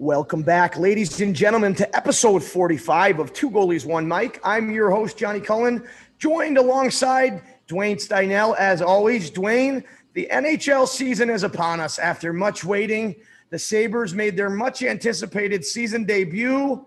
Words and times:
Welcome 0.00 0.42
back, 0.42 0.78
ladies 0.78 1.20
and 1.20 1.34
gentlemen, 1.34 1.74
to 1.74 1.96
episode 1.96 2.44
45 2.44 3.18
of 3.18 3.32
Two 3.32 3.50
Goalies, 3.50 3.84
One 3.84 4.06
Mic. 4.06 4.38
I'm 4.44 4.70
your 4.70 4.92
host, 4.92 5.18
Johnny 5.18 5.40
Cullen, 5.40 5.84
joined 6.18 6.56
alongside 6.56 7.42
Dwayne 7.66 7.96
Steinell. 7.96 8.56
As 8.56 8.80
always, 8.80 9.28
Dwayne, 9.28 9.82
the 10.12 10.28
NHL 10.30 10.86
season 10.86 11.28
is 11.28 11.42
upon 11.42 11.80
us. 11.80 11.98
After 11.98 12.32
much 12.32 12.62
waiting, 12.64 13.16
the 13.50 13.58
Sabres 13.58 14.14
made 14.14 14.36
their 14.36 14.50
much 14.50 14.84
anticipated 14.84 15.64
season 15.64 16.04
debut. 16.04 16.86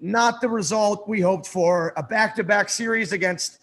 Not 0.00 0.40
the 0.40 0.48
result 0.48 1.06
we 1.06 1.20
hoped 1.20 1.46
for. 1.46 1.92
A 1.98 2.02
back 2.02 2.34
to 2.36 2.44
back 2.44 2.70
series 2.70 3.12
against 3.12 3.58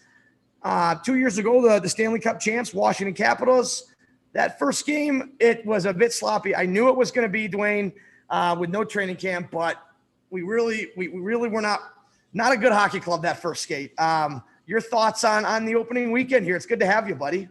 uh, 0.62 0.94
two 1.04 1.16
years 1.16 1.40
ago, 1.40 1.60
the, 1.60 1.80
the 1.80 1.90
Stanley 1.90 2.20
Cup 2.20 2.40
champs, 2.40 2.72
Washington 2.72 3.16
Capitals. 3.16 3.92
That 4.34 4.60
first 4.60 4.86
game, 4.86 5.32
it 5.40 5.66
was 5.66 5.88
a 5.88 5.94
bit 5.94 6.14
sloppy. 6.14 6.56
I 6.56 6.68
knew 6.68 6.90
it 6.90 6.96
was 6.96 7.10
going 7.10 7.26
to 7.26 7.32
be, 7.32 7.50
Dwayne 7.50 7.92
uh, 8.30 8.56
with 8.60 8.70
no 8.70 8.84
training 8.84 9.16
camp, 9.18 9.52
but 9.52 9.82
we 10.30 10.42
really, 10.42 10.90
we, 10.98 11.08
we 11.08 11.20
really 11.20 11.50
were 11.50 11.62
not 11.62 11.80
not 12.34 12.52
a 12.52 12.58
good 12.58 12.74
hockey 12.74 13.00
club 13.00 13.22
that 13.24 13.42
first 13.42 13.64
skate. 13.64 13.98
Um, 14.00 14.44
your 14.66 14.82
thoughts 14.82 15.24
on 15.24 15.46
on 15.46 15.66
the 15.66 15.76
opening 15.76 16.12
weekend 16.12 16.46
here? 16.46 16.56
It's 16.56 16.66
good 16.66 16.80
to 16.82 16.86
have 16.86 17.08
you, 17.08 17.16
buddy. 17.16 17.48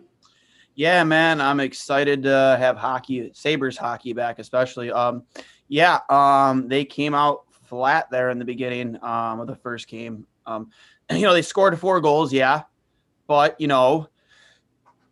Yeah, 0.74 1.04
man, 1.04 1.40
I'm 1.40 1.60
excited 1.60 2.24
to 2.24 2.56
have 2.58 2.76
hockey, 2.76 3.30
Sabres 3.32 3.78
hockey 3.78 4.12
back, 4.12 4.40
especially. 4.40 4.90
Um, 4.90 5.22
yeah, 5.68 6.00
um, 6.10 6.68
they 6.68 6.84
came 6.84 7.14
out 7.14 7.44
flat 7.62 8.10
there 8.10 8.30
in 8.30 8.38
the 8.38 8.44
beginning 8.44 8.96
um, 9.02 9.40
of 9.40 9.46
the 9.46 9.54
first 9.54 9.86
game. 9.86 10.26
Um, 10.46 10.70
you 11.12 11.22
know, 11.22 11.32
they 11.32 11.42
scored 11.42 11.78
four 11.78 12.00
goals, 12.00 12.32
yeah, 12.32 12.62
but 13.26 13.60
you 13.60 13.68
know, 13.68 14.08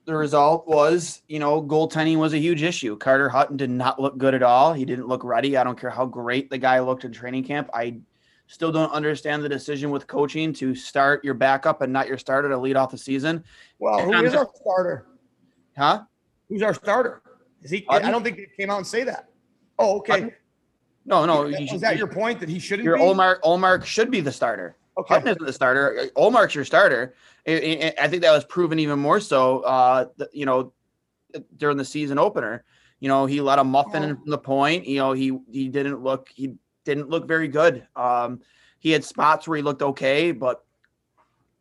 the 0.05 0.14
result 0.14 0.67
was, 0.67 1.22
you 1.28 1.39
know, 1.39 1.62
goaltending 1.62 2.17
was 2.19 2.33
a 2.33 2.39
huge 2.39 2.62
issue. 2.62 2.97
Carter 2.97 3.28
Hutton 3.28 3.56
did 3.56 3.70
not 3.70 4.00
look 4.00 4.19
good 4.19 4.34
at 4.34 4.42
all. 4.42 4.72
He 4.72 4.84
didn't 4.84 5.06
look 5.06 5.22
ready. 5.22 5.56
I 5.56 5.64
don't 5.64 5.78
care 5.78 5.91
how 5.91 6.06
great 6.06 6.50
the 6.50 6.58
guy 6.58 6.81
looked 6.81 7.05
in 7.05 7.12
training 7.12 7.45
camp. 7.45 7.70
I 7.72 8.00
still 8.48 8.73
don't 8.73 8.92
understand 8.92 9.45
the 9.45 9.48
decision 9.48 9.91
with 9.91 10.06
coaching 10.06 10.53
to 10.55 10.75
start 10.75 11.25
your 11.25 11.34
backup 11.34 11.83
and 11.83 11.92
not 11.92 12.08
your 12.08 12.19
starter 12.19 12.48
to 12.48 12.58
lead 12.58 12.77
off 12.77 12.91
the 12.91 12.98
season. 12.98 13.45
Well, 13.79 14.01
who 14.01 14.12
is 14.24 14.35
our 14.35 14.48
starter? 14.61 15.07
Huh? 15.77 16.02
Who's 16.48 16.62
our 16.62 16.74
starter? 16.74 17.23
Is 17.62 17.70
he? 17.70 17.86
Hutton? 17.89 18.08
I 18.08 18.11
don't 18.11 18.24
think 18.24 18.39
he 18.39 18.46
came 18.57 18.70
out 18.70 18.79
and 18.79 18.86
say 18.86 19.05
that. 19.05 19.29
Oh, 19.79 19.98
okay. 19.98 20.12
Hutton? 20.12 20.33
No, 21.05 21.24
no. 21.27 21.42
Was 21.42 21.80
that 21.80 21.96
your 21.96 22.08
point 22.08 22.41
that 22.41 22.48
he 22.48 22.58
shouldn't? 22.58 22.85
Your 22.85 22.96
be? 22.96 23.02
Ullmark, 23.02 23.41
Ullmark 23.42 23.85
should 23.85 24.11
be 24.11 24.20
the 24.20 24.33
starter. 24.33 24.77
Okay. 24.98 25.19
Isn't 25.19 25.39
the 25.39 25.53
starter. 25.53 26.11
Ullmark's 26.17 26.55
your 26.55 26.64
starter. 26.64 27.14
I 27.47 28.08
think 28.08 28.23
that 28.23 28.33
was 28.33 28.45
proven 28.45 28.79
even 28.79 28.98
more 28.98 29.20
so. 29.20 29.61
Uh, 29.61 30.07
you 30.33 30.47
know, 30.47 30.73
during 31.57 31.77
the 31.77 31.85
season 31.85 32.19
opener, 32.19 32.64
you 33.01 33.08
know, 33.08 33.27
he 33.27 33.41
let 33.41 33.58
a 33.58 33.64
muffin 33.64 34.03
oh. 34.03 34.08
in 34.08 34.17
from 34.17 34.30
the 34.30 34.39
point. 34.39 34.86
You 34.86 34.98
know, 34.98 35.13
he 35.13 35.39
he 35.51 35.69
didn't 35.69 36.03
look 36.03 36.29
he 36.35 36.55
didn't 36.85 37.08
look 37.08 37.27
very 37.27 37.48
good. 37.48 37.86
Um, 37.97 38.41
he 38.79 38.91
had 38.91 39.05
spots 39.05 39.48
where 39.48 39.57
he 39.57 39.63
looked 39.63 39.83
okay, 39.83 40.33
but 40.33 40.64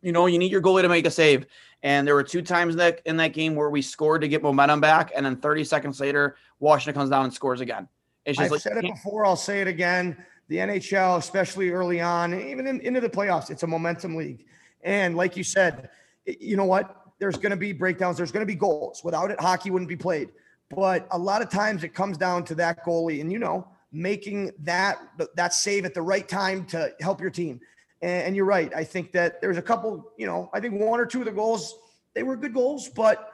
you 0.01 0.11
know, 0.11 0.25
you 0.25 0.39
need 0.39 0.51
your 0.51 0.61
goalie 0.61 0.81
to 0.81 0.89
make 0.89 1.05
a 1.05 1.11
save. 1.11 1.45
And 1.83 2.07
there 2.07 2.15
were 2.15 2.23
two 2.23 2.41
times 2.41 2.73
in 2.73 2.77
that 2.79 3.01
in 3.05 3.17
that 3.17 3.33
game 3.33 3.55
where 3.55 3.69
we 3.69 3.81
scored 3.81 4.21
to 4.21 4.27
get 4.27 4.43
momentum 4.43 4.81
back, 4.81 5.11
and 5.15 5.25
then 5.25 5.37
30 5.37 5.63
seconds 5.63 5.99
later, 5.99 6.35
Washington 6.59 6.99
comes 6.99 7.09
down 7.09 7.25
and 7.25 7.33
scores 7.33 7.61
again. 7.61 7.87
It's 8.25 8.37
just 8.37 8.45
I've 8.45 8.51
like, 8.51 8.61
said 8.61 8.77
it 8.77 8.83
before. 8.83 9.25
I'll 9.25 9.35
say 9.35 9.61
it 9.61 9.67
again. 9.67 10.15
The 10.51 10.57
NHL, 10.57 11.17
especially 11.17 11.69
early 11.69 12.01
on, 12.01 12.37
even 12.37 12.67
in, 12.67 12.81
into 12.81 12.99
the 12.99 13.09
playoffs, 13.09 13.49
it's 13.49 13.63
a 13.63 13.67
momentum 13.67 14.17
league. 14.17 14.45
And 14.83 15.15
like 15.15 15.37
you 15.37 15.45
said, 15.45 15.89
you 16.25 16.57
know 16.57 16.65
what? 16.65 16.93
There's 17.19 17.37
going 17.37 17.51
to 17.51 17.55
be 17.55 17.71
breakdowns. 17.71 18.17
There's 18.17 18.33
going 18.33 18.45
to 18.45 18.53
be 18.53 18.59
goals. 18.59 18.99
Without 19.01 19.31
it, 19.31 19.39
hockey 19.39 19.71
wouldn't 19.71 19.87
be 19.87 19.95
played. 19.95 20.27
But 20.69 21.07
a 21.11 21.17
lot 21.17 21.41
of 21.41 21.49
times 21.49 21.85
it 21.85 21.93
comes 21.93 22.17
down 22.17 22.43
to 22.43 22.55
that 22.55 22.85
goalie, 22.85 23.21
and 23.21 23.31
you 23.31 23.39
know, 23.39 23.65
making 23.93 24.51
that 24.63 24.99
that 25.37 25.53
save 25.53 25.85
at 25.85 25.93
the 25.93 26.01
right 26.01 26.27
time 26.27 26.65
to 26.65 26.91
help 26.99 27.21
your 27.21 27.29
team. 27.29 27.61
And, 28.01 28.23
and 28.23 28.35
you're 28.35 28.43
right. 28.43 28.73
I 28.75 28.83
think 28.83 29.13
that 29.13 29.39
there's 29.39 29.57
a 29.57 29.61
couple. 29.61 30.11
You 30.17 30.27
know, 30.27 30.49
I 30.53 30.59
think 30.59 30.73
one 30.73 30.99
or 30.99 31.05
two 31.05 31.19
of 31.19 31.25
the 31.27 31.31
goals 31.31 31.77
they 32.13 32.23
were 32.23 32.35
good 32.35 32.53
goals, 32.53 32.89
but 32.89 33.30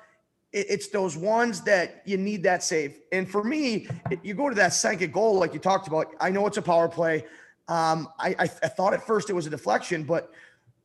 it's 0.53 0.87
those 0.87 1.17
ones 1.17 1.61
that 1.61 2.01
you 2.05 2.17
need 2.17 2.43
that 2.43 2.63
save. 2.63 2.99
And 3.11 3.29
for 3.29 3.43
me, 3.43 3.87
you 4.23 4.33
go 4.33 4.49
to 4.49 4.55
that 4.55 4.73
second 4.73 5.11
goal, 5.11 5.35
like 5.35 5.53
you 5.53 5.59
talked 5.59 5.87
about. 5.87 6.07
I 6.19 6.29
know 6.29 6.47
it's 6.47 6.57
a 6.57 6.61
power 6.61 6.87
play. 6.87 7.25
Um, 7.67 8.07
I, 8.17 8.29
I, 8.29 8.43
I, 8.43 8.47
thought 8.47 8.93
at 8.93 9.05
first 9.05 9.29
it 9.29 9.33
was 9.33 9.45
a 9.45 9.49
deflection, 9.49 10.03
but 10.03 10.31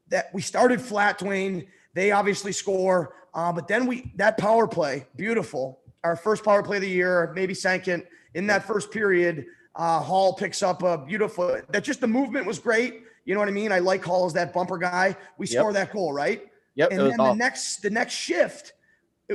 that 0.08 0.34
we 0.34 0.42
started 0.42 0.80
flat, 0.80 1.18
Dwayne. 1.18 1.68
They 1.94 2.10
obviously 2.10 2.50
score, 2.50 3.14
uh, 3.34 3.52
but 3.52 3.68
then 3.68 3.86
we 3.86 4.12
that 4.16 4.36
power 4.36 4.66
play, 4.66 5.06
beautiful. 5.14 5.78
Our 6.02 6.16
first 6.16 6.44
power 6.44 6.60
play 6.62 6.78
of 6.78 6.82
the 6.82 6.88
year, 6.88 7.32
maybe 7.36 7.54
second 7.54 8.04
in 8.34 8.48
that 8.48 8.64
first 8.64 8.90
period. 8.90 9.46
Uh, 9.76 10.00
Hall 10.00 10.34
picks 10.34 10.62
up 10.62 10.82
a 10.82 10.98
beautiful. 10.98 11.60
That 11.68 11.84
just 11.84 12.00
the 12.00 12.08
movement 12.08 12.46
was 12.46 12.58
great. 12.58 13.04
You 13.24 13.34
know 13.34 13.40
what 13.40 13.48
I 13.48 13.52
mean? 13.52 13.70
I 13.70 13.78
like 13.78 14.04
Hall 14.04 14.26
as 14.26 14.32
that 14.32 14.52
bumper 14.52 14.76
guy. 14.78 15.16
We 15.38 15.46
yep. 15.46 15.60
score 15.60 15.72
that 15.72 15.92
goal, 15.92 16.12
right? 16.12 16.42
Yep. 16.74 16.90
And 16.90 17.00
then 17.00 17.16
the 17.16 17.34
next 17.34 17.82
the 17.82 17.90
next 17.90 18.14
shift, 18.14 18.72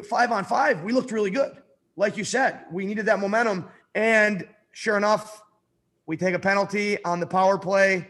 five 0.09 0.31
on 0.31 0.43
five, 0.43 0.83
we 0.83 0.93
looked 0.93 1.11
really 1.11 1.31
good. 1.31 1.57
Like 1.95 2.17
you 2.17 2.23
said, 2.23 2.65
we 2.71 2.85
needed 2.85 3.05
that 3.07 3.19
momentum, 3.19 3.67
and 3.95 4.47
sure 4.71 4.97
enough, 4.97 5.41
we 6.05 6.15
take 6.15 6.35
a 6.35 6.39
penalty 6.39 7.03
on 7.03 7.19
the 7.19 7.27
power 7.27 7.57
play 7.57 8.07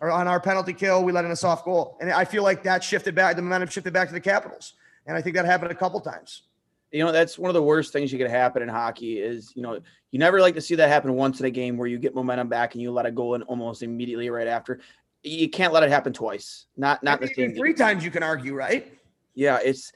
or 0.00 0.10
on 0.10 0.28
our 0.28 0.40
penalty 0.40 0.72
kill, 0.72 1.04
we 1.04 1.12
let 1.12 1.24
in 1.24 1.30
a 1.30 1.36
soft 1.36 1.64
goal. 1.64 1.96
And 2.00 2.10
I 2.10 2.24
feel 2.24 2.42
like 2.42 2.62
that 2.64 2.82
shifted 2.82 3.14
back, 3.14 3.36
the 3.36 3.42
momentum 3.42 3.68
shifted 3.68 3.92
back 3.92 4.08
to 4.08 4.14
the 4.14 4.20
Capitals. 4.20 4.74
And 5.06 5.16
I 5.16 5.22
think 5.22 5.36
that 5.36 5.44
happened 5.44 5.72
a 5.72 5.74
couple 5.74 6.00
times. 6.00 6.42
You 6.92 7.04
know, 7.04 7.12
that's 7.12 7.38
one 7.38 7.48
of 7.48 7.54
the 7.54 7.62
worst 7.62 7.92
things 7.92 8.12
you 8.12 8.18
could 8.18 8.30
happen 8.30 8.62
in 8.62 8.68
hockey 8.68 9.18
is, 9.18 9.52
you 9.54 9.62
know, 9.62 9.80
you 10.10 10.18
never 10.18 10.40
like 10.40 10.54
to 10.54 10.60
see 10.60 10.74
that 10.74 10.88
happen 10.88 11.14
once 11.14 11.38
in 11.38 11.46
a 11.46 11.50
game 11.50 11.76
where 11.76 11.86
you 11.86 11.98
get 11.98 12.14
momentum 12.14 12.48
back 12.48 12.74
and 12.74 12.82
you 12.82 12.90
let 12.90 13.06
it 13.06 13.14
go 13.14 13.34
in 13.34 13.42
almost 13.42 13.82
immediately 13.82 14.28
right 14.28 14.48
after. 14.48 14.80
You 15.22 15.48
can't 15.48 15.72
let 15.72 15.82
it 15.82 15.90
happen 15.90 16.12
twice. 16.12 16.66
Not 16.76 17.02
not 17.04 17.20
the 17.20 17.28
same. 17.28 17.54
Three 17.54 17.74
times 17.74 18.04
you 18.04 18.10
can 18.10 18.22
argue, 18.22 18.54
right? 18.54 18.92
Yeah, 19.34 19.60
it's 19.62 19.92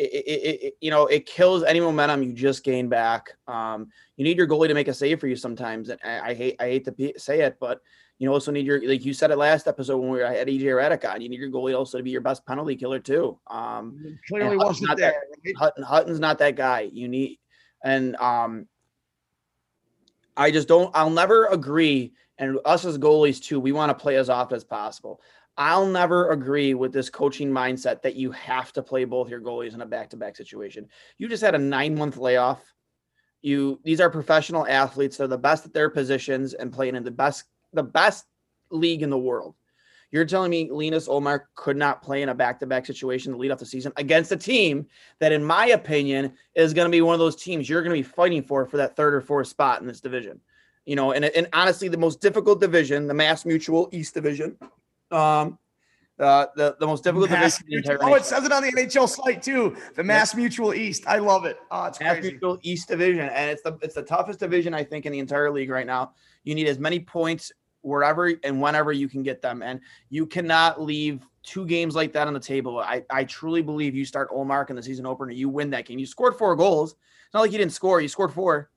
it, 0.00 0.24
it, 0.26 0.62
it, 0.62 0.74
you 0.80 0.90
know 0.90 1.06
it 1.06 1.26
kills 1.26 1.62
any 1.62 1.80
momentum 1.80 2.22
you 2.22 2.32
just 2.32 2.64
gain 2.64 2.88
back. 2.88 3.30
Um, 3.46 3.88
you 4.16 4.24
need 4.24 4.36
your 4.36 4.46
goalie 4.46 4.68
to 4.68 4.74
make 4.74 4.88
a 4.88 4.94
save 4.94 5.20
for 5.20 5.26
you 5.26 5.36
sometimes, 5.36 5.88
and 5.88 6.00
I, 6.04 6.30
I 6.30 6.34
hate 6.34 6.56
I 6.60 6.64
hate 6.64 6.84
to 6.86 7.12
say 7.18 7.40
it, 7.42 7.56
but 7.60 7.80
you 8.18 8.32
also 8.32 8.52
need 8.52 8.66
your 8.66 8.86
like 8.86 9.04
you 9.04 9.14
said 9.14 9.30
it 9.30 9.36
last 9.36 9.66
episode 9.66 9.98
when 9.98 10.10
we 10.10 10.18
were 10.18 10.24
at 10.24 10.46
EJ 10.46 10.62
Hredyk 10.62 11.10
on. 11.10 11.20
You 11.20 11.28
need 11.28 11.40
your 11.40 11.50
goalie 11.50 11.76
also 11.76 11.98
to 11.98 12.04
be 12.04 12.10
your 12.10 12.20
best 12.20 12.46
penalty 12.46 12.76
killer 12.76 12.98
too. 12.98 13.38
Um, 13.46 14.18
clearly 14.28 14.56
wasn't 14.56 14.88
not 14.88 14.98
there. 14.98 15.12
That, 15.12 15.38
right? 15.46 15.56
Hutton, 15.56 15.84
Hutton's 15.84 16.20
not 16.20 16.38
that 16.38 16.56
guy. 16.56 16.90
You 16.92 17.08
need 17.08 17.38
and 17.82 18.16
um, 18.16 18.66
I 20.36 20.50
just 20.50 20.68
don't. 20.68 20.90
I'll 20.94 21.10
never 21.10 21.46
agree. 21.46 22.12
And 22.38 22.58
us 22.64 22.84
as 22.84 22.96
goalies 22.96 23.42
too, 23.42 23.60
we 23.60 23.72
want 23.72 23.90
to 23.90 24.02
play 24.02 24.16
as 24.16 24.30
often 24.30 24.56
as 24.56 24.64
possible. 24.64 25.20
I'll 25.60 25.84
never 25.84 26.30
agree 26.30 26.72
with 26.72 26.90
this 26.90 27.10
coaching 27.10 27.50
mindset 27.50 28.00
that 28.00 28.16
you 28.16 28.30
have 28.30 28.72
to 28.72 28.82
play 28.82 29.04
both 29.04 29.28
your 29.28 29.42
goalies 29.42 29.74
in 29.74 29.82
a 29.82 29.86
back-to-back 29.86 30.34
situation. 30.34 30.88
You 31.18 31.28
just 31.28 31.42
had 31.42 31.54
a 31.54 31.58
nine-month 31.58 32.16
layoff. 32.16 32.62
You 33.42 33.78
these 33.84 34.00
are 34.00 34.08
professional 34.08 34.66
athletes. 34.66 35.18
They're 35.18 35.26
the 35.26 35.36
best 35.36 35.66
at 35.66 35.74
their 35.74 35.90
positions 35.90 36.54
and 36.54 36.72
playing 36.72 36.96
in 36.96 37.04
the 37.04 37.10
best 37.10 37.44
the 37.74 37.82
best 37.82 38.24
league 38.70 39.02
in 39.02 39.10
the 39.10 39.18
world. 39.18 39.54
You're 40.10 40.24
telling 40.24 40.50
me 40.50 40.70
Linus 40.70 41.08
Ullmark 41.08 41.42
could 41.56 41.76
not 41.76 42.02
play 42.02 42.22
in 42.22 42.30
a 42.30 42.34
back-to-back 42.34 42.86
situation 42.86 43.32
to 43.32 43.38
lead 43.38 43.50
off 43.50 43.58
the 43.58 43.66
season 43.66 43.92
against 43.96 44.32
a 44.32 44.38
team 44.38 44.86
that, 45.18 45.30
in 45.30 45.44
my 45.44 45.66
opinion, 45.66 46.32
is 46.54 46.72
going 46.72 46.86
to 46.86 46.90
be 46.90 47.02
one 47.02 47.12
of 47.12 47.20
those 47.20 47.36
teams 47.36 47.68
you're 47.68 47.82
going 47.82 47.94
to 47.94 48.02
be 48.02 48.14
fighting 48.14 48.42
for 48.42 48.64
for 48.64 48.78
that 48.78 48.96
third 48.96 49.12
or 49.12 49.20
fourth 49.20 49.48
spot 49.48 49.82
in 49.82 49.86
this 49.86 50.00
division. 50.00 50.40
You 50.86 50.96
know, 50.96 51.12
and, 51.12 51.26
and 51.26 51.48
honestly, 51.52 51.88
the 51.88 51.98
most 51.98 52.22
difficult 52.22 52.62
division, 52.62 53.06
the 53.06 53.12
Mass 53.12 53.44
Mutual 53.44 53.90
East 53.92 54.14
Division. 54.14 54.56
Um, 55.10 55.58
uh, 56.20 56.46
the, 56.54 56.76
the 56.78 56.86
most 56.86 57.02
difficult 57.02 57.30
Mass 57.30 57.62
division. 57.62 57.96
oh, 58.02 58.14
it 58.14 58.24
says 58.24 58.44
it 58.44 58.52
on 58.52 58.62
the 58.62 58.70
NHL 58.72 59.08
site 59.08 59.42
too. 59.42 59.74
The 59.94 60.04
Mass 60.04 60.34
Mutual 60.34 60.74
East. 60.74 61.04
I 61.06 61.16
love 61.16 61.46
it. 61.46 61.58
Oh, 61.70 61.86
it's 61.86 61.98
Mass 61.98 62.16
crazy. 62.16 62.32
Mutual 62.32 62.58
East 62.62 62.88
Division, 62.88 63.28
and 63.30 63.50
it's 63.50 63.62
the 63.62 63.78
it's 63.80 63.94
the 63.94 64.02
toughest 64.02 64.38
division 64.38 64.74
I 64.74 64.84
think 64.84 65.06
in 65.06 65.12
the 65.12 65.18
entire 65.18 65.50
league 65.50 65.70
right 65.70 65.86
now. 65.86 66.12
You 66.44 66.54
need 66.54 66.66
as 66.66 66.78
many 66.78 67.00
points 67.00 67.50
wherever 67.80 68.34
and 68.44 68.60
whenever 68.60 68.92
you 68.92 69.08
can 69.08 69.22
get 69.22 69.40
them, 69.40 69.62
and 69.62 69.80
you 70.10 70.26
cannot 70.26 70.82
leave 70.82 71.26
two 71.42 71.64
games 71.64 71.94
like 71.94 72.12
that 72.12 72.26
on 72.26 72.34
the 72.34 72.40
table. 72.40 72.78
I 72.80 73.02
I 73.08 73.24
truly 73.24 73.62
believe 73.62 73.94
you 73.94 74.04
start 74.04 74.30
Ullmark 74.30 74.68
in 74.68 74.76
the 74.76 74.82
season 74.82 75.06
opener, 75.06 75.32
you 75.32 75.48
win 75.48 75.70
that 75.70 75.86
game. 75.86 75.98
You 75.98 76.06
scored 76.06 76.36
four 76.36 76.54
goals. 76.54 76.92
It's 76.92 77.34
not 77.34 77.40
like 77.40 77.52
you 77.52 77.58
didn't 77.58 77.72
score. 77.72 78.02
You 78.02 78.08
scored 78.08 78.34
four. 78.34 78.68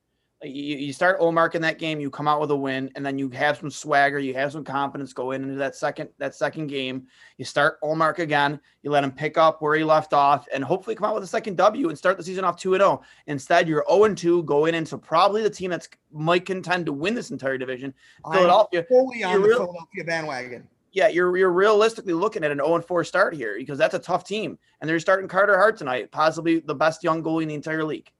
You, 0.44 0.78
you 0.78 0.94
start 0.94 1.22
Ullmark 1.22 1.56
in 1.56 1.62
that 1.62 1.80
game, 1.80 2.02
you 2.02 2.10
come 2.10 2.28
out 2.28 2.42
with 2.42 2.52
a 2.52 2.56
win, 2.56 2.92
and 2.96 3.06
then 3.06 3.18
you 3.18 3.30
have 3.30 3.58
some 3.58 3.72
swagger, 3.72 4.20
you 4.20 4.34
have 4.34 4.52
some 4.52 4.64
confidence 4.64 5.14
going 5.14 5.42
into 5.42 5.56
that 5.56 5.76
second 5.76 6.10
that 6.18 6.36
second 6.36 6.68
game. 6.68 7.08
You 7.38 7.46
start 7.46 7.80
Ullmark 7.82 8.20
again, 8.20 8.60
you 8.82 8.92
let 8.92 9.04
him 9.04 9.12
pick 9.12 9.38
up 9.38 9.62
where 9.62 9.76
he 9.76 9.84
left 9.84 10.14
off, 10.14 10.46
and 10.54 10.64
hopefully 10.64 10.96
come 10.96 11.06
out 11.06 11.16
with 11.16 11.24
a 11.24 11.28
second 11.28 11.56
W 11.58 11.88
and 11.88 11.98
start 11.98 12.18
the 12.18 12.24
season 12.24 12.44
off 12.44 12.58
2 12.58 12.76
0. 12.76 13.02
Instead, 13.28 13.70
you're 13.70 13.86
0 13.90 14.14
2 14.14 14.44
going 14.44 14.76
into 14.76 14.98
probably 14.98 15.44
the 15.44 15.50
team 15.50 15.72
that's 15.72 15.88
might 16.12 16.46
contend 16.46 16.86
to 16.88 16.94
win 16.94 17.16
this 17.16 17.32
entire 17.32 17.58
division. 17.58 17.94
Philadelphia. 18.30 18.82
I'm 18.82 18.86
fully 18.88 19.24
on 19.24 19.42
the 19.42 19.48
real- 19.48 19.58
Philadelphia 19.60 20.04
bandwagon. 20.04 20.68
Yeah, 20.92 21.08
you're 21.08 21.36
you're 21.38 21.52
realistically 21.52 22.14
looking 22.14 22.44
at 22.44 22.52
an 22.52 22.58
0 22.58 22.82
4 22.82 23.04
start 23.06 23.34
here 23.34 23.56
because 23.58 23.78
that's 23.78 23.96
a 23.96 24.00
tough 24.00 24.26
team. 24.26 24.60
And 24.82 24.90
they're 24.90 25.00
starting 25.00 25.30
Carter 25.30 25.58
Hart 25.58 25.78
tonight, 25.78 26.12
possibly 26.12 26.60
the 26.60 26.76
best 26.76 27.04
young 27.04 27.24
goalie 27.24 27.44
in 27.44 27.48
the 27.48 27.56
entire 27.56 27.84
league. 27.84 28.12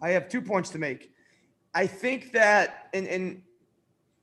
I 0.00 0.10
have 0.10 0.28
two 0.28 0.40
points 0.40 0.70
to 0.70 0.78
make. 0.78 1.12
I 1.76 1.86
think 1.86 2.32
that, 2.32 2.88
and, 2.94 3.06
and 3.06 3.42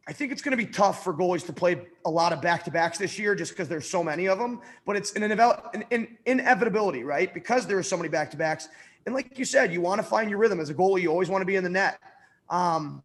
I 0.08 0.12
think 0.12 0.32
it's 0.32 0.42
going 0.42 0.58
to 0.58 0.58
be 0.58 0.66
tough 0.66 1.04
for 1.04 1.14
goalies 1.14 1.46
to 1.46 1.54
play 1.54 1.86
a 2.04 2.10
lot 2.10 2.34
of 2.34 2.42
back 2.42 2.64
to 2.64 2.72
backs 2.72 2.98
this 2.98 3.20
year 3.20 3.36
just 3.36 3.52
because 3.52 3.70
there's 3.70 3.88
so 3.88 4.04
many 4.04 4.28
of 4.28 4.40
them. 4.40 4.60
But 4.88 4.96
it's 4.96 5.14
an, 5.14 5.22
an, 5.22 5.86
an 5.92 6.18
inevitability, 6.26 7.04
right? 7.04 7.32
Because 7.32 7.68
there 7.68 7.78
are 7.78 7.84
so 7.84 7.96
many 7.96 8.10
back 8.10 8.32
to 8.32 8.38
backs. 8.38 8.70
And 9.06 9.14
like 9.14 9.38
you 9.38 9.46
said, 9.46 9.72
you 9.72 9.82
want 9.82 10.02
to 10.02 10.04
find 10.04 10.32
your 10.32 10.40
rhythm 10.40 10.60
as 10.60 10.72
a 10.72 10.74
goalie. 10.74 11.04
You 11.04 11.12
always 11.12 11.30
want 11.30 11.44
to 11.44 11.46
be 11.46 11.56
in 11.56 11.64
the 11.64 11.70
net. 11.70 12.00
Um, 12.50 13.04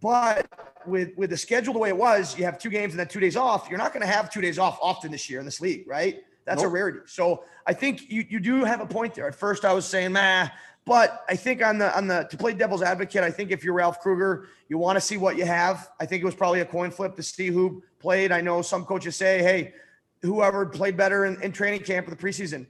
but 0.00 0.46
with 0.86 1.10
with 1.16 1.30
the 1.30 1.36
schedule 1.36 1.72
the 1.72 1.80
way 1.80 1.88
it 1.88 1.96
was, 1.96 2.38
you 2.38 2.44
have 2.44 2.56
two 2.56 2.70
games 2.70 2.92
and 2.92 3.00
then 3.00 3.08
two 3.08 3.20
days 3.20 3.34
off. 3.34 3.66
You're 3.68 3.78
not 3.78 3.92
going 3.92 4.02
to 4.02 4.12
have 4.12 4.30
two 4.30 4.40
days 4.40 4.60
off 4.60 4.78
often 4.80 5.10
this 5.10 5.28
year 5.28 5.40
in 5.40 5.44
this 5.44 5.60
league, 5.60 5.88
right? 5.88 6.20
That's 6.46 6.62
a 6.62 6.68
rarity. 6.68 7.00
So 7.06 7.44
I 7.66 7.72
think 7.74 8.10
you 8.10 8.24
you 8.28 8.40
do 8.40 8.64
have 8.64 8.80
a 8.80 8.86
point 8.86 9.14
there. 9.14 9.26
At 9.26 9.34
first, 9.34 9.64
I 9.64 9.72
was 9.72 9.84
saying, 9.84 10.12
nah, 10.12 10.48
but 10.84 11.24
I 11.28 11.36
think 11.36 11.62
on 11.62 11.78
the 11.78 11.96
on 11.96 12.06
the 12.08 12.24
to 12.24 12.36
play 12.36 12.52
devil's 12.52 12.82
advocate, 12.82 13.22
I 13.22 13.30
think 13.30 13.50
if 13.50 13.62
you're 13.62 13.74
Ralph 13.74 14.00
Krueger, 14.00 14.48
you 14.68 14.78
want 14.78 14.96
to 14.96 15.00
see 15.00 15.16
what 15.16 15.36
you 15.36 15.44
have. 15.44 15.90
I 16.00 16.06
think 16.06 16.22
it 16.22 16.24
was 16.26 16.34
probably 16.34 16.60
a 16.60 16.64
coin 16.64 16.90
flip 16.90 17.16
to 17.16 17.22
see 17.22 17.48
who 17.48 17.82
played. 17.98 18.32
I 18.32 18.40
know 18.40 18.62
some 18.62 18.84
coaches 18.84 19.16
say, 19.16 19.42
hey, 19.42 19.74
whoever 20.22 20.66
played 20.66 20.96
better 20.96 21.26
in, 21.26 21.40
in 21.42 21.52
training 21.52 21.82
camp 21.82 22.06
or 22.08 22.10
the 22.10 22.16
preseason 22.16 22.66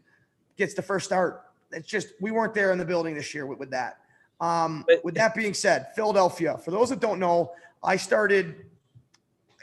gets 0.57 0.75
the 0.75 0.83
first 0.83 1.07
start. 1.07 1.43
It's 1.73 1.89
just 1.89 2.09
we 2.21 2.31
weren't 2.31 2.53
there 2.55 2.73
in 2.73 2.79
the 2.79 2.85
building 2.85 3.15
this 3.15 3.33
year 3.33 3.47
with, 3.47 3.59
with 3.59 3.71
that. 3.71 3.99
Um, 4.41 4.85
But- 4.87 5.05
with 5.05 5.15
that 5.15 5.35
being 5.35 5.55
said, 5.55 5.89
Philadelphia. 5.95 6.59
For 6.59 6.71
those 6.73 6.89
that 6.91 7.01
don't 7.01 7.21
know, 7.21 7.53
I 7.83 7.97
started. 7.97 8.67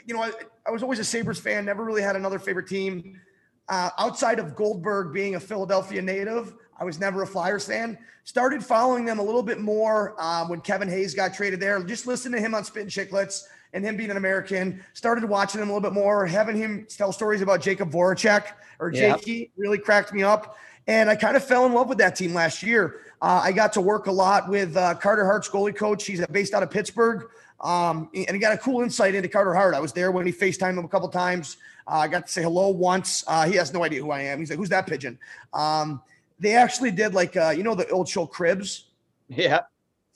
You 0.06 0.14
know, 0.14 0.22
I, 0.22 0.32
I 0.66 0.70
was 0.70 0.82
always 0.82 0.98
a 0.98 1.04
Sabres 1.04 1.38
fan. 1.38 1.66
Never 1.66 1.84
really 1.84 2.00
had 2.02 2.16
another 2.16 2.38
favorite 2.38 2.66
team. 2.66 3.20
Uh, 3.68 3.90
outside 3.98 4.38
of 4.38 4.56
Goldberg 4.56 5.12
being 5.12 5.34
a 5.34 5.40
Philadelphia 5.40 6.00
native, 6.00 6.54
I 6.78 6.84
was 6.84 6.98
never 6.98 7.22
a 7.22 7.26
Flyers 7.26 7.66
fan. 7.66 7.98
Started 8.24 8.64
following 8.64 9.04
them 9.04 9.18
a 9.18 9.22
little 9.22 9.42
bit 9.42 9.60
more 9.60 10.14
uh, 10.18 10.46
when 10.46 10.60
Kevin 10.60 10.88
Hayes 10.88 11.14
got 11.14 11.34
traded 11.34 11.60
there. 11.60 11.82
Just 11.82 12.06
listening 12.06 12.40
to 12.40 12.40
him 12.40 12.54
on 12.54 12.64
Spittin' 12.64 12.88
Chiclets 12.88 13.44
and 13.72 13.84
him 13.84 13.96
being 13.96 14.10
an 14.10 14.16
American. 14.16 14.82
Started 14.94 15.24
watching 15.24 15.60
him 15.60 15.68
a 15.68 15.72
little 15.72 15.88
bit 15.88 15.94
more, 15.94 16.26
having 16.26 16.56
him 16.56 16.86
tell 16.88 17.12
stories 17.12 17.42
about 17.42 17.60
Jakub 17.60 17.90
Voracek 17.90 18.52
or 18.80 18.92
Yeah. 18.92 19.16
Jakey 19.16 19.50
really 19.56 19.78
cracked 19.78 20.12
me 20.12 20.22
up. 20.22 20.56
And 20.86 21.10
I 21.10 21.16
kind 21.16 21.36
of 21.36 21.44
fell 21.44 21.66
in 21.66 21.74
love 21.74 21.88
with 21.88 21.98
that 21.98 22.16
team 22.16 22.32
last 22.32 22.62
year. 22.62 23.00
Uh, 23.20 23.40
I 23.44 23.52
got 23.52 23.74
to 23.74 23.80
work 23.82 24.06
a 24.06 24.12
lot 24.12 24.48
with 24.48 24.74
uh, 24.76 24.94
Carter 24.94 25.24
Hart's 25.24 25.48
goalie 25.48 25.76
coach. 25.76 26.06
He's 26.06 26.24
based 26.28 26.54
out 26.54 26.62
of 26.62 26.70
Pittsburgh. 26.70 27.28
Um, 27.60 28.08
and 28.14 28.30
he 28.30 28.38
got 28.38 28.54
a 28.54 28.58
cool 28.58 28.82
insight 28.82 29.14
into 29.14 29.28
Carter 29.28 29.52
Hart. 29.52 29.74
I 29.74 29.80
was 29.80 29.92
there 29.92 30.12
when 30.12 30.24
he 30.24 30.32
FaceTimed 30.32 30.78
him 30.78 30.84
a 30.84 30.88
couple 30.88 31.08
times. 31.08 31.58
Uh, 31.88 32.00
I 32.00 32.08
got 32.08 32.26
to 32.26 32.32
say 32.32 32.42
hello 32.42 32.68
once. 32.68 33.24
Uh, 33.26 33.46
he 33.48 33.56
has 33.56 33.72
no 33.72 33.82
idea 33.82 34.02
who 34.02 34.10
I 34.10 34.22
am. 34.22 34.38
He's 34.38 34.50
like, 34.50 34.58
"Who's 34.58 34.68
that 34.68 34.86
pigeon?" 34.86 35.18
Um, 35.54 36.02
they 36.38 36.54
actually 36.54 36.90
did 36.90 37.14
like 37.14 37.36
uh, 37.36 37.50
you 37.56 37.62
know 37.62 37.74
the 37.74 37.88
old 37.88 38.08
show 38.08 38.26
Cribs. 38.26 38.84
Yeah. 39.28 39.62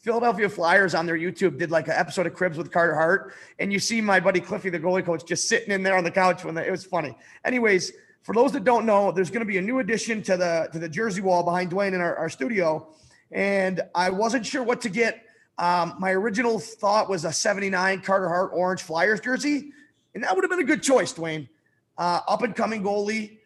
Philadelphia 0.00 0.48
Flyers 0.48 0.96
on 0.96 1.06
their 1.06 1.16
YouTube 1.16 1.58
did 1.58 1.70
like 1.70 1.86
an 1.86 1.94
episode 1.94 2.26
of 2.26 2.34
Cribs 2.34 2.58
with 2.58 2.72
Carter 2.72 2.94
Hart, 2.94 3.34
and 3.60 3.72
you 3.72 3.78
see 3.78 4.00
my 4.00 4.18
buddy 4.18 4.40
Cliffy, 4.40 4.68
the 4.68 4.78
goalie 4.78 5.04
coach, 5.04 5.24
just 5.24 5.48
sitting 5.48 5.70
in 5.70 5.84
there 5.84 5.96
on 5.96 6.02
the 6.02 6.10
couch 6.10 6.44
when 6.44 6.56
they, 6.56 6.66
it 6.66 6.72
was 6.72 6.84
funny. 6.84 7.16
Anyways, 7.44 7.92
for 8.22 8.34
those 8.34 8.50
that 8.52 8.64
don't 8.64 8.84
know, 8.84 9.12
there's 9.12 9.30
going 9.30 9.40
to 9.40 9.46
be 9.46 9.58
a 9.58 9.62
new 9.62 9.78
addition 9.78 10.20
to 10.24 10.36
the 10.36 10.68
to 10.72 10.78
the 10.78 10.88
jersey 10.88 11.20
wall 11.20 11.42
behind 11.44 11.70
Dwayne 11.70 11.94
in 11.94 12.00
our, 12.00 12.16
our 12.16 12.28
studio, 12.28 12.88
and 13.30 13.80
I 13.94 14.10
wasn't 14.10 14.44
sure 14.44 14.62
what 14.62 14.80
to 14.82 14.88
get. 14.88 15.22
Um, 15.58 15.94
my 16.00 16.10
original 16.10 16.58
thought 16.58 17.08
was 17.08 17.24
a 17.24 17.32
'79 17.32 18.00
Carter 18.00 18.28
Hart 18.28 18.50
orange 18.52 18.82
Flyers 18.82 19.20
jersey, 19.20 19.70
and 20.14 20.24
that 20.24 20.34
would 20.34 20.42
have 20.42 20.50
been 20.50 20.60
a 20.60 20.64
good 20.64 20.82
choice, 20.82 21.12
Dwayne. 21.12 21.48
Uh, 21.98 22.20
up 22.28 22.42
and 22.42 22.56
coming 22.56 22.82
goalie. 22.82 23.38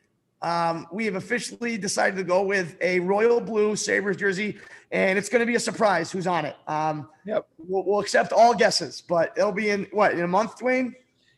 Um, 0.43 0.87
we 0.93 1.07
have 1.07 1.17
officially 1.17 1.79
decided 1.79 2.17
to 2.17 2.25
go 2.25 2.43
with 2.43 2.77
a 2.81 3.01
royal 3.01 3.41
blue 3.41 3.75
Sabres 3.75 4.17
jersey, 4.17 4.59
and 4.93 5.19
it's 5.19 5.29
going 5.29 5.41
to 5.41 5.47
be 5.47 5.57
a 5.57 5.61
surprise 5.61 6.13
who's 6.13 6.27
on 6.27 6.45
it. 6.45 6.57
Um, 6.69 7.09
Yep. 7.25 7.49
We'll, 7.59 7.85
we'll 7.85 8.01
accept 8.01 8.33
all 8.33 8.55
guesses, 8.55 9.03
but 9.03 9.33
it'll 9.37 9.51
be 9.51 9.71
in 9.71 9.89
what 9.91 10.13
in 10.13 10.21
a 10.21 10.29
month, 10.29 10.59
Dwayne. 10.59 10.93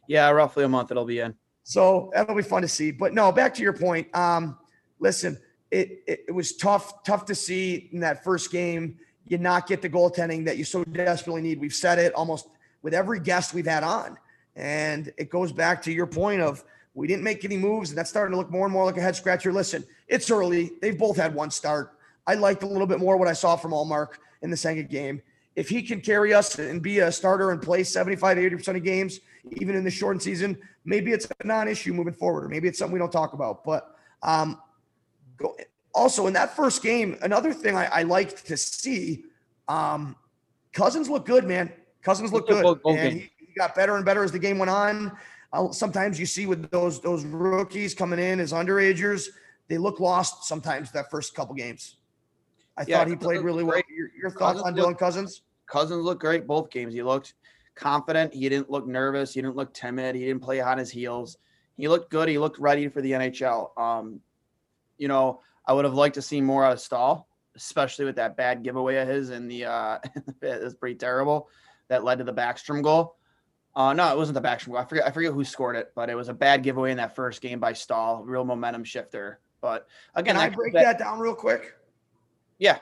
Yeah, 0.06 0.28
roughly 0.30 0.64
a 0.64 0.68
month 0.68 0.90
it'll 0.90 1.06
be 1.06 1.20
in. 1.20 1.34
So 1.62 2.10
that'll 2.12 2.34
be 2.34 2.42
fun 2.42 2.62
to 2.62 2.68
see. 2.68 2.90
But 2.90 3.14
no, 3.14 3.32
back 3.32 3.54
to 3.54 3.62
your 3.62 3.72
point. 3.72 4.14
Um, 4.14 4.58
listen, 4.98 5.38
it, 5.70 6.02
it 6.06 6.24
it 6.28 6.32
was 6.32 6.56
tough, 6.56 7.02
tough 7.04 7.24
to 7.26 7.34
see 7.34 7.88
in 7.92 8.00
that 8.00 8.24
first 8.24 8.50
game 8.50 8.98
you 9.26 9.38
not 9.38 9.66
get 9.66 9.80
the 9.80 9.88
goaltending 9.88 10.44
that 10.46 10.56
you 10.58 10.64
so 10.64 10.84
desperately 10.84 11.42
need. 11.42 11.60
We've 11.60 11.74
said 11.74 11.98
it 11.98 12.14
almost 12.14 12.48
with 12.82 12.94
every 12.94 13.20
guest 13.20 13.54
we've 13.54 13.66
had 13.66 13.84
on, 13.84 14.18
and 14.56 15.12
it 15.16 15.30
goes 15.30 15.52
back 15.52 15.82
to 15.82 15.92
your 15.92 16.06
point 16.06 16.40
of 16.40 16.64
we 16.98 17.06
didn't 17.06 17.22
make 17.22 17.44
any 17.44 17.56
moves, 17.56 17.90
and 17.90 17.98
that's 17.98 18.10
starting 18.10 18.32
to 18.32 18.36
look 18.36 18.50
more 18.50 18.66
and 18.66 18.72
more 18.72 18.84
like 18.84 18.96
a 18.96 19.00
head 19.00 19.14
scratcher. 19.14 19.52
Listen, 19.52 19.84
it's 20.08 20.30
early. 20.32 20.72
They've 20.82 20.98
both 20.98 21.16
had 21.16 21.32
one 21.32 21.48
start. 21.48 21.96
I 22.26 22.34
liked 22.34 22.64
a 22.64 22.66
little 22.66 22.88
bit 22.88 22.98
more 22.98 23.16
what 23.16 23.28
I 23.28 23.34
saw 23.34 23.54
from 23.54 23.70
Ullmark 23.70 24.14
in 24.42 24.50
the 24.50 24.56
second 24.56 24.90
game. 24.90 25.22
If 25.54 25.68
he 25.68 25.80
can 25.80 26.00
carry 26.00 26.34
us 26.34 26.58
and 26.58 26.82
be 26.82 26.98
a 26.98 27.12
starter 27.12 27.52
and 27.52 27.62
play 27.62 27.84
75, 27.84 28.36
80% 28.36 28.76
of 28.76 28.82
games, 28.82 29.20
even 29.52 29.76
in 29.76 29.84
the 29.84 29.90
shortened 29.92 30.22
season, 30.22 30.58
maybe 30.84 31.12
it's 31.12 31.28
a 31.40 31.46
non-issue 31.46 31.92
moving 31.92 32.14
forward, 32.14 32.44
or 32.44 32.48
maybe 32.48 32.66
it's 32.66 32.80
something 32.80 32.92
we 32.92 32.98
don't 32.98 33.12
talk 33.12 33.32
about. 33.32 33.64
But 33.64 33.94
um, 34.24 34.60
go, 35.36 35.56
also 35.94 36.26
in 36.26 36.32
that 36.32 36.56
first 36.56 36.82
game, 36.82 37.16
another 37.22 37.52
thing 37.52 37.76
I, 37.76 37.86
I 37.86 38.02
liked 38.02 38.44
to 38.46 38.56
see, 38.56 39.22
um, 39.68 40.16
Cozens 40.72 41.08
looked 41.08 41.28
good, 41.28 41.44
man. 41.44 41.72
Cozens 42.02 42.32
good, 42.32 42.46
good, 42.46 42.80
and 42.86 43.20
he, 43.20 43.30
he 43.38 43.54
got 43.56 43.76
better 43.76 43.94
and 43.94 44.04
better 44.04 44.24
as 44.24 44.32
the 44.32 44.38
game 44.38 44.58
went 44.58 44.70
on. 44.70 45.16
Uh, 45.52 45.70
sometimes 45.72 46.20
you 46.20 46.26
see 46.26 46.46
with 46.46 46.70
those 46.70 47.00
those 47.00 47.24
rookies 47.24 47.94
coming 47.94 48.18
in 48.18 48.38
as 48.40 48.52
underagers, 48.52 49.28
they 49.68 49.78
look 49.78 50.00
lost 50.00 50.44
sometimes 50.44 50.90
that 50.92 51.10
first 51.10 51.34
couple 51.34 51.54
games. 51.54 51.96
I 52.76 52.84
Yeah, 52.86 52.98
thought 52.98 53.08
he 53.08 53.16
played 53.16 53.40
really 53.40 53.64
well. 53.64 53.72
great. 53.72 53.84
Your, 53.88 54.10
your 54.20 54.30
thoughts 54.30 54.60
on 54.60 54.74
looked- 54.74 54.96
Dylan 54.96 54.98
Cozens? 54.98 55.42
Cozens 55.66 56.04
looked 56.04 56.20
great 56.20 56.46
both 56.46 56.70
games. 56.70 56.94
He 56.94 57.02
looked 57.02 57.34
confident. 57.74 58.32
He 58.34 58.48
didn't 58.48 58.70
look 58.70 58.86
nervous. 58.86 59.34
He 59.34 59.40
didn't 59.42 59.56
look 59.56 59.72
timid. 59.74 60.14
He 60.14 60.24
didn't 60.26 60.42
play 60.42 60.60
on 60.60 60.78
his 60.78 60.90
heels. 60.90 61.38
He 61.76 61.88
looked 61.88 62.10
good. 62.10 62.28
He 62.28 62.38
looked 62.38 62.58
ready 62.58 62.88
for 62.88 63.00
the 63.02 63.12
NHL. 63.12 63.70
Um, 63.78 64.20
you 64.96 65.08
know, 65.08 65.40
I 65.66 65.72
would 65.72 65.84
have 65.84 65.94
liked 65.94 66.14
to 66.16 66.22
see 66.22 66.40
more 66.40 66.64
out 66.64 66.72
of 66.72 66.80
Staal, 66.80 67.28
especially 67.56 68.04
with 68.04 68.16
that 68.16 68.36
bad 68.36 68.62
giveaway 68.62 68.96
of 68.96 69.06
his 69.08 69.30
in 69.30 69.46
the 69.48 69.64
uh 69.66 69.98
it 70.42 70.62
was 70.62 70.74
pretty 70.74 70.96
terrible. 70.96 71.48
That 71.88 72.04
led 72.04 72.18
to 72.18 72.24
the 72.24 72.32
Backstrom 72.34 72.82
goal. 72.82 73.16
Uh 73.78 73.92
no, 73.92 74.10
it 74.10 74.16
wasn't 74.16 74.34
the 74.34 74.40
Backstrom 74.46 74.66
goal. 74.72 74.78
I 74.78 74.84
forget 74.84 75.06
I 75.06 75.10
forget 75.12 75.32
who 75.32 75.44
scored 75.44 75.76
it, 75.76 75.92
but 75.94 76.10
it 76.10 76.16
was 76.16 76.28
a 76.28 76.34
bad 76.34 76.64
giveaway 76.64 76.90
in 76.90 76.96
that 76.96 77.14
first 77.14 77.40
game 77.40 77.60
by 77.60 77.72
Staal. 77.72 78.24
Real 78.24 78.44
momentum 78.44 78.82
shifter. 78.82 79.38
But 79.60 79.86
again, 80.16 80.34
Can 80.34 80.42
I 80.44 80.48
that- 80.48 80.56
break 80.56 80.72
that- 80.74 80.82
that 80.82 80.98
down 80.98 81.20
real 81.20 81.34
quick? 81.36 81.74
yeah, 82.58 82.78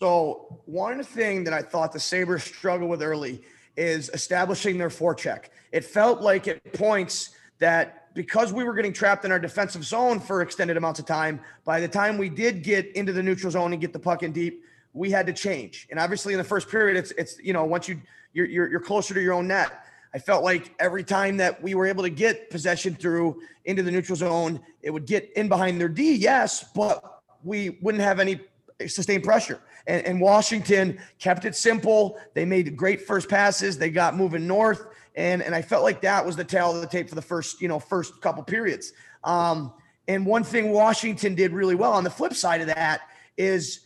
So 0.00 0.60
one 0.66 1.02
thing 1.04 1.44
that 1.44 1.54
I 1.54 1.62
thought 1.62 1.92
the 1.92 2.00
Sabres 2.00 2.42
struggled 2.42 2.90
with 2.90 3.02
early 3.02 3.42
is 3.76 4.08
establishing 4.12 4.78
their 4.78 4.88
forecheck. 4.88 5.44
It 5.70 5.84
felt 5.84 6.20
like 6.20 6.48
at 6.48 6.72
points 6.74 7.30
that 7.60 8.12
because 8.14 8.52
we 8.52 8.64
were 8.64 8.74
getting 8.74 8.92
trapped 8.92 9.24
in 9.24 9.30
our 9.30 9.38
defensive 9.38 9.84
zone 9.84 10.18
for 10.18 10.42
extended 10.42 10.76
amounts 10.76 10.98
of 10.98 11.06
time, 11.06 11.40
by 11.64 11.78
the 11.80 11.86
time 11.88 12.18
we 12.18 12.28
did 12.28 12.62
get 12.64 12.86
into 12.96 13.12
the 13.12 13.22
neutral 13.22 13.50
zone 13.52 13.72
and 13.72 13.80
get 13.80 13.92
the 13.92 13.98
puck 13.98 14.22
in 14.24 14.32
deep, 14.32 14.64
we 14.92 15.10
had 15.10 15.24
to 15.26 15.32
change. 15.32 15.86
And 15.90 16.00
obviously 16.00 16.32
in 16.34 16.38
the 16.38 16.44
first 16.44 16.68
period, 16.68 16.96
it's 16.96 17.12
it's 17.12 17.38
you 17.38 17.52
know 17.52 17.64
once 17.64 17.86
you 17.88 18.00
you're 18.32 18.46
you're, 18.46 18.68
you're 18.68 18.80
closer 18.80 19.14
to 19.14 19.20
your 19.22 19.34
own 19.34 19.46
net. 19.46 19.70
I 20.16 20.18
felt 20.18 20.42
like 20.42 20.74
every 20.78 21.04
time 21.04 21.36
that 21.36 21.62
we 21.62 21.74
were 21.74 21.84
able 21.84 22.02
to 22.02 22.08
get 22.08 22.48
possession 22.48 22.94
through 22.94 23.38
into 23.66 23.82
the 23.82 23.90
neutral 23.90 24.16
zone, 24.16 24.60
it 24.80 24.88
would 24.88 25.04
get 25.04 25.30
in 25.36 25.46
behind 25.46 25.78
their 25.78 25.90
D, 25.90 26.14
yes, 26.14 26.64
but 26.74 27.20
we 27.44 27.76
wouldn't 27.82 28.02
have 28.02 28.18
any 28.18 28.40
sustained 28.86 29.24
pressure. 29.24 29.60
And, 29.86 30.06
and 30.06 30.18
Washington 30.18 30.98
kept 31.18 31.44
it 31.44 31.54
simple. 31.54 32.18
They 32.32 32.46
made 32.46 32.78
great 32.78 33.02
first 33.02 33.28
passes. 33.28 33.76
They 33.76 33.90
got 33.90 34.16
moving 34.16 34.46
north, 34.46 34.86
and 35.16 35.42
and 35.42 35.54
I 35.54 35.60
felt 35.60 35.82
like 35.82 36.00
that 36.00 36.24
was 36.24 36.34
the 36.34 36.44
tale 36.44 36.74
of 36.74 36.80
the 36.80 36.86
tape 36.86 37.10
for 37.10 37.14
the 37.14 37.20
first 37.20 37.60
you 37.60 37.68
know 37.68 37.78
first 37.78 38.18
couple 38.22 38.42
periods. 38.42 38.94
Um, 39.22 39.74
and 40.08 40.24
one 40.24 40.44
thing 40.44 40.70
Washington 40.72 41.34
did 41.34 41.52
really 41.52 41.74
well 41.74 41.92
on 41.92 42.04
the 42.04 42.10
flip 42.10 42.32
side 42.32 42.62
of 42.62 42.68
that 42.68 43.02
is 43.36 43.80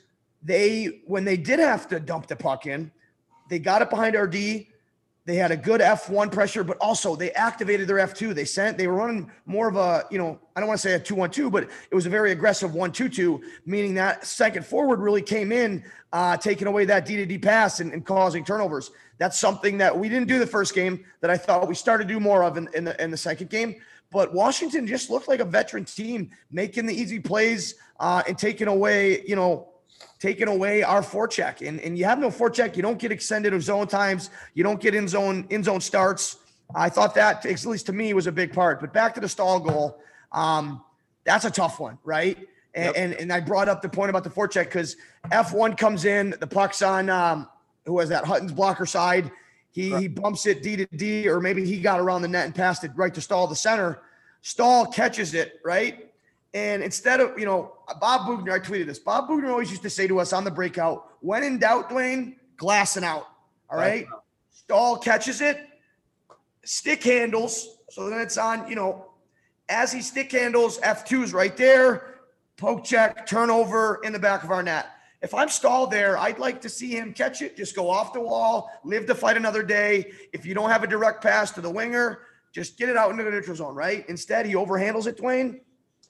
they 0.45 1.01
when 1.09 1.25
they 1.25 1.37
did 1.37 1.59
have 1.59 1.89
to 1.89 1.99
dump 1.99 2.29
the 2.29 2.37
puck 2.37 2.67
in, 2.67 2.93
they 3.49 3.59
got 3.59 3.83
it 3.83 3.91
behind 3.91 4.15
our 4.15 4.29
D. 4.29 4.69
They 5.27 5.37
had 5.37 5.51
a 5.51 5.57
good 5.57 5.81
F1 5.81 6.33
pressure, 6.33 6.65
but 6.65 6.79
also 6.79 7.15
they 7.15 7.31
activated 7.33 7.87
their 7.87 7.99
F2. 7.99 8.35
They 8.35 8.47
sent, 8.47 8.79
they 8.79 8.87
were 8.87 8.95
running 8.95 9.31
more 9.45 9.69
of 9.69 9.77
a, 9.77 10.05
you 10.11 10.19
know, 10.19 10.41
I 10.57 10.61
don't 10.61 10.69
want 10.69 10.81
to 10.81 10.89
say 10.89 10.95
a 10.95 10.99
2 10.99 11.15
1 11.15 11.31
2, 11.31 11.51
but 11.51 11.65
it 11.65 11.95
was 11.95 12.07
a 12.07 12.11
very 12.11 12.33
aggressive 12.33 12.75
1 12.75 12.93
2 12.93 13.09
2, 13.09 13.43
meaning 13.67 13.95
that 13.95 14.27
second 14.27 14.65
forward 14.65 14.99
really 14.99 15.21
came 15.21 15.53
in, 15.53 15.85
uh, 16.13 16.37
taking 16.39 16.67
away 16.67 16.87
that 16.87 17.05
D 17.05 17.17
to 17.17 17.27
D 17.27 17.37
pass 17.37 17.81
and, 17.81 17.93
and, 17.93 18.05
causing 18.05 18.45
turnovers. 18.45 18.91
That's 19.19 19.39
something 19.39 19.77
that 19.79 19.97
we 19.97 20.09
didn't 20.09 20.29
do 20.29 20.39
the 20.39 20.47
first 20.47 20.75
game 20.75 21.05
that 21.21 21.31
I 21.31 21.37
thought 21.37 21.69
we 21.69 21.75
started 21.75 22.09
to 22.09 22.15
do 22.15 22.19
more 22.19 22.43
of 22.43 22.57
in, 22.57 22.69
in, 22.75 22.85
the, 22.85 23.03
in 23.03 23.11
the 23.11 23.17
second 23.17 23.51
game. 23.51 23.77
But 24.11 24.35
Washington 24.35 24.87
just 24.87 25.11
looked 25.11 25.29
like 25.29 25.41
a 25.41 25.45
veteran 25.45 25.85
team 25.85 26.31
making 26.51 26.87
the 26.87 26.95
easy 26.95 27.21
plays 27.21 27.77
uh, 28.01 28.23
and 28.27 28.37
taking 28.37 28.67
away, 28.67 29.23
you 29.27 29.37
know, 29.37 29.70
taking 30.19 30.49
away 30.49 30.83
our 30.83 31.03
forecheck. 31.03 31.67
And, 31.67 31.81
and 31.81 31.99
you 31.99 32.05
have 32.05 32.19
no 32.19 32.29
forecheck. 32.29 32.77
You 32.77 32.83
don't 32.83 32.99
get 32.99 33.11
extended 33.11 33.55
of 33.55 33.63
zone 33.63 33.87
times. 33.87 34.31
You 34.55 34.63
don't 34.63 34.81
get 34.81 34.95
in 34.95 35.09
zone, 35.09 35.47
in 35.51 35.65
zone 35.65 35.81
starts. 35.81 36.37
I 36.75 36.89
thought 36.89 37.15
that, 37.17 37.45
at 37.47 37.65
least 37.65 37.87
to 37.87 37.93
me, 37.93 38.13
was 38.15 38.27
a 38.27 38.33
big 38.33 38.53
part. 38.53 38.81
But 38.81 38.93
back 38.93 39.15
to 39.15 39.21
the 39.21 39.29
Staal 39.29 39.61
goal. 39.61 39.99
Um, 40.33 40.85
that's 41.25 41.45
a 41.45 41.51
tough 41.51 41.81
one, 41.81 41.99
right? 42.05 42.39
And, 42.75 42.87
yep. 42.87 42.95
and, 42.97 43.15
and 43.15 43.33
I 43.33 43.41
brought 43.41 43.69
up 43.69 43.83
the 43.83 43.89
point 43.89 44.11
about 44.11 44.25
the 44.25 44.31
forecheck 44.31 44.65
because 44.65 44.97
F1 45.33 45.77
comes 45.77 46.05
in, 46.05 46.35
the 46.39 46.47
puck's 46.47 46.83
on 46.83 47.11
um, 47.11 47.49
who 47.85 47.95
was 47.95 48.09
that 48.11 48.25
Hutton's 48.25 48.53
blocker 48.53 48.87
side. 48.87 49.31
He, 49.73 49.93
right. 49.93 50.03
he 50.03 50.09
bumps 50.09 50.47
it 50.47 50.63
D 50.63 50.77
to 50.77 50.87
D, 50.97 51.29
or 51.29 51.41
maybe 51.41 51.65
he 51.65 51.81
got 51.81 52.01
around 52.01 52.23
the 52.23 52.29
net 52.29 52.47
and 52.47 52.55
passed 52.55 52.85
it 52.85 52.93
right 52.95 53.13
to 53.15 53.21
Staal, 53.21 53.47
the 53.47 53.57
center. 53.57 54.03
Staal 54.43 54.87
catches 54.87 55.35
it, 55.35 55.61
right? 55.65 56.10
And 56.53 56.83
instead 56.83 57.21
of, 57.21 57.39
you 57.39 57.47
know, 57.47 57.77
Bob 58.01 58.27
Boughner, 58.27 58.53
I 58.53 58.59
tweeted 58.59 58.87
this. 58.87 58.99
Bob 58.99 59.29
Boughner 59.29 59.51
always 59.51 59.71
used 59.71 59.83
to 59.83 59.91
say 59.91 60.09
to 60.09 60.19
us 60.19 60.33
on 60.33 60.45
the 60.45 60.51
breakout, 60.51 61.09
when 61.21 61.45
in 61.45 61.59
doubt, 61.59 61.91
Dwayne, 61.91 62.37
glassing 62.57 63.05
out. 63.05 63.29
All 63.69 63.79
right. 63.79 64.07
Staal 64.51 64.99
catches 64.99 65.41
it, 65.41 65.61
stick 66.65 67.03
handles. 67.03 67.79
So 67.91 68.11
then 68.11 68.21
it's 68.21 68.37
on, 68.37 68.69
you 68.69 68.75
know, 68.75 69.07
as 69.69 69.93
he 69.93 70.03
stick 70.03 70.33
handles, 70.33 70.79
F2's 70.81 71.33
right 71.33 71.57
there, 71.57 72.21
poke 72.57 72.85
check, 72.85 73.27
turnover 73.27 74.01
in 74.03 74.13
the 74.13 74.19
back 74.19 74.43
of 74.43 74.51
our 74.51 74.63
net. 74.63 74.87
If 75.23 75.35
I'm 75.35 75.49
stalled 75.49 75.91
there, 75.91 76.19
I'd 76.19 76.39
like 76.39 76.61
to 76.63 76.69
see 76.69 76.91
him 76.91 77.13
catch 77.13 77.43
it, 77.43 77.57
just 77.57 77.77
go 77.77 77.89
off 77.89 78.13
the 78.13 78.21
wall, 78.21 78.71
live 78.85 79.07
to 79.07 79.15
fight 79.15 79.37
another 79.37 79.63
day. 79.63 80.13
If 80.33 80.45
you 80.47 80.55
don't 80.55 80.71
have 80.71 80.83
a 80.83 80.87
direct 80.87 81.23
pass 81.23 81.51
to 81.53 81.61
the 81.61 81.71
winger, 81.71 82.23
just 82.53 82.77
get 82.77 82.89
it 82.89 82.97
out 82.97 83.11
into 83.13 83.23
the 83.23 83.31
neutral 83.31 83.55
zone, 83.55 83.75
right? 83.75 84.09
Instead, 84.09 84.47
he 84.47 84.55
overhandles 84.55 85.07
it, 85.07 85.17
Dwayne 85.17 85.61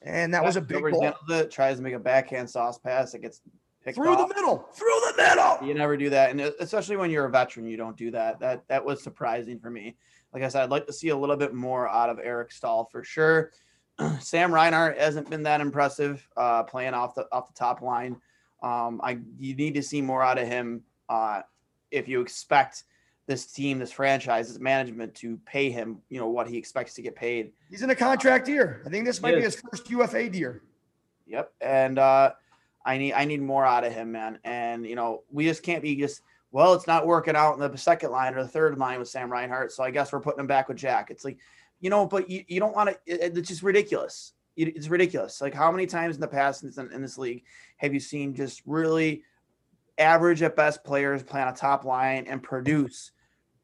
and 0.01 0.33
that 0.33 0.43
was 0.43 0.55
a 0.55 0.61
big 0.61 0.81
goal. 0.81 1.13
It, 1.29 1.51
tries 1.51 1.77
to 1.77 1.83
make 1.83 1.93
a 1.93 1.99
backhand 1.99 2.49
sauce 2.49 2.77
pass. 2.77 3.13
It 3.13 3.21
gets 3.21 3.41
picked 3.83 3.95
through 3.95 4.15
off. 4.15 4.27
the 4.27 4.35
middle, 4.35 4.67
through 4.73 4.87
the 4.87 5.13
middle. 5.17 5.67
You 5.67 5.73
never 5.73 5.95
do 5.97 6.09
that, 6.09 6.31
and 6.31 6.41
especially 6.41 6.97
when 6.97 7.11
you're 7.11 7.25
a 7.25 7.29
veteran, 7.29 7.67
you 7.67 7.77
don't 7.77 7.97
do 7.97 8.11
that. 8.11 8.39
That 8.39 8.67
that 8.67 8.83
was 8.83 9.03
surprising 9.03 9.59
for 9.59 9.69
me. 9.69 9.95
Like 10.33 10.43
I 10.43 10.47
said, 10.47 10.63
I'd 10.63 10.69
like 10.69 10.87
to 10.87 10.93
see 10.93 11.09
a 11.09 11.17
little 11.17 11.35
bit 11.35 11.53
more 11.53 11.89
out 11.89 12.09
of 12.09 12.19
Eric 12.23 12.51
Staal 12.51 12.85
for 12.91 13.03
sure. 13.03 13.51
Sam 14.19 14.53
Reinhart 14.53 14.97
hasn't 14.97 15.29
been 15.29 15.43
that 15.43 15.61
impressive 15.61 16.27
uh, 16.37 16.63
playing 16.63 16.93
off 16.93 17.15
the 17.15 17.27
off 17.31 17.47
the 17.47 17.53
top 17.53 17.81
line. 17.81 18.17
Um, 18.63 19.01
I 19.03 19.19
you 19.37 19.55
need 19.55 19.75
to 19.75 19.83
see 19.83 20.01
more 20.01 20.23
out 20.23 20.37
of 20.37 20.47
him 20.47 20.83
uh, 21.09 21.41
if 21.91 22.07
you 22.07 22.21
expect 22.21 22.85
this 23.31 23.45
team, 23.45 23.79
this 23.79 23.93
franchise, 23.93 24.49
this 24.49 24.59
management 24.59 25.15
to 25.15 25.37
pay 25.45 25.71
him, 25.71 25.99
you 26.09 26.19
know, 26.19 26.27
what 26.27 26.49
he 26.49 26.57
expects 26.57 26.93
to 26.95 27.01
get 27.01 27.15
paid. 27.15 27.53
He's 27.69 27.81
in 27.81 27.89
a 27.89 27.95
contract 27.95 28.49
year. 28.49 28.83
I 28.85 28.89
think 28.89 29.05
this 29.05 29.21
might 29.21 29.35
be 29.35 29.41
his 29.41 29.55
first 29.55 29.89
UFA 29.89 30.29
year. 30.29 30.63
Yep. 31.27 31.53
And 31.61 31.97
uh, 31.97 32.33
I 32.85 32.97
need 32.97 33.13
I 33.13 33.23
need 33.23 33.41
more 33.41 33.65
out 33.65 33.85
of 33.85 33.93
him, 33.93 34.11
man. 34.11 34.39
And 34.43 34.85
you 34.85 34.95
know, 34.95 35.23
we 35.31 35.45
just 35.45 35.63
can't 35.63 35.81
be 35.81 35.95
just 35.95 36.21
well, 36.51 36.73
it's 36.73 36.87
not 36.87 37.07
working 37.07 37.37
out 37.37 37.53
in 37.53 37.59
the 37.59 37.77
second 37.77 38.11
line 38.11 38.35
or 38.35 38.43
the 38.43 38.49
third 38.49 38.77
line 38.77 38.99
with 38.99 39.07
Sam 39.07 39.31
Reinhart. 39.31 39.71
So 39.71 39.81
I 39.81 39.91
guess 39.91 40.11
we're 40.11 40.19
putting 40.19 40.41
him 40.41 40.47
back 40.47 40.67
with 40.67 40.75
Jack. 40.75 41.09
It's 41.09 41.23
like, 41.23 41.37
you 41.79 41.89
know, 41.89 42.05
but 42.05 42.29
you, 42.29 42.43
you 42.49 42.59
don't 42.59 42.75
want 42.75 42.89
to, 42.89 42.95
it, 43.05 43.37
it's 43.37 43.47
just 43.47 43.63
ridiculous. 43.63 44.33
It's 44.57 44.89
ridiculous. 44.89 45.39
Like 45.39 45.53
how 45.53 45.71
many 45.71 45.85
times 45.85 46.15
in 46.15 46.21
the 46.21 46.27
past 46.27 46.63
in 46.63 46.69
this, 46.69 46.77
in 46.77 47.01
this 47.01 47.17
league 47.17 47.45
have 47.77 47.93
you 47.93 48.01
seen 48.01 48.35
just 48.35 48.61
really 48.65 49.23
average 49.97 50.41
at 50.41 50.57
best 50.57 50.83
players 50.83 51.23
play 51.23 51.41
on 51.41 51.47
a 51.47 51.55
top 51.55 51.85
line 51.85 52.25
and 52.27 52.43
produce 52.43 53.11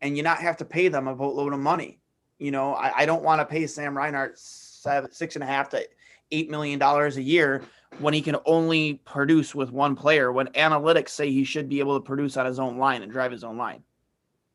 and 0.01 0.15
you 0.17 0.23
not 0.23 0.39
have 0.39 0.57
to 0.57 0.65
pay 0.65 0.87
them 0.87 1.07
a 1.07 1.15
boatload 1.15 1.53
of 1.53 1.59
money. 1.59 1.99
You 2.39 2.51
know, 2.51 2.73
I, 2.73 2.99
I 2.99 3.05
don't 3.05 3.23
want 3.23 3.41
to 3.41 3.45
pay 3.45 3.65
Sam 3.67 3.97
Reinhart 3.97 4.37
seven, 4.37 5.11
six 5.11 5.35
and 5.35 5.43
a 5.43 5.47
half 5.47 5.69
to 5.69 5.87
eight 6.31 6.49
million 6.49 6.77
dollars 6.77 7.17
a 7.17 7.21
year 7.21 7.63
when 7.99 8.13
he 8.13 8.21
can 8.21 8.35
only 8.45 8.95
produce 9.05 9.55
with 9.55 9.71
one 9.71 9.95
player. 9.95 10.31
When 10.31 10.47
analytics 10.47 11.09
say 11.09 11.31
he 11.31 11.43
should 11.43 11.69
be 11.69 11.79
able 11.79 11.99
to 11.99 12.05
produce 12.05 12.37
on 12.37 12.45
his 12.45 12.59
own 12.59 12.77
line 12.77 13.01
and 13.01 13.11
drive 13.11 13.31
his 13.31 13.43
own 13.43 13.57
line. 13.57 13.83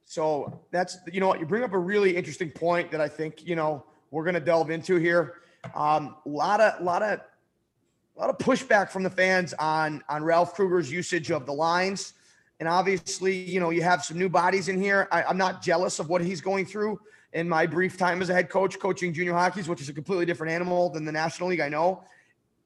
So 0.04 0.60
that's 0.70 0.98
you 1.10 1.20
know 1.20 1.28
what 1.28 1.40
you 1.40 1.46
bring 1.46 1.64
up 1.64 1.72
a 1.72 1.78
really 1.78 2.16
interesting 2.16 2.50
point 2.50 2.90
that 2.90 3.00
I 3.00 3.08
think 3.08 3.46
you 3.46 3.56
know 3.56 3.84
we're 4.10 4.24
going 4.24 4.34
to 4.34 4.40
delve 4.40 4.70
into 4.70 4.96
here. 4.96 5.36
Um, 5.74 6.16
a 6.26 6.28
lot 6.28 6.60
of 6.60 6.82
lot 6.82 7.02
of 7.02 7.20
a 8.16 8.20
lot 8.20 8.30
of 8.30 8.38
pushback 8.38 8.90
from 8.90 9.02
the 9.02 9.10
fans 9.10 9.54
on 9.54 10.04
on 10.08 10.22
Ralph 10.22 10.54
Krueger's 10.54 10.90
usage 10.92 11.30
of 11.30 11.46
the 11.46 11.52
lines. 11.52 12.14
And 12.62 12.68
obviously, 12.68 13.36
you 13.36 13.58
know, 13.58 13.70
you 13.70 13.82
have 13.82 14.04
some 14.04 14.16
new 14.16 14.28
bodies 14.28 14.68
in 14.68 14.80
here. 14.80 15.08
I, 15.10 15.28
am 15.28 15.36
not 15.36 15.62
jealous 15.62 15.98
of 15.98 16.08
what 16.08 16.22
he's 16.22 16.40
going 16.40 16.64
through 16.64 17.00
in 17.32 17.48
my 17.48 17.66
brief 17.66 17.98
time 17.98 18.22
as 18.22 18.30
a 18.30 18.34
head 18.34 18.50
coach, 18.50 18.78
coaching 18.78 19.12
junior 19.12 19.32
hockeys, 19.32 19.68
which 19.68 19.80
is 19.80 19.88
a 19.88 19.92
completely 19.92 20.26
different 20.26 20.52
animal 20.52 20.88
than 20.88 21.04
the 21.04 21.10
National 21.10 21.48
League. 21.48 21.58
I 21.58 21.68
know 21.68 22.04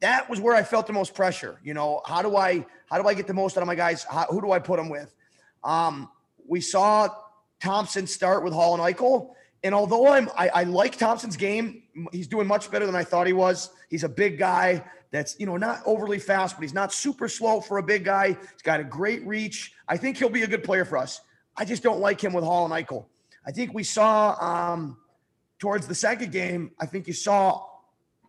that 0.01 0.29
was 0.29 0.39
where 0.39 0.55
I 0.55 0.65
felt 0.65 0.87
the 0.87 0.93
most 0.93 1.15
pressure. 1.15 1.59
You 1.65 1.73
know, 1.73 2.03
how 2.05 2.21
do 2.21 2.37
I 2.37 2.67
how 2.91 3.01
do 3.01 3.09
I 3.09 3.15
get 3.15 3.27
the 3.27 3.33
most 3.33 3.57
out 3.57 3.63
of 3.63 3.67
my 3.67 3.75
guys? 3.75 4.05
How, 4.05 4.27
who 4.27 4.43
do 4.43 4.53
I 4.53 4.59
put 4.59 4.77
them 4.77 4.91
with? 4.91 5.15
Um, 5.65 6.11
we 6.47 6.61
saw 6.61 7.09
Thompson 7.63 8.07
start 8.07 8.45
with 8.45 8.53
Hall 8.53 8.75
and 8.75 8.83
Eichel. 8.83 9.31
And 9.65 9.75
although 9.75 10.09
I'm 10.09 10.29
I, 10.37 10.49
I, 10.49 10.63
like 10.65 10.99
Thompson's 10.99 11.39
game, 11.39 11.85
he's 12.13 12.29
doing 12.29 12.47
much 12.47 12.71
better 12.71 12.85
than 12.85 12.95
I 12.95 13.03
thought 13.03 13.27
he 13.27 13.33
was. 13.33 13.71
He's 13.89 14.05
a 14.05 14.11
big 14.11 14.37
guy 14.37 14.85
that's 15.11 15.41
you 15.41 15.47
know 15.47 15.57
not 15.57 15.81
overly 15.87 16.19
fast, 16.19 16.57
but 16.57 16.61
he's 16.61 16.75
not 16.75 16.93
super 16.93 17.29
slow 17.29 17.63
for 17.63 17.79
a 17.79 17.83
big 17.83 18.05
guy. 18.05 18.29
He's 18.29 18.63
got 18.63 18.79
a 18.79 18.85
great 18.85 19.27
reach. 19.27 19.73
I 19.89 19.97
think 19.97 20.17
he'll 20.17 20.29
be 20.29 20.43
a 20.43 20.47
good 20.47 20.65
player 20.65 20.85
for 20.85 20.99
us. 20.99 21.21
I 21.57 21.65
just 21.65 21.83
don't 21.83 22.01
like 22.01 22.23
him 22.23 22.33
with 22.33 22.45
Hall 22.45 22.71
and 22.71 22.75
Eichel. 22.75 23.07
I 23.47 23.53
think 23.53 23.73
we 23.73 23.85
saw 23.85 24.37
um, 24.41 24.97
towards 25.59 25.87
the 25.87 25.95
second 25.95 26.33
game. 26.33 26.73
I 26.81 26.87
think 26.87 27.07
you 27.07 27.13
saw 27.13 27.65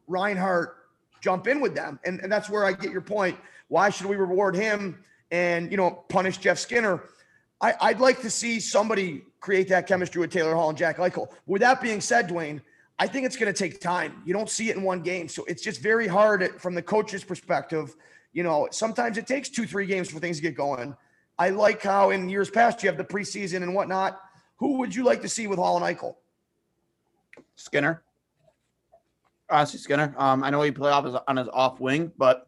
Reinhart 0.08 0.76
jump 1.22 1.48
in 1.48 1.60
with 1.60 1.76
them, 1.76 2.00
and, 2.06 2.20
and 2.22 2.32
that's 2.32 2.50
where 2.50 2.64
I 2.64 2.74
get 2.74 2.92
your 2.92 3.02
point. 3.02 3.38
Why 3.68 3.90
should 3.90 4.06
we 4.06 4.16
reward 4.16 4.56
him 4.56 5.04
and 5.32 5.72
you 5.72 5.78
know 5.78 5.92
punish 6.10 6.38
Jeff 6.38 6.60
Skinner? 6.60 7.04
I, 7.60 7.74
I'd 7.82 8.00
like 8.00 8.22
to 8.22 8.30
see 8.30 8.60
somebody 8.60 9.24
create 9.40 9.68
that 9.70 9.88
chemistry 9.88 10.22
with 10.22 10.32
Taylor 10.32 10.54
Hall 10.54 10.70
and 10.70 10.78
Jack 10.78 10.98
Eichel. 10.98 11.32
With 11.48 11.62
that 11.62 11.82
being 11.82 12.02
said, 12.02 12.30
Dwayne, 12.30 12.62
I 13.00 13.08
think 13.08 13.26
it's 13.26 13.36
going 13.36 13.52
to 13.52 13.58
take 13.58 13.82
time. 13.82 14.22
You 14.26 14.34
don't 14.34 14.50
see 14.50 14.70
it 14.70 14.78
in 14.78 14.84
one 14.84 15.02
game. 15.02 15.28
So 15.28 15.44
it's 15.46 15.64
just 15.64 15.82
very 15.82 16.08
hard 16.08 16.60
from 16.62 16.76
the 16.76 16.82
coach's 16.82 17.24
perspective. 17.24 17.96
You 18.34 18.44
know, 18.44 18.68
sometimes 18.72 19.18
it 19.18 19.26
takes 19.26 19.50
two, 19.50 19.66
three 19.66 19.88
games 19.88 20.10
for 20.10 20.20
things 20.20 20.38
to 20.38 20.44
get 20.44 20.56
going. 20.56 20.96
I 21.40 21.50
like 21.50 21.82
how 21.82 22.10
in 22.10 22.30
years 22.30 22.50
past 22.50 22.82
you 22.84 22.90
have 22.90 22.98
the 22.98 23.04
preseason 23.04 23.64
and 23.64 23.74
whatnot. 23.74 24.20
Who 24.58 24.80
would 24.80 24.96
you 24.96 25.04
like 25.04 25.22
to 25.22 25.30
see 25.30 25.48
with 25.48 25.60
Hall 25.60 25.82
and 25.82 25.98
Eichel? 25.98 26.16
Skinner. 27.56 28.04
Honestly, 29.50 29.80
Skinner. 29.80 30.14
Um, 30.18 30.44
I 30.44 30.50
know 30.50 30.62
he 30.62 30.72
played 30.72 30.92
off 30.92 31.06
his, 31.06 31.16
on 31.28 31.38
his 31.38 31.48
off 31.54 31.80
wing, 31.80 32.12
but 32.18 32.48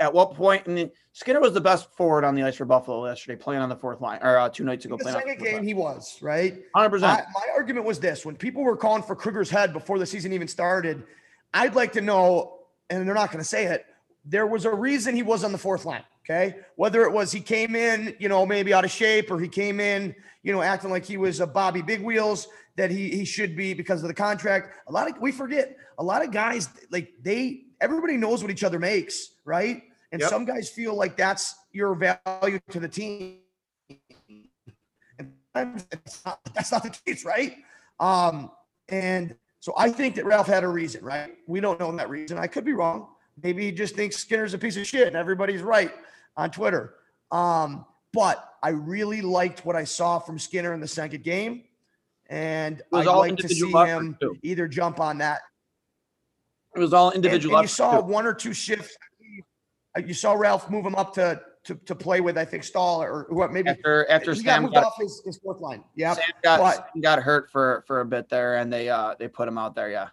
at 0.00 0.12
what 0.12 0.34
point? 0.34 0.66
And 0.66 0.90
Skinner 1.12 1.40
was 1.40 1.52
the 1.52 1.60
best 1.60 1.94
forward 1.96 2.24
on 2.24 2.34
the 2.34 2.42
ice 2.42 2.56
for 2.56 2.64
Buffalo 2.64 3.06
yesterday, 3.06 3.40
playing 3.40 3.62
on 3.62 3.68
the 3.68 3.76
fourth 3.76 4.00
line, 4.00 4.18
or 4.22 4.38
uh, 4.38 4.48
two 4.48 4.64
nights 4.64 4.84
ago. 4.84 4.96
The 4.96 5.12
second 5.12 5.38
game, 5.38 5.54
line. 5.56 5.64
he 5.64 5.74
was 5.74 6.18
right. 6.20 6.62
Hundred 6.74 6.90
percent. 6.90 7.22
My 7.34 7.46
argument 7.54 7.86
was 7.86 8.00
this: 8.00 8.24
when 8.24 8.36
people 8.36 8.62
were 8.62 8.76
calling 8.76 9.02
for 9.02 9.14
Krueger's 9.14 9.50
head 9.50 9.72
before 9.72 9.98
the 9.98 10.06
season 10.06 10.32
even 10.32 10.48
started, 10.48 11.04
I'd 11.54 11.74
like 11.74 11.92
to 11.92 12.00
know, 12.00 12.58
and 12.88 13.06
they're 13.06 13.14
not 13.14 13.30
going 13.30 13.42
to 13.42 13.48
say 13.48 13.66
it. 13.66 13.86
There 14.24 14.46
was 14.46 14.64
a 14.64 14.74
reason 14.74 15.14
he 15.14 15.22
was 15.22 15.44
on 15.44 15.52
the 15.52 15.58
fourth 15.58 15.84
line. 15.84 16.04
Okay, 16.24 16.56
whether 16.76 17.02
it 17.02 17.12
was 17.12 17.32
he 17.32 17.40
came 17.40 17.74
in, 17.74 18.14
you 18.18 18.28
know, 18.28 18.44
maybe 18.46 18.72
out 18.72 18.84
of 18.84 18.90
shape, 18.90 19.30
or 19.30 19.40
he 19.40 19.48
came 19.48 19.80
in, 19.80 20.14
you 20.42 20.52
know, 20.52 20.62
acting 20.62 20.90
like 20.90 21.04
he 21.04 21.16
was 21.16 21.40
a 21.40 21.46
Bobby 21.46 21.82
Big 21.82 22.02
Wheels 22.02 22.46
that 22.76 22.90
he 22.90 23.10
he 23.10 23.24
should 23.24 23.56
be 23.56 23.74
because 23.74 24.02
of 24.02 24.08
the 24.08 24.14
contract. 24.14 24.76
A 24.88 24.92
lot 24.92 25.10
of 25.10 25.18
we 25.20 25.32
forget. 25.32 25.76
A 25.98 26.04
lot 26.04 26.24
of 26.24 26.30
guys 26.30 26.68
like 26.90 27.12
they 27.20 27.64
everybody 27.80 28.16
knows 28.16 28.42
what 28.42 28.50
each 28.50 28.64
other 28.64 28.78
makes, 28.78 29.32
right? 29.44 29.82
And 30.12 30.20
yep. 30.20 30.30
some 30.30 30.44
guys 30.44 30.68
feel 30.68 30.94
like 30.94 31.16
that's 31.16 31.54
your 31.72 31.94
value 31.94 32.58
to 32.70 32.80
the 32.80 32.88
team. 32.88 33.38
And 35.18 35.84
That's 35.90 36.24
not, 36.24 36.40
that's 36.54 36.72
not 36.72 36.82
the 36.84 36.90
case, 36.90 37.24
right? 37.24 37.56
Um, 37.98 38.50
and 38.88 39.36
so 39.58 39.74
I 39.76 39.90
think 39.90 40.14
that 40.14 40.24
Ralph 40.24 40.46
had 40.46 40.64
a 40.64 40.68
reason, 40.68 41.04
right? 41.04 41.32
We 41.46 41.60
don't 41.60 41.78
know 41.78 41.90
that 41.96 42.08
reason. 42.08 42.38
I 42.38 42.46
could 42.46 42.64
be 42.64 42.72
wrong. 42.72 43.08
Maybe 43.42 43.64
he 43.64 43.72
just 43.72 43.94
thinks 43.94 44.16
Skinner's 44.16 44.54
a 44.54 44.58
piece 44.58 44.76
of 44.76 44.86
shit 44.86 45.06
and 45.06 45.16
everybody's 45.16 45.62
right 45.62 45.92
on 46.36 46.50
Twitter. 46.50 46.94
Um, 47.30 47.86
but 48.12 48.54
I 48.62 48.70
really 48.70 49.22
liked 49.22 49.64
what 49.64 49.76
I 49.76 49.84
saw 49.84 50.18
from 50.18 50.38
Skinner 50.38 50.74
in 50.74 50.80
the 50.80 50.88
second 50.88 51.22
game. 51.22 51.64
And 52.28 52.82
I'd 52.92 53.06
like 53.06 53.36
to 53.38 53.48
see 53.48 53.70
him 53.70 54.16
too. 54.20 54.36
either 54.42 54.68
jump 54.68 55.00
on 55.00 55.18
that. 55.18 55.40
It 56.76 56.78
was 56.78 56.92
all 56.92 57.10
individual. 57.10 57.56
And, 57.56 57.64
and 57.64 57.70
you 57.70 57.74
saw 57.74 58.00
too. 58.00 58.06
one 58.06 58.26
or 58.26 58.34
two 58.34 58.52
shifts. 58.52 58.96
You 59.96 60.14
saw 60.14 60.34
Ralph 60.34 60.70
move 60.70 60.86
him 60.86 60.94
up 60.94 61.14
to 61.14 61.40
to, 61.64 61.74
to 61.74 61.94
play 61.94 62.20
with, 62.20 62.38
I 62.38 62.44
think 62.44 62.64
Staal 62.64 63.02
or 63.02 63.26
what 63.30 63.52
maybe 63.52 63.68
after 63.68 64.08
after 64.08 64.32
he 64.32 64.40
Sam 64.40 64.44
got 64.44 64.62
moved 64.62 64.74
got, 64.74 64.84
off 64.84 64.94
his, 64.98 65.22
his 65.24 65.38
fourth 65.38 65.60
line. 65.60 65.84
Yeah, 65.94 66.14
Sam 66.14 66.24
got 66.42 66.60
but, 66.60 67.02
got 67.02 67.22
hurt 67.22 67.50
for 67.50 67.84
for 67.86 68.00
a 68.00 68.04
bit 68.04 68.28
there, 68.28 68.56
and 68.56 68.72
they 68.72 68.88
uh 68.88 69.14
they 69.18 69.28
put 69.28 69.46
him 69.46 69.58
out 69.58 69.74
there. 69.74 69.90
Yeah. 69.90 70.08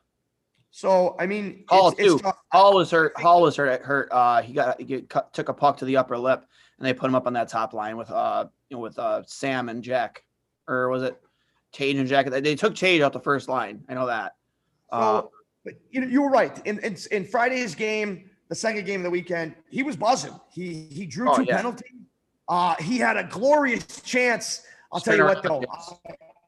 So 0.78 1.16
I 1.18 1.26
mean, 1.26 1.64
Hall 1.70 1.88
it's, 1.88 1.98
too. 1.98 2.20
It's 2.24 2.38
Hall 2.52 2.76
was 2.76 2.92
hurt. 2.92 3.20
Hall 3.20 3.42
was 3.42 3.56
hurt. 3.56 3.82
Hurt. 3.82 4.10
Uh, 4.12 4.44
he 4.44 4.54
got 4.54 4.80
he 4.80 5.02
cut, 5.02 5.34
took 5.34 5.50
a 5.50 5.54
puck 5.54 5.78
to 5.78 5.86
the 5.86 5.98
upper 5.98 6.16
lip, 6.16 6.46
and 6.78 6.86
they 6.86 6.94
put 6.94 7.08
him 7.08 7.16
up 7.16 7.26
on 7.26 7.34
that 7.34 7.48
top 7.48 7.74
line 7.74 7.98
with 7.98 8.12
uh 8.12 8.46
you 8.70 8.78
know 8.78 8.82
with 8.82 9.00
uh 9.00 9.24
Sam 9.26 9.70
and 9.70 9.84
Jack, 9.84 10.24
or 10.68 10.90
was 10.90 11.02
it 11.02 11.20
Tage 11.72 11.96
and 11.96 12.08
Jack? 12.08 12.28
They 12.28 12.54
took 12.54 12.76
Tage 12.76 13.02
out 13.02 13.12
the 13.12 13.20
first 13.20 13.50
line. 13.50 13.84
I 13.90 13.96
know 13.96 14.06
that. 14.06 14.36
So, 14.92 14.98
uh, 14.98 15.22
but 15.66 15.74
you 15.90 16.00
know, 16.00 16.06
you 16.06 16.22
were 16.22 16.30
right. 16.30 16.62
In, 16.68 16.78
in 16.84 16.96
in 17.10 17.26
Friday's 17.26 17.74
game, 17.74 18.30
the 18.50 18.54
second 18.54 18.86
game 18.86 19.00
of 19.00 19.06
the 19.06 19.10
weekend, 19.10 19.56
he 19.72 19.82
was 19.82 19.96
buzzing. 19.96 20.40
He 20.54 20.88
he 20.92 21.08
drew 21.08 21.32
oh, 21.32 21.38
two 21.38 21.46
yeah. 21.46 21.58
penalties. 21.58 21.90
Uh, 22.48 22.76
he 22.76 23.00
had 23.00 23.18
a 23.18 23.24
glorious 23.24 23.84
chance. 24.02 24.62
I'll 24.92 25.02
tell 25.02 25.18
you 25.18 25.24
what, 25.24 25.42
though. 25.42 25.64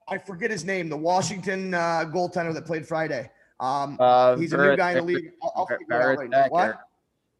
I 0.07 0.19
forget 0.19 0.51
his 0.51 0.65
name. 0.65 0.87
The 0.87 0.97
Washington 0.97 1.73
uh, 1.73 2.05
goaltender 2.13 2.53
that 2.53 2.67
played 2.67 2.87
Friday. 2.87 3.31
Um, 3.59 3.97
uh, 3.99 4.37
he's 4.37 4.53
a 4.53 4.57
new 4.57 4.77
guy 4.77 4.91
in 4.91 4.97
the 4.97 5.03
league. 5.03 5.31
I'll, 5.43 5.53
I'll 5.55 5.65
figure 5.65 5.93
out 5.93 6.17
right 6.17 6.51
What? 6.51 6.79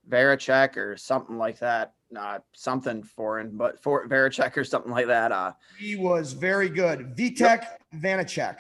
Varacek 0.09 0.75
or 0.77 0.97
something 0.97 1.37
like 1.37 1.59
that. 1.59 1.93
Not 2.11 2.43
something 2.53 3.03
foreign, 3.03 3.55
but 3.55 3.81
for 3.81 4.07
Varacek 4.07 4.57
or 4.57 4.63
something 4.63 4.91
like 4.91 5.07
that. 5.07 5.31
Uh, 5.31 5.53
he 5.77 5.95
was 5.95 6.33
very 6.33 6.67
good. 6.67 7.15
Vitek 7.15 7.39
yep. 7.39 7.81
Vanacek. 7.95 8.57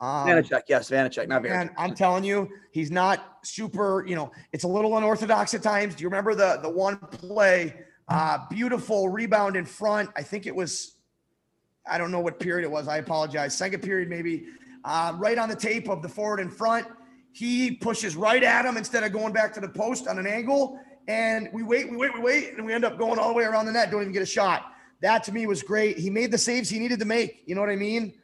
Um, 0.00 0.26
Vanacek, 0.26 0.62
yes, 0.68 0.90
Vanacek, 0.90 1.28
not 1.28 1.46
And 1.46 1.70
I'm 1.76 1.94
telling 1.94 2.24
you, 2.24 2.48
he's 2.72 2.90
not 2.90 3.38
super. 3.42 4.04
You 4.06 4.16
know, 4.16 4.32
it's 4.52 4.64
a 4.64 4.68
little 4.68 4.96
unorthodox 4.96 5.54
at 5.54 5.62
times. 5.62 5.94
Do 5.94 6.02
you 6.02 6.08
remember 6.08 6.34
the 6.34 6.58
the 6.62 6.70
one 6.70 6.96
play? 6.96 7.74
Uh, 8.08 8.38
beautiful 8.50 9.08
rebound 9.08 9.54
in 9.54 9.64
front. 9.64 10.10
I 10.16 10.22
think 10.22 10.46
it 10.46 10.54
was. 10.54 10.96
I 11.86 11.98
don't 11.98 12.10
know 12.10 12.20
what 12.20 12.40
period 12.40 12.64
it 12.64 12.70
was. 12.70 12.88
I 12.88 12.96
apologize. 12.98 13.56
Second 13.56 13.82
period, 13.82 14.08
maybe. 14.08 14.46
Uh, 14.84 15.14
right 15.16 15.38
on 15.38 15.48
the 15.48 15.56
tape 15.56 15.88
of 15.88 16.02
the 16.02 16.08
forward 16.08 16.40
in 16.40 16.50
front. 16.50 16.86
He 17.32 17.72
pushes 17.72 18.16
right 18.16 18.42
at 18.42 18.64
him 18.64 18.76
instead 18.76 19.04
of 19.04 19.12
going 19.12 19.32
back 19.32 19.54
to 19.54 19.60
the 19.60 19.68
post 19.68 20.06
on 20.06 20.18
an 20.18 20.26
angle. 20.26 20.78
And 21.08 21.48
we 21.52 21.62
wait, 21.62 21.90
we 21.90 21.96
wait, 21.96 22.14
we 22.14 22.20
wait, 22.20 22.54
and 22.56 22.64
we 22.64 22.72
end 22.72 22.84
up 22.84 22.98
going 22.98 23.18
all 23.18 23.28
the 23.28 23.34
way 23.34 23.44
around 23.44 23.66
the 23.66 23.72
net. 23.72 23.90
Don't 23.90 24.02
even 24.02 24.12
get 24.12 24.22
a 24.22 24.26
shot. 24.26 24.72
That 25.00 25.24
to 25.24 25.32
me 25.32 25.46
was 25.46 25.62
great. 25.62 25.98
He 25.98 26.10
made 26.10 26.30
the 26.30 26.38
saves 26.38 26.68
he 26.68 26.78
needed 26.78 27.00
to 27.00 27.04
make. 27.04 27.42
You 27.46 27.54
know 27.54 27.60
what 27.60 27.70
I 27.70 27.76
mean? 27.76 28.14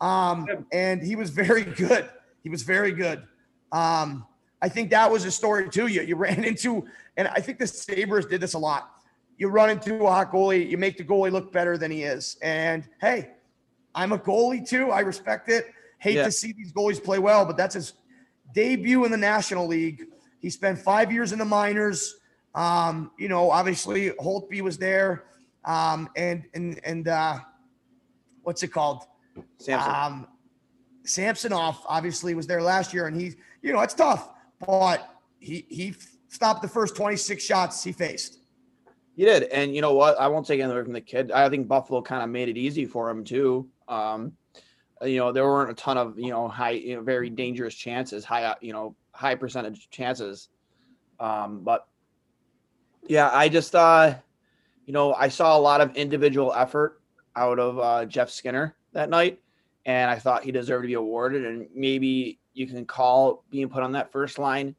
Um, 0.00 0.66
and 0.72 1.02
he 1.02 1.16
was 1.16 1.30
very 1.30 1.64
good. 1.64 2.08
He 2.42 2.50
was 2.50 2.62
very 2.62 2.92
good. 2.92 3.22
Um, 3.72 4.26
I 4.60 4.68
think 4.68 4.90
that 4.90 5.10
was 5.10 5.24
a 5.24 5.30
story 5.30 5.68
too. 5.68 5.86
You, 5.86 6.02
you 6.02 6.16
ran 6.16 6.44
into, 6.52 6.86
and 7.16 7.28
I 7.28 7.40
think 7.40 7.58
the 7.58 7.66
Sabres 7.66 8.26
did 8.26 8.40
this 8.40 8.54
a 8.54 8.58
lot. 8.58 8.90
You 9.38 9.48
run 9.48 9.70
into 9.70 10.04
a 10.04 10.10
hot 10.10 10.32
goalie, 10.32 10.68
you 10.68 10.76
make 10.76 10.96
the 10.96 11.04
goalie 11.04 11.30
look 11.30 11.52
better 11.52 11.78
than 11.78 11.90
he 11.90 12.02
is. 12.02 12.36
And 12.42 12.88
hey, 13.00 13.30
I'm 13.94 14.12
a 14.12 14.18
goalie 14.18 14.68
too. 14.68 14.90
I 14.90 15.00
respect 15.00 15.48
it. 15.48 15.66
Hate 15.98 16.16
yeah. 16.16 16.24
to 16.24 16.32
see 16.32 16.52
these 16.52 16.72
goalies 16.72 17.02
play 17.02 17.18
well, 17.18 17.44
but 17.44 17.56
that's 17.56 17.74
his 17.74 17.94
debut 18.54 19.04
in 19.04 19.10
the 19.10 19.16
National 19.16 19.66
League. 19.66 20.06
He 20.40 20.50
spent 20.50 20.78
five 20.78 21.12
years 21.12 21.32
in 21.32 21.38
the 21.38 21.44
minors. 21.44 22.14
Um, 22.54 23.10
you 23.18 23.28
know, 23.28 23.50
obviously 23.50 24.10
Holtby 24.10 24.60
was 24.60 24.78
there. 24.78 25.24
Um, 25.64 26.08
and 26.16 26.44
and 26.54 26.80
and 26.84 27.08
uh, 27.08 27.38
what's 28.42 28.62
it 28.62 28.68
called? 28.68 29.04
Samson. 29.58 29.94
Um, 29.94 30.28
Samsonov 31.04 31.84
obviously 31.86 32.34
was 32.34 32.46
there 32.46 32.62
last 32.62 32.92
year, 32.92 33.06
and 33.06 33.20
he, 33.20 33.34
you 33.62 33.72
know, 33.72 33.80
it's 33.80 33.94
tough, 33.94 34.30
but 34.64 35.08
he 35.40 35.66
he 35.68 35.94
stopped 36.28 36.62
the 36.62 36.68
first 36.68 36.96
26 36.96 37.42
shots 37.42 37.82
he 37.82 37.92
faced. 37.92 38.38
He 39.16 39.24
did, 39.24 39.44
and 39.44 39.74
you 39.74 39.80
know 39.80 39.94
what? 39.94 40.18
I 40.18 40.28
won't 40.28 40.46
take 40.46 40.60
anything 40.60 40.76
away 40.76 40.84
from 40.84 40.92
the 40.92 41.00
kid. 41.00 41.32
I 41.32 41.48
think 41.48 41.66
Buffalo 41.66 42.02
kind 42.02 42.22
of 42.22 42.30
made 42.30 42.48
it 42.48 42.56
easy 42.56 42.86
for 42.86 43.10
him 43.10 43.24
too. 43.24 43.68
Um, 43.88 44.32
you 45.02 45.18
know, 45.18 45.32
there 45.32 45.44
weren't 45.44 45.70
a 45.70 45.74
ton 45.74 45.96
of 45.96 46.18
you 46.18 46.30
know 46.30 46.48
high, 46.48 46.70
you 46.70 46.96
know, 46.96 47.02
very 47.02 47.30
dangerous 47.30 47.74
chances, 47.74 48.24
high, 48.24 48.54
you 48.60 48.72
know, 48.72 48.94
high 49.12 49.34
percentage 49.34 49.88
chances. 49.90 50.48
Um, 51.20 51.60
but 51.62 51.86
yeah, 53.06 53.30
I 53.32 53.48
just, 53.48 53.74
uh, 53.74 54.14
you 54.86 54.92
know, 54.92 55.14
I 55.14 55.28
saw 55.28 55.56
a 55.56 55.60
lot 55.60 55.80
of 55.80 55.96
individual 55.96 56.52
effort 56.54 57.00
out 57.36 57.58
of 57.58 57.78
uh, 57.78 58.04
Jeff 58.04 58.30
Skinner 58.30 58.76
that 58.92 59.10
night, 59.10 59.40
and 59.86 60.10
I 60.10 60.16
thought 60.16 60.44
he 60.44 60.52
deserved 60.52 60.84
to 60.84 60.88
be 60.88 60.94
awarded. 60.94 61.44
And 61.44 61.68
maybe 61.74 62.38
you 62.54 62.66
can 62.66 62.84
call 62.84 63.44
being 63.50 63.68
put 63.68 63.82
on 63.82 63.92
that 63.92 64.12
first 64.12 64.38
line 64.38 64.74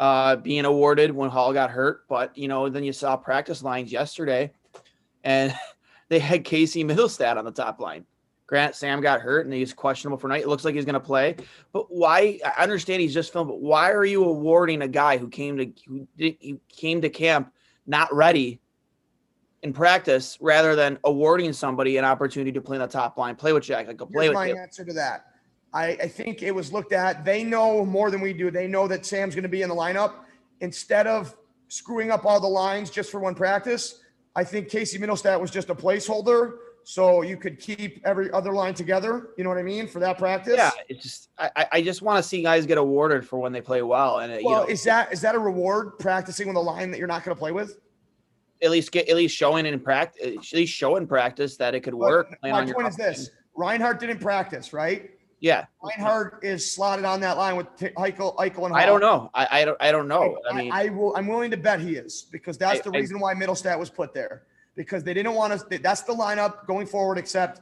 uh, 0.00 0.34
being 0.36 0.64
awarded 0.64 1.14
when 1.14 1.30
Hall 1.30 1.52
got 1.52 1.70
hurt. 1.70 2.08
But 2.08 2.36
you 2.36 2.48
know, 2.48 2.68
then 2.68 2.82
you 2.82 2.92
saw 2.92 3.16
practice 3.16 3.62
lines 3.62 3.92
yesterday, 3.92 4.50
and 5.22 5.54
they 6.08 6.18
had 6.18 6.42
Casey 6.42 6.82
Mittelstadt 6.82 7.36
on 7.36 7.44
the 7.44 7.52
top 7.52 7.80
line. 7.80 8.04
Grant 8.50 8.74
Sam 8.74 9.00
got 9.00 9.20
hurt 9.20 9.46
and 9.46 9.54
he's 9.54 9.72
questionable 9.72 10.18
for 10.18 10.26
night. 10.26 10.42
It 10.42 10.48
looks 10.48 10.64
like 10.64 10.74
he's 10.74 10.84
going 10.84 10.94
to 10.94 11.00
play, 11.00 11.36
but 11.72 11.86
why? 11.88 12.40
I 12.44 12.64
understand 12.64 13.00
he's 13.00 13.14
just 13.14 13.32
filmed, 13.32 13.46
but 13.46 13.60
why 13.60 13.92
are 13.92 14.04
you 14.04 14.24
awarding 14.24 14.82
a 14.82 14.88
guy 14.88 15.18
who 15.18 15.28
came 15.28 15.56
to 15.58 15.72
who, 15.86 16.08
who 16.18 16.60
came 16.68 17.00
to 17.02 17.08
camp 17.08 17.52
not 17.86 18.12
ready 18.12 18.60
in 19.62 19.72
practice 19.72 20.36
rather 20.40 20.74
than 20.74 20.98
awarding 21.04 21.52
somebody 21.52 21.96
an 21.96 22.04
opportunity 22.04 22.50
to 22.50 22.60
play 22.60 22.74
in 22.74 22.82
the 22.82 22.88
top 22.88 23.16
line, 23.16 23.36
play 23.36 23.52
with 23.52 23.62
Jack, 23.62 23.86
like 23.86 23.98
go 23.98 24.06
play 24.06 24.24
Here's 24.24 24.36
with 24.36 24.56
my 24.56 24.60
answer 24.60 24.84
to 24.84 24.92
that. 24.94 25.26
I, 25.72 25.90
I 25.90 26.08
think 26.08 26.42
it 26.42 26.52
was 26.52 26.72
looked 26.72 26.92
at. 26.92 27.24
They 27.24 27.44
know 27.44 27.84
more 27.84 28.10
than 28.10 28.20
we 28.20 28.32
do. 28.32 28.50
They 28.50 28.66
know 28.66 28.88
that 28.88 29.06
Sam's 29.06 29.36
going 29.36 29.44
to 29.44 29.48
be 29.48 29.62
in 29.62 29.68
the 29.68 29.76
lineup. 29.76 30.24
Instead 30.60 31.06
of 31.06 31.36
screwing 31.68 32.10
up 32.10 32.26
all 32.26 32.40
the 32.40 32.48
lines 32.48 32.90
just 32.90 33.12
for 33.12 33.20
one 33.20 33.36
practice, 33.36 34.00
I 34.34 34.42
think 34.42 34.68
Casey 34.68 34.98
Mittelstadt 34.98 35.40
was 35.40 35.52
just 35.52 35.70
a 35.70 35.74
placeholder. 35.74 36.54
So 36.82 37.22
you 37.22 37.36
could 37.36 37.60
keep 37.60 38.00
every 38.04 38.30
other 38.32 38.52
line 38.52 38.74
together. 38.74 39.30
You 39.36 39.44
know 39.44 39.50
what 39.50 39.58
I 39.58 39.62
mean 39.62 39.86
for 39.86 40.00
that 40.00 40.18
practice. 40.18 40.54
Yeah, 40.56 40.70
it's 40.88 41.02
just 41.02 41.28
I, 41.38 41.66
I 41.72 41.82
just 41.82 42.02
want 42.02 42.22
to 42.22 42.28
see 42.28 42.42
guys 42.42 42.66
get 42.66 42.78
awarded 42.78 43.26
for 43.26 43.38
when 43.38 43.52
they 43.52 43.60
play 43.60 43.82
well. 43.82 44.18
And 44.18 44.32
uh, 44.32 44.38
well, 44.42 44.60
you 44.60 44.66
know, 44.66 44.72
is 44.72 44.82
that 44.84 45.12
is 45.12 45.20
that 45.20 45.34
a 45.34 45.38
reward 45.38 45.98
practicing 45.98 46.48
with 46.48 46.56
a 46.56 46.60
line 46.60 46.90
that 46.90 46.98
you're 46.98 47.06
not 47.06 47.24
going 47.24 47.34
to 47.34 47.38
play 47.38 47.52
with? 47.52 47.78
at 48.62 48.70
least 48.70 48.92
get 48.92 49.08
at 49.08 49.16
least 49.16 49.36
showing 49.36 49.66
in 49.66 49.78
practice, 49.80 50.22
uh, 50.24 50.38
at 50.38 50.52
least 50.52 50.72
show 50.72 50.96
in 50.96 51.06
practice 51.06 51.56
that 51.56 51.74
it 51.74 51.80
could 51.80 51.94
work. 51.94 52.36
my 52.42 52.64
point 52.72 52.88
is 52.88 52.96
this: 52.96 53.30
Reinhart 53.54 54.00
didn't 54.00 54.20
practice, 54.20 54.72
right? 54.72 55.10
Yeah, 55.40 55.64
Reinhart 55.82 56.40
is 56.42 56.74
slotted 56.74 57.04
on 57.04 57.20
that 57.20 57.38
line 57.38 57.56
with 57.56 57.66
Eichel, 57.78 58.36
Eichel, 58.36 58.64
and 58.64 58.74
Hall. 58.74 58.74
I 58.74 58.86
don't 58.86 59.00
know. 59.00 59.30
I, 59.32 59.48
I 59.50 59.64
don't. 59.64 59.76
I 59.80 59.92
don't 59.92 60.08
know. 60.08 60.38
I, 60.48 60.52
I 60.52 60.56
mean, 60.56 60.72
I, 60.72 60.84
I, 60.84 60.88
will. 60.90 61.16
I'm 61.16 61.26
willing 61.26 61.50
to 61.50 61.56
bet 61.56 61.80
he 61.80 61.96
is 61.96 62.26
because 62.30 62.58
that's 62.58 62.80
the 62.82 62.90
reason 62.90 63.18
why 63.20 63.34
Mittelstadt 63.34 63.78
was 63.78 63.90
put 63.90 64.12
there 64.12 64.42
because 64.76 65.04
they 65.04 65.14
didn't 65.14 65.34
want 65.34 65.70
to. 65.70 65.78
That's 65.78 66.02
the 66.02 66.14
lineup 66.14 66.66
going 66.66 66.86
forward. 66.86 67.18
Except 67.18 67.60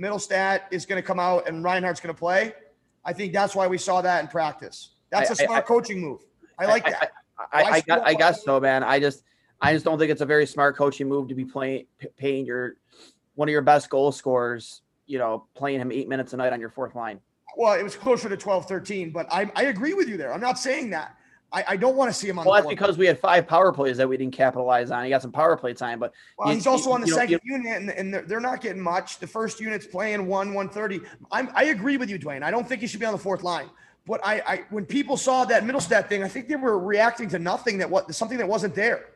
Mittelstadt 0.00 0.62
is 0.70 0.86
going 0.86 1.00
to 1.00 1.06
come 1.06 1.20
out 1.20 1.48
and 1.48 1.62
Reinhart's 1.62 2.00
going 2.00 2.14
to 2.14 2.18
play. 2.18 2.52
I 3.04 3.12
think 3.12 3.32
that's 3.32 3.54
why 3.54 3.66
we 3.66 3.78
saw 3.78 4.00
that 4.02 4.22
in 4.22 4.28
practice. 4.28 4.90
That's 5.10 5.30
a 5.30 5.36
smart 5.36 5.66
coaching 5.66 6.00
move. 6.00 6.20
I 6.58 6.66
like 6.66 6.84
that. 6.84 7.12
I, 7.52 7.62
I, 7.62 7.82
I, 7.90 8.00
I 8.04 8.14
guess 8.14 8.44
so, 8.44 8.60
man. 8.60 8.84
I 8.84 9.00
just 9.00 9.24
I 9.60 9.72
just 9.72 9.84
don't 9.84 9.98
think 9.98 10.10
it's 10.10 10.20
a 10.20 10.26
very 10.26 10.46
smart 10.46 10.76
coaching 10.76 11.08
move 11.08 11.28
to 11.28 11.34
be 11.34 11.44
playing 11.44 11.86
paying 12.16 12.46
your 12.46 12.76
one 13.34 13.48
of 13.48 13.52
your 13.52 13.62
best 13.62 13.88
goal 13.88 14.12
scorers, 14.12 14.82
you 15.06 15.18
know, 15.18 15.46
playing 15.54 15.80
him 15.80 15.90
eight 15.92 16.08
minutes 16.08 16.32
a 16.32 16.36
night 16.36 16.52
on 16.52 16.60
your 16.60 16.68
fourth 16.68 16.94
line. 16.94 17.20
Well, 17.56 17.78
it 17.78 17.82
was 17.82 17.96
closer 17.96 18.28
to 18.28 18.36
12, 18.36 18.66
13, 18.66 19.10
but 19.10 19.26
I, 19.32 19.50
I 19.56 19.64
agree 19.64 19.94
with 19.94 20.08
you 20.08 20.16
there. 20.16 20.32
I'm 20.32 20.40
not 20.40 20.58
saying 20.58 20.90
that. 20.90 21.16
I, 21.52 21.64
I 21.68 21.76
don't 21.76 21.96
want 21.96 22.10
to 22.10 22.14
see 22.14 22.28
him 22.28 22.38
on. 22.38 22.44
Well, 22.44 22.54
that's 22.54 22.68
because 22.68 22.96
we 22.96 23.06
had 23.06 23.18
five 23.18 23.46
power 23.46 23.72
plays 23.72 23.96
that 23.96 24.08
we 24.08 24.16
didn't 24.16 24.34
capitalize 24.34 24.90
on. 24.90 25.04
He 25.04 25.10
got 25.10 25.22
some 25.22 25.32
power 25.32 25.56
play 25.56 25.74
time, 25.74 25.98
but 25.98 26.12
well, 26.38 26.48
you, 26.48 26.54
he's 26.54 26.66
also 26.66 26.92
on 26.92 27.00
the 27.00 27.08
second 27.08 27.40
know, 27.44 27.56
unit, 27.56 27.76
and, 27.76 27.90
and 27.90 28.14
they're, 28.14 28.22
they're, 28.22 28.40
not 28.40 28.60
getting 28.60 28.80
much. 28.80 29.18
The 29.18 29.26
first 29.26 29.60
unit's 29.60 29.86
playing 29.86 30.26
one, 30.26 30.54
one 30.54 30.68
thirty. 30.68 31.00
I'm 31.32 31.50
I 31.54 31.64
agree 31.64 31.96
with 31.96 32.08
you, 32.08 32.18
Dwayne. 32.18 32.42
I 32.42 32.50
don't 32.50 32.68
think 32.68 32.80
he 32.80 32.86
should 32.86 33.00
be 33.00 33.06
on 33.06 33.12
the 33.12 33.18
fourth 33.18 33.42
line. 33.42 33.68
But 34.06 34.20
I, 34.24 34.42
I 34.46 34.64
when 34.70 34.86
people 34.86 35.16
saw 35.16 35.44
that 35.46 35.64
Mittelstadt 35.64 36.08
thing, 36.08 36.22
I 36.22 36.28
think 36.28 36.48
they 36.48 36.56
were 36.56 36.78
reacting 36.78 37.28
to 37.30 37.38
nothing 37.38 37.78
that 37.78 37.90
what 37.90 38.14
something 38.14 38.38
that 38.38 38.48
wasn't 38.48 38.74
there. 38.74 39.06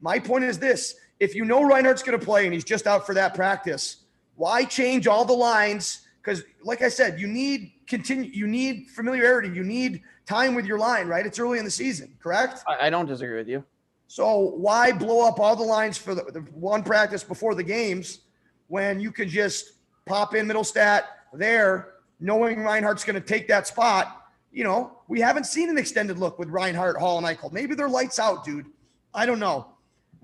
My 0.00 0.18
point 0.18 0.44
is 0.44 0.58
this 0.58 0.96
if 1.20 1.34
you 1.34 1.44
know 1.44 1.62
Reinhart's 1.62 2.02
going 2.02 2.18
to 2.18 2.24
play 2.24 2.44
and 2.44 2.54
he's 2.54 2.64
just 2.64 2.86
out 2.86 3.06
for 3.06 3.14
that 3.14 3.34
practice, 3.34 4.04
why 4.36 4.64
change 4.64 5.06
all 5.06 5.24
the 5.24 5.34
lines? 5.34 6.03
Because, 6.24 6.42
like 6.62 6.80
I 6.80 6.88
said, 6.88 7.20
you 7.20 7.26
need 7.26 7.72
continue, 7.86 8.30
you 8.30 8.46
need 8.46 8.88
familiarity, 8.88 9.50
you 9.50 9.62
need 9.62 10.02
time 10.24 10.54
with 10.54 10.64
your 10.64 10.78
line, 10.78 11.06
right? 11.06 11.26
It's 11.26 11.38
early 11.38 11.58
in 11.58 11.64
the 11.64 11.70
season, 11.70 12.16
correct? 12.22 12.64
I, 12.66 12.86
I 12.86 12.90
don't 12.90 13.06
disagree 13.06 13.36
with 13.36 13.48
you. 13.48 13.62
So 14.06 14.54
why 14.56 14.92
blow 14.92 15.26
up 15.26 15.38
all 15.38 15.54
the 15.54 15.62
lines 15.62 15.98
for 15.98 16.14
the, 16.14 16.22
the 16.22 16.40
one 16.52 16.82
practice 16.82 17.22
before 17.22 17.54
the 17.54 17.62
games 17.62 18.20
when 18.68 19.00
you 19.00 19.10
could 19.10 19.28
just 19.28 19.72
pop 20.06 20.34
in 20.34 20.46
Mittelstadt 20.46 21.02
there, 21.34 21.94
knowing 22.20 22.60
Reinhart's 22.60 23.04
going 23.04 23.20
to 23.20 23.26
take 23.26 23.46
that 23.48 23.66
spot. 23.66 24.28
You 24.50 24.64
know, 24.64 24.98
we 25.08 25.20
haven't 25.20 25.44
seen 25.44 25.68
an 25.68 25.76
extended 25.76 26.18
look 26.18 26.38
with 26.38 26.48
Reinhart, 26.48 26.96
Hall, 26.96 27.18
and 27.18 27.26
Eichel. 27.26 27.52
Maybe 27.52 27.74
they're 27.74 27.88
lights 27.88 28.18
out, 28.18 28.44
dude. 28.44 28.66
I 29.12 29.26
don't 29.26 29.40
know. 29.40 29.73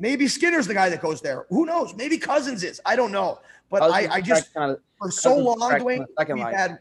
Maybe 0.00 0.26
Skinner's 0.26 0.66
the 0.66 0.74
guy 0.74 0.88
that 0.88 1.00
goes 1.00 1.20
there. 1.20 1.46
Who 1.50 1.66
knows? 1.66 1.94
Maybe 1.94 2.18
Cozens 2.18 2.64
is. 2.64 2.80
I 2.86 2.96
don't 2.96 3.12
know. 3.12 3.40
But 3.70 3.82
I, 3.82 4.08
I 4.14 4.20
just 4.20 4.52
kind 4.52 4.72
of, 4.72 4.80
for 4.98 5.10
so 5.10 5.36
long, 5.36 5.58
Dwayne, 5.58 6.04
second 6.18 6.36
we've 6.36 6.44
line. 6.44 6.54
had 6.54 6.78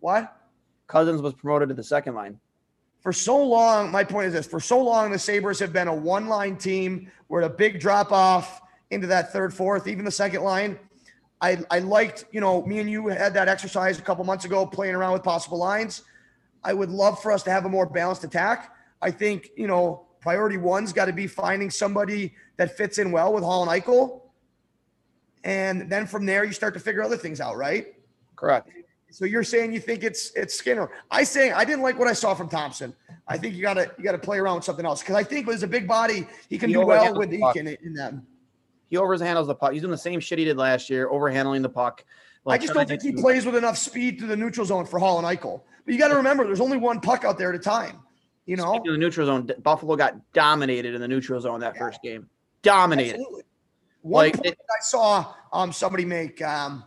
what? 0.00 0.36
Cozens 0.88 1.22
was 1.22 1.34
promoted 1.34 1.68
to 1.68 1.74
the 1.74 1.84
second 1.84 2.14
line. 2.14 2.40
for 3.04 3.12
so 3.12 3.36
long, 3.36 3.92
my 3.92 4.02
point 4.02 4.28
is 4.28 4.32
this: 4.32 4.46
for 4.46 4.58
so 4.58 4.82
long, 4.82 5.12
the 5.12 5.18
Sabres 5.18 5.58
have 5.60 5.72
been 5.72 5.88
a 5.88 5.94
one-line 5.94 6.56
team. 6.56 7.12
We're 7.28 7.42
at 7.42 7.50
a 7.50 7.54
big 7.54 7.78
drop 7.78 8.10
off 8.10 8.62
into 8.90 9.06
that 9.08 9.30
third, 9.30 9.52
fourth, 9.52 9.86
even 9.86 10.06
the 10.06 10.10
second 10.10 10.42
line. 10.42 10.78
I 11.40 11.58
I 11.70 11.80
liked, 11.80 12.24
you 12.32 12.40
know, 12.40 12.64
me 12.64 12.78
and 12.78 12.90
you 12.90 13.06
had 13.08 13.34
that 13.34 13.46
exercise 13.46 13.98
a 13.98 14.02
couple 14.02 14.24
months 14.24 14.46
ago, 14.46 14.64
playing 14.64 14.94
around 14.94 15.12
with 15.12 15.22
possible 15.22 15.58
lines. 15.58 16.02
I 16.64 16.72
would 16.72 16.88
love 16.88 17.20
for 17.20 17.30
us 17.30 17.42
to 17.42 17.50
have 17.50 17.66
a 17.66 17.68
more 17.68 17.84
balanced 17.84 18.24
attack. 18.24 18.74
I 19.02 19.10
think, 19.10 19.50
you 19.54 19.66
know, 19.66 20.06
priority 20.24 20.56
one's 20.56 20.90
got 20.90 21.04
to 21.04 21.12
be 21.12 21.26
finding 21.26 21.68
somebody 21.68 22.34
that 22.56 22.74
fits 22.78 22.96
in 22.96 23.12
well 23.12 23.34
with 23.34 23.44
Hall 23.44 23.68
and 23.68 23.70
Eichel. 23.70 24.22
And 25.44 25.92
then 25.92 26.06
from 26.06 26.24
there, 26.24 26.44
you 26.44 26.52
start 26.54 26.72
to 26.72 26.80
figure 26.80 27.02
other 27.02 27.18
things 27.18 27.42
out, 27.42 27.58
right? 27.58 27.88
Correct. 28.34 28.70
So 29.10 29.26
you're 29.26 29.44
saying 29.44 29.74
you 29.74 29.80
think 29.80 30.02
it's 30.02 30.32
it's 30.34 30.54
Skinner? 30.54 30.90
I 31.10 31.24
say 31.24 31.52
I 31.52 31.66
didn't 31.66 31.82
like 31.82 31.98
what 31.98 32.08
I 32.08 32.14
saw 32.14 32.32
from 32.32 32.48
Thompson. 32.48 32.94
I 33.28 33.36
think 33.36 33.54
you 33.54 33.60
gotta 33.60 33.92
you 33.98 34.02
gotta 34.02 34.18
play 34.18 34.38
around 34.38 34.56
with 34.56 34.64
something 34.64 34.86
else 34.86 35.02
because 35.02 35.14
I 35.14 35.22
think 35.22 35.46
with 35.46 35.62
a 35.62 35.66
big 35.68 35.86
body, 35.86 36.26
he 36.48 36.56
can 36.56 36.70
He 36.70 36.74
do 36.74 36.86
well 36.86 37.14
with 37.14 37.28
the 37.28 37.36
he 37.36 37.42
puck. 37.42 37.54
can 37.54 37.68
in 37.68 37.92
that. 37.94 38.14
He 38.88 38.96
overhandles 38.96 39.46
the 39.46 39.54
puck. 39.54 39.72
He's 39.72 39.82
doing 39.82 39.90
the 39.90 39.98
same 39.98 40.20
shit 40.20 40.38
he 40.38 40.46
did 40.46 40.56
last 40.56 40.88
year, 40.88 41.10
overhandling 41.10 41.60
the 41.60 41.68
puck. 41.68 42.02
I 42.46 42.56
just 42.56 42.72
don't 42.72 42.88
think 42.88 43.02
he 43.02 43.12
plays 43.12 43.44
with 43.44 43.56
enough 43.56 43.76
speed 43.76 44.18
through 44.18 44.28
the 44.28 44.36
neutral 44.36 44.66
zone 44.66 44.86
for 44.86 44.98
Hall 44.98 45.18
and 45.18 45.26
Eichel. 45.26 45.60
But 45.84 45.92
you 45.92 45.98
got 45.98 46.08
to 46.08 46.16
remember, 46.16 46.44
there's 46.44 46.60
only 46.60 46.78
one 46.78 47.00
puck 47.00 47.24
out 47.24 47.38
there 47.38 47.50
at 47.50 47.54
a 47.54 47.62
time. 47.62 48.00
You 48.46 48.56
know, 48.56 48.74
Speaking 48.74 48.92
the 48.92 48.98
neutral 48.98 49.26
zone, 49.26 49.50
Buffalo 49.62 49.96
got 49.96 50.32
dominated 50.32 50.94
in 50.94 51.00
the 51.00 51.08
neutral 51.08 51.40
zone 51.40 51.60
that 51.60 51.76
first 51.78 52.02
game. 52.02 52.28
Dominated. 52.62 53.14
Absolutely. 53.14 53.42
One 54.02 54.24
Like, 54.24 54.34
point 54.34 54.46
it- 54.46 54.58
I 54.70 54.82
saw 54.82 55.34
um, 55.52 55.72
somebody 55.72 56.04
make 56.04 56.42
um, 56.42 56.84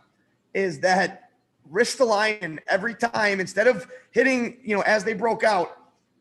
is 0.53 0.79
that 0.81 1.31
Ristolainen 1.71 2.59
every 2.67 2.93
time 2.93 3.39
instead 3.39 3.67
of 3.67 3.87
hitting, 4.11 4.57
you 4.63 4.75
know, 4.75 4.83
as 4.83 5.03
they 5.03 5.13
broke 5.13 5.43
out, 5.43 5.75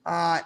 uh, 0.07 0.41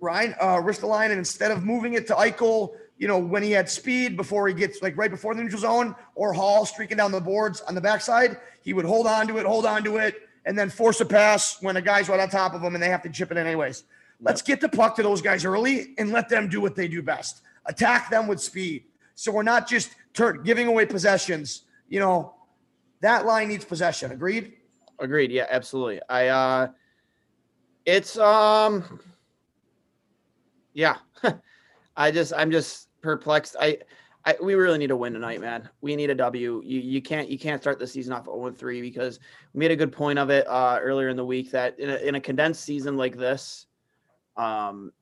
Ryan 0.00 0.34
uh, 0.40 0.56
Ristolainen 0.56 1.16
instead 1.18 1.50
of 1.50 1.64
moving 1.64 1.94
it 1.94 2.06
to 2.08 2.14
Eichel, 2.14 2.74
you 2.98 3.08
know, 3.08 3.18
when 3.18 3.42
he 3.42 3.50
had 3.50 3.68
speed 3.68 4.16
before 4.16 4.46
he 4.48 4.54
gets 4.54 4.80
like 4.82 4.96
right 4.96 5.10
before 5.10 5.34
the 5.34 5.42
neutral 5.42 5.60
zone 5.60 5.94
or 6.14 6.32
Hall 6.32 6.64
streaking 6.66 6.96
down 6.96 7.10
the 7.12 7.20
boards 7.20 7.60
on 7.62 7.74
the 7.74 7.80
backside, 7.80 8.38
he 8.62 8.72
would 8.72 8.84
hold 8.84 9.06
on 9.06 9.26
to 9.28 9.38
it, 9.38 9.46
hold 9.46 9.66
on 9.66 9.82
to 9.84 9.96
it, 9.98 10.28
and 10.44 10.58
then 10.58 10.70
force 10.70 11.00
a 11.00 11.04
pass 11.04 11.60
when 11.62 11.76
a 11.76 11.82
guy's 11.82 12.08
right 12.08 12.20
on 12.20 12.28
top 12.28 12.54
of 12.54 12.62
them 12.62 12.74
and 12.74 12.82
they 12.82 12.88
have 12.88 13.02
to 13.02 13.10
chip 13.10 13.30
it 13.30 13.36
in 13.36 13.46
anyways. 13.46 13.84
Let's 14.20 14.42
get 14.42 14.60
the 14.60 14.68
puck 14.68 14.96
to 14.96 15.02
those 15.02 15.20
guys 15.20 15.44
early 15.44 15.94
and 15.98 16.10
let 16.10 16.28
them 16.28 16.48
do 16.48 16.60
what 16.60 16.76
they 16.76 16.88
do 16.88 17.02
best. 17.02 17.42
Attack 17.66 18.10
them 18.10 18.26
with 18.26 18.40
speed. 18.40 18.84
So 19.14 19.32
we're 19.32 19.42
not 19.42 19.68
just 19.68 19.94
tur- 20.14 20.34
giving 20.34 20.66
away 20.66 20.86
possessions. 20.86 21.62
You 21.88 22.00
know, 22.00 22.34
that 23.00 23.26
line 23.26 23.48
needs 23.48 23.64
possession. 23.64 24.12
Agreed? 24.12 24.54
Agreed. 24.98 25.30
Yeah, 25.30 25.46
absolutely. 25.50 26.00
I 26.08 26.28
uh 26.28 26.68
it's 27.84 28.16
um 28.18 29.00
yeah. 30.72 30.96
I 31.96 32.10
just 32.10 32.32
I'm 32.36 32.50
just 32.50 32.88
perplexed. 33.02 33.56
I 33.60 33.78
I 34.24 34.36
we 34.40 34.54
really 34.54 34.78
need 34.78 34.90
a 34.90 34.96
win 34.96 35.12
tonight, 35.12 35.40
man. 35.40 35.68
We 35.80 35.96
need 35.96 36.10
a 36.10 36.14
W. 36.14 36.62
You 36.64 36.80
you 36.80 37.02
can't 37.02 37.28
you 37.28 37.38
can't 37.38 37.60
start 37.60 37.78
the 37.78 37.86
season 37.86 38.12
off 38.12 38.26
0 38.26 38.52
3 38.52 38.80
because 38.80 39.18
we 39.52 39.58
made 39.60 39.70
a 39.70 39.76
good 39.76 39.92
point 39.92 40.18
of 40.18 40.30
it 40.30 40.46
uh 40.48 40.78
earlier 40.80 41.08
in 41.08 41.16
the 41.16 41.24
week 41.24 41.50
that 41.50 41.78
in 41.78 41.90
a, 41.90 41.96
in 41.96 42.14
a 42.14 42.20
condensed 42.20 42.64
season 42.64 42.96
like 42.96 43.16
this, 43.16 43.66
um 44.36 44.92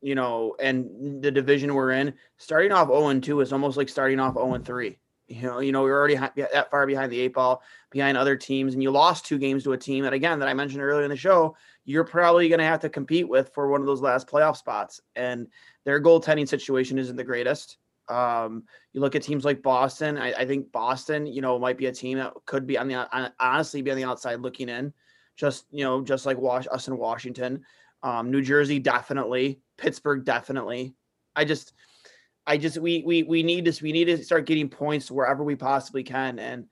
you 0.00 0.16
know, 0.16 0.56
and 0.58 1.22
the 1.22 1.30
division 1.30 1.74
we're 1.74 1.92
in, 1.92 2.14
starting 2.36 2.72
off 2.72 2.88
0 2.88 3.20
2 3.20 3.40
is 3.40 3.52
almost 3.52 3.76
like 3.76 3.88
starting 3.88 4.20
off 4.20 4.34
0 4.34 4.58
3. 4.58 4.98
You 5.28 5.42
know, 5.42 5.60
you 5.60 5.72
know, 5.72 5.82
we're 5.82 5.98
already 5.98 6.16
that 6.16 6.70
far 6.70 6.86
behind 6.86 7.10
the 7.10 7.20
eight 7.20 7.34
ball 7.34 7.62
behind 7.90 8.16
other 8.16 8.36
teams 8.36 8.74
and 8.74 8.82
you 8.82 8.90
lost 8.90 9.24
two 9.24 9.38
games 9.38 9.64
to 9.64 9.72
a 9.72 9.78
team 9.78 10.04
that 10.04 10.12
again 10.12 10.38
that 10.38 10.48
I 10.48 10.54
mentioned 10.54 10.82
earlier 10.82 11.04
in 11.04 11.10
the 11.10 11.16
show, 11.16 11.56
you're 11.84 12.04
probably 12.04 12.48
going 12.48 12.58
to 12.58 12.64
have 12.64 12.80
to 12.80 12.88
compete 12.88 13.28
with 13.28 13.50
for 13.54 13.68
one 13.68 13.80
of 13.80 13.86
those 13.86 14.02
last 14.02 14.28
playoff 14.28 14.56
spots 14.56 15.00
and 15.16 15.48
their 15.84 16.00
goaltending 16.00 16.46
situation 16.46 16.98
isn't 16.98 17.16
the 17.16 17.24
greatest. 17.24 17.78
Um, 18.12 18.64
you 18.92 19.00
look 19.00 19.16
at 19.16 19.22
teams 19.22 19.44
like 19.44 19.62
Boston, 19.62 20.18
I, 20.18 20.32
I 20.32 20.46
think 20.46 20.70
Boston, 20.70 21.26
you 21.26 21.40
know, 21.40 21.58
might 21.58 21.78
be 21.78 21.86
a 21.86 21.92
team 21.92 22.18
that 22.18 22.32
could 22.46 22.66
be 22.66 22.78
on 22.78 22.88
the 22.88 22.94
on, 22.94 23.32
honestly 23.40 23.82
be 23.82 23.90
on 23.90 23.96
the 23.96 24.04
outside 24.04 24.40
looking 24.40 24.68
in, 24.68 24.92
just 25.36 25.66
you 25.70 25.84
know, 25.84 26.02
just 26.02 26.26
like 26.26 26.38
Wash 26.38 26.66
us 26.70 26.88
in 26.88 26.96
Washington, 26.96 27.64
um, 28.02 28.30
New 28.30 28.42
Jersey 28.42 28.78
definitely, 28.78 29.60
Pittsburgh 29.78 30.24
definitely. 30.24 30.94
I 31.34 31.44
just, 31.44 31.72
I 32.46 32.58
just 32.58 32.78
we 32.78 33.02
we 33.06 33.22
we 33.22 33.42
need 33.42 33.64
to 33.64 33.82
we 33.82 33.92
need 33.92 34.04
to 34.04 34.22
start 34.22 34.46
getting 34.46 34.68
points 34.68 35.10
wherever 35.10 35.42
we 35.42 35.56
possibly 35.56 36.02
can, 36.02 36.38
and 36.38 36.66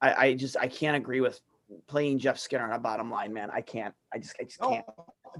I, 0.00 0.14
I 0.14 0.34
just 0.34 0.56
I 0.56 0.68
can't 0.68 0.96
agree 0.96 1.20
with 1.20 1.40
playing 1.86 2.18
Jeff 2.18 2.38
Skinner 2.38 2.64
on 2.64 2.72
a 2.72 2.78
bottom 2.78 3.10
line, 3.10 3.32
man. 3.32 3.50
I 3.52 3.60
can't. 3.60 3.94
I 4.12 4.18
just 4.18 4.34
I 4.40 4.44
just 4.44 4.60
can't. 4.60 4.86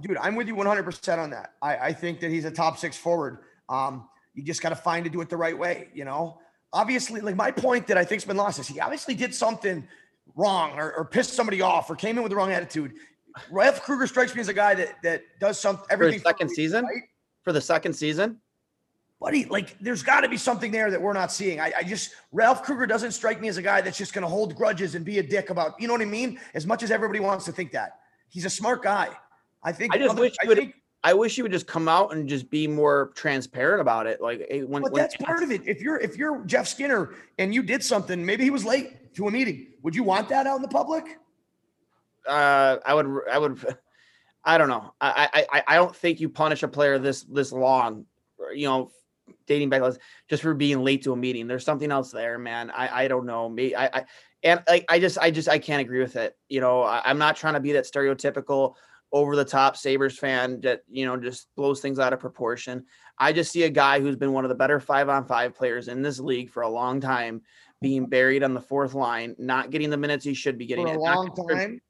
dude, 0.01 0.17
I'm 0.19 0.35
with 0.35 0.49
you 0.49 0.57
100% 0.57 1.19
on 1.19 1.31
that. 1.31 1.55
I, 1.63 1.77
I 1.77 1.93
think 1.93 2.21
that 2.21 2.31
he's 2.31 2.45
a 2.45 2.51
top 2.51 2.79
six 2.79 2.97
forward. 2.97 3.39
Um, 3.69 4.09
you 4.39 4.45
just 4.45 4.63
got 4.63 4.69
to 4.69 4.77
find 4.77 5.05
to 5.05 5.11
do 5.11 5.21
it 5.21 5.29
the 5.29 5.37
right 5.37 5.59
way, 5.59 5.89
you 5.93 6.05
know? 6.05 6.39
Obviously, 6.73 7.21
like 7.21 7.35
my 7.35 7.51
point 7.51 7.89
that 7.89 7.99
I 7.99 8.05
think's 8.05 8.25
been 8.25 8.37
lost 8.37 8.61
is 8.61 8.69
he 8.69 8.79
obviously 8.79 9.15
did 9.15 9.35
something 9.35 9.87
wrong 10.37 10.79
or, 10.79 10.93
or 10.95 11.05
pissed 11.05 11.33
somebody 11.35 11.61
off 11.61 11.91
or 11.91 11.97
came 11.97 12.17
in 12.17 12.23
with 12.23 12.31
the 12.31 12.37
wrong 12.37 12.53
attitude. 12.53 12.93
Ralph 13.51 13.83
Krueger 13.83 14.07
strikes 14.07 14.35
me 14.35 14.41
as 14.41 14.49
a 14.49 14.53
guy 14.55 14.75
that 14.75 15.03
that 15.03 15.23
does 15.41 15.59
some 15.59 15.77
For 15.79 15.87
the 15.89 15.93
everything 15.93 16.21
second 16.21 16.47
a 16.47 16.51
reason, 16.51 16.55
season, 16.57 16.85
right? 16.85 17.03
for 17.43 17.53
the 17.53 17.61
second 17.61 17.95
season, 17.95 18.39
buddy, 19.21 19.45
like 19.47 19.77
there's 19.81 20.03
got 20.05 20.21
to 20.21 20.29
be 20.29 20.37
something 20.37 20.71
there 20.71 20.91
that 20.91 21.01
we're 21.01 21.13
not 21.15 21.33
seeing. 21.33 21.59
I, 21.61 21.73
I 21.79 21.83
just 21.83 22.15
Ralph 22.31 22.63
Krueger 22.63 22.87
doesn't 22.87 23.13
strike 23.13 23.41
me 23.41 23.49
as 23.49 23.57
a 23.57 23.63
guy 23.63 23.81
that's 23.81 23.99
just 23.99 24.13
going 24.13 24.23
to 24.23 24.29
hold 24.29 24.55
grudges 24.55 24.95
and 24.95 25.05
be 25.05 25.19
a 25.19 25.23
dick 25.23 25.51
about, 25.51 25.81
you 25.81 25.89
know 25.89 25.95
what 25.95 26.03
I 26.03 26.07
mean? 26.07 26.39
As 26.55 26.65
much 26.67 26.83
as 26.85 26.91
everybody 26.93 27.19
wants 27.21 27.45
to 27.47 27.53
think 27.53 27.73
that 27.73 27.99
he's 28.29 28.45
a 28.45 28.51
smart 28.51 28.83
guy. 28.83 29.09
I 29.65 29.73
think. 29.73 29.95
I 29.95 29.99
just 29.99 30.11
other- 30.11 30.21
wish 30.21 30.37
I 30.41 30.47
think- 30.55 30.75
I 31.05 31.15
wish 31.15 31.39
you 31.39 31.45
would 31.45 31.53
just 31.53 31.67
come 31.67 31.89
out 31.89 32.13
and 32.13 32.29
just 32.29 32.51
be 32.51 32.67
more 32.67 33.13
transparent 33.15 33.81
about 33.81 34.07
it. 34.07 34.21
Like 34.21 34.47
eh, 34.51 34.63
when, 34.63 34.83
But 34.83 34.93
when 34.93 35.03
that's 35.03 35.17
part 35.17 35.43
of 35.43 35.51
it. 35.53 35.67
If 35.67 35.81
you're 35.81 35.99
if 35.99 36.17
you're 36.17 36.45
Jeff 36.45 36.67
Skinner 36.67 37.15
and 37.39 37.55
you 37.55 37.63
did 37.63 37.85
something, 37.85 38.25
maybe 38.25 38.43
he 38.45 38.51
was 38.51 38.65
late 38.65 39.15
to 39.15 39.29
a 39.29 39.31
meeting. 39.31 39.69
Would 39.83 39.95
you 39.95 40.03
want 40.03 40.29
that 40.29 40.47
out 40.47 40.57
in 40.57 40.63
the 40.63 40.69
public? 40.69 41.19
uh, 42.29 42.79
I 42.85 42.95
would, 42.95 43.07
I 43.31 43.39
would, 43.39 43.77
I 44.45 44.59
don't 44.59 44.69
know. 44.69 44.93
I, 45.01 45.47
I, 45.53 45.63
I- 45.67 45.75
don't 45.77 45.95
think 45.95 46.21
you 46.21 46.29
punish 46.29 46.63
a 46.63 46.69
player 46.69 46.99
this, 46.99 47.23
this 47.23 47.53
long, 47.53 48.05
you 48.55 48.69
know, 48.69 48.91
dating 49.47 49.71
back 49.71 49.83
just 50.29 50.43
for 50.43 50.55
being 50.55 50.85
late 50.85 51.03
to 51.05 51.13
a 51.13 51.17
meeting. 51.17 51.47
There's 51.47 51.65
something 51.65 51.91
else 51.91 52.13
there, 52.13 52.39
man. 52.39 52.71
I, 52.71 53.05
I 53.05 53.09
don't 53.09 53.27
know. 53.27 53.49
Me, 53.49 53.75
I, 53.75 53.87
I, 53.87 54.05
and 54.43 54.63
like, 54.69 54.85
I 54.89 55.01
just, 55.01 55.19
I 55.19 55.31
just, 55.31 55.49
I 55.49 55.59
can't 55.59 55.81
agree 55.81 56.01
with 56.01 56.17
it. 56.17 56.37
You 56.49 56.61
know, 56.61 56.83
I, 56.83 57.03
I'm 57.05 57.19
not 57.19 57.37
trying 57.37 57.55
to 57.55 57.61
be 57.61 57.73
that 57.73 57.85
stereotypical 57.85 58.75
over 59.13 59.37
the 59.37 59.45
top 59.45 59.77
Sabres 59.77 60.19
fan 60.19 60.61
that, 60.61 60.83
you 60.89 61.07
know, 61.07 61.17
just 61.17 61.49
blows 61.57 61.81
things 61.81 61.99
out 61.99 62.13
of 62.13 62.21
proportion. 62.21 62.85
I 63.19 63.33
just 63.33 63.51
see 63.51 63.65
a 63.65 63.71
guy 63.71 64.01
who's 64.01 64.17
been 64.17 64.33
one 64.33 64.45
of 64.45 64.49
the 64.49 64.55
better 64.55 64.81
five 64.81 65.09
on 65.09 65.25
five 65.25 65.55
players 65.55 65.89
in 65.89 66.03
this 66.03 66.21
league 66.21 66.51
for 66.51 66.63
a 66.63 66.69
long 66.69 67.01
time 67.01 67.43
being 67.81 68.07
buried 68.07 68.43
on 68.43 68.55
the 68.55 68.61
fourth 68.61 68.95
line, 68.95 69.35
not 69.39 69.71
getting 69.71 69.91
the 69.91 69.97
minutes 69.97 70.25
he 70.25 70.35
should 70.35 70.59
be 70.59 70.67
getting. 70.67 70.87
For 70.87 70.93
a 70.93 70.97
not 70.97 71.03
long 71.03 71.49
time. 71.49 71.81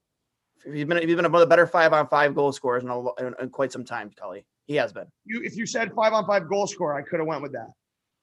He's 0.65 0.85
been 0.85 0.99
he's 0.99 1.17
been 1.17 1.25
one 1.25 1.35
of 1.35 1.41
the 1.41 1.47
better 1.47 1.67
five 1.67 1.93
on 1.93 2.09
five 2.09 2.35
goal 2.35 2.53
scorers 2.53 2.83
in, 2.83 2.91
a, 2.91 3.15
in, 3.15 3.35
in 3.41 3.51
quite 3.51 3.73
some 3.73 3.85
time, 3.85 4.11
Cully. 4.19 4.45
He 4.67 4.75
has 4.77 4.93
been. 4.93 5.07
You 5.25 5.43
if 5.43 5.57
you 5.57 5.67
said 5.67 5.93
five 5.95 6.13
on 6.13 6.27
five 6.27 6.49
goal 6.49 6.67
score, 6.67 6.95
I 6.95 7.03
could 7.03 7.21
have 7.21 7.27
went 7.27 7.43
with 7.43 7.53
that. 7.53 7.69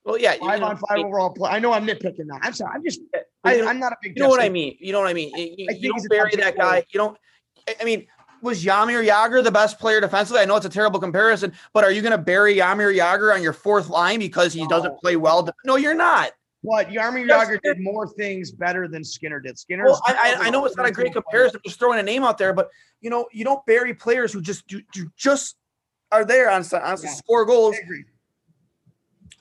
Well, 0.04 0.20
yeah, 0.20 0.36
Five 0.40 0.62
on 0.62 0.78
five 0.78 1.00
overall 1.00 1.32
play. 1.32 1.50
I 1.50 1.58
know 1.58 1.74
I'm 1.74 1.88
nitpicking 1.88 2.28
that. 2.28 2.40
I'm 2.44 2.54
sorry. 2.54 2.74
I'm 2.76 2.84
just 2.84 3.02
I, 3.44 3.62
I'm 3.62 3.80
not 3.80 3.92
a 3.92 3.96
big 4.04 4.16
you 4.16 4.22
know 4.22 4.30
what 4.30 4.42
I 4.42 4.50
mean. 4.50 4.78
You 4.80 4.92
know 4.92 5.00
what 5.00 5.10
I 5.10 5.14
mean. 5.14 5.32
You, 5.36 5.68
I 5.70 5.74
you 5.74 5.92
don't 5.92 6.10
bury 6.10 6.36
that 6.36 6.56
guy. 6.56 6.64
forward. 6.64 6.86
You 6.92 6.98
don't. 7.00 7.18
I 7.82 7.84
mean, 7.84 8.06
was 8.46 8.64
Jaromir 8.64 9.06
Jagr 9.06 9.44
the 9.44 9.52
best 9.52 9.80
player 9.80 10.00
defensively? 10.00 10.42
I 10.42 10.46
know 10.46 10.56
it's 10.56 10.66
a 10.66 10.70
terrible 10.70 11.00
comparison, 11.00 11.52
but 11.74 11.84
are 11.84 11.92
you 11.92 12.02
going 12.02 12.12
to 12.12 12.18
bury 12.18 12.56
Jaromir 12.56 12.96
Jagr 12.96 13.34
on 13.34 13.44
your 13.44 13.52
fourth 13.52 13.90
line 13.90 14.20
because 14.20 14.54
he 14.54 14.62
No. 14.62 14.68
doesn't 14.70 14.98
play 15.00 15.18
well? 15.18 15.50
No, 15.66 15.76
you're 15.76 15.94
not. 15.94 16.32
But 16.64 16.90
Jaromir 16.90 17.28
Yes, 17.28 17.48
Jagr 17.48 17.60
did 17.62 17.80
more 17.80 18.08
things 18.08 18.52
better 18.52 18.88
than 18.88 19.04
Skinner 19.04 19.40
did. 19.40 19.60
Skinner. 19.60 19.84
Well, 19.86 20.02
I, 20.06 20.36
I, 20.40 20.50
know 20.50 20.66
it's 20.66 20.78
not 20.78 20.88
a 20.88 20.92
great 20.92 21.14
comparison. 21.14 21.58
I'm 21.58 21.70
just 21.70 21.80
throwing 21.80 22.00
a 22.00 22.04
name 22.04 22.24
out 22.24 22.38
there, 22.38 22.54
but 22.54 22.70
you 23.02 23.10
know, 23.10 23.28
you 23.32 23.44
don't 23.44 23.64
bury 23.66 23.94
players 23.94 24.32
who 24.32 24.42
just 24.42 24.66
do, 24.68 24.82
do 24.94 25.10
just 25.18 25.58
are 26.12 26.24
there 26.26 26.50
on, 26.50 26.62
on 26.64 26.72
Yeah. 26.74 26.96
score 26.96 27.46
goals. 27.46 27.76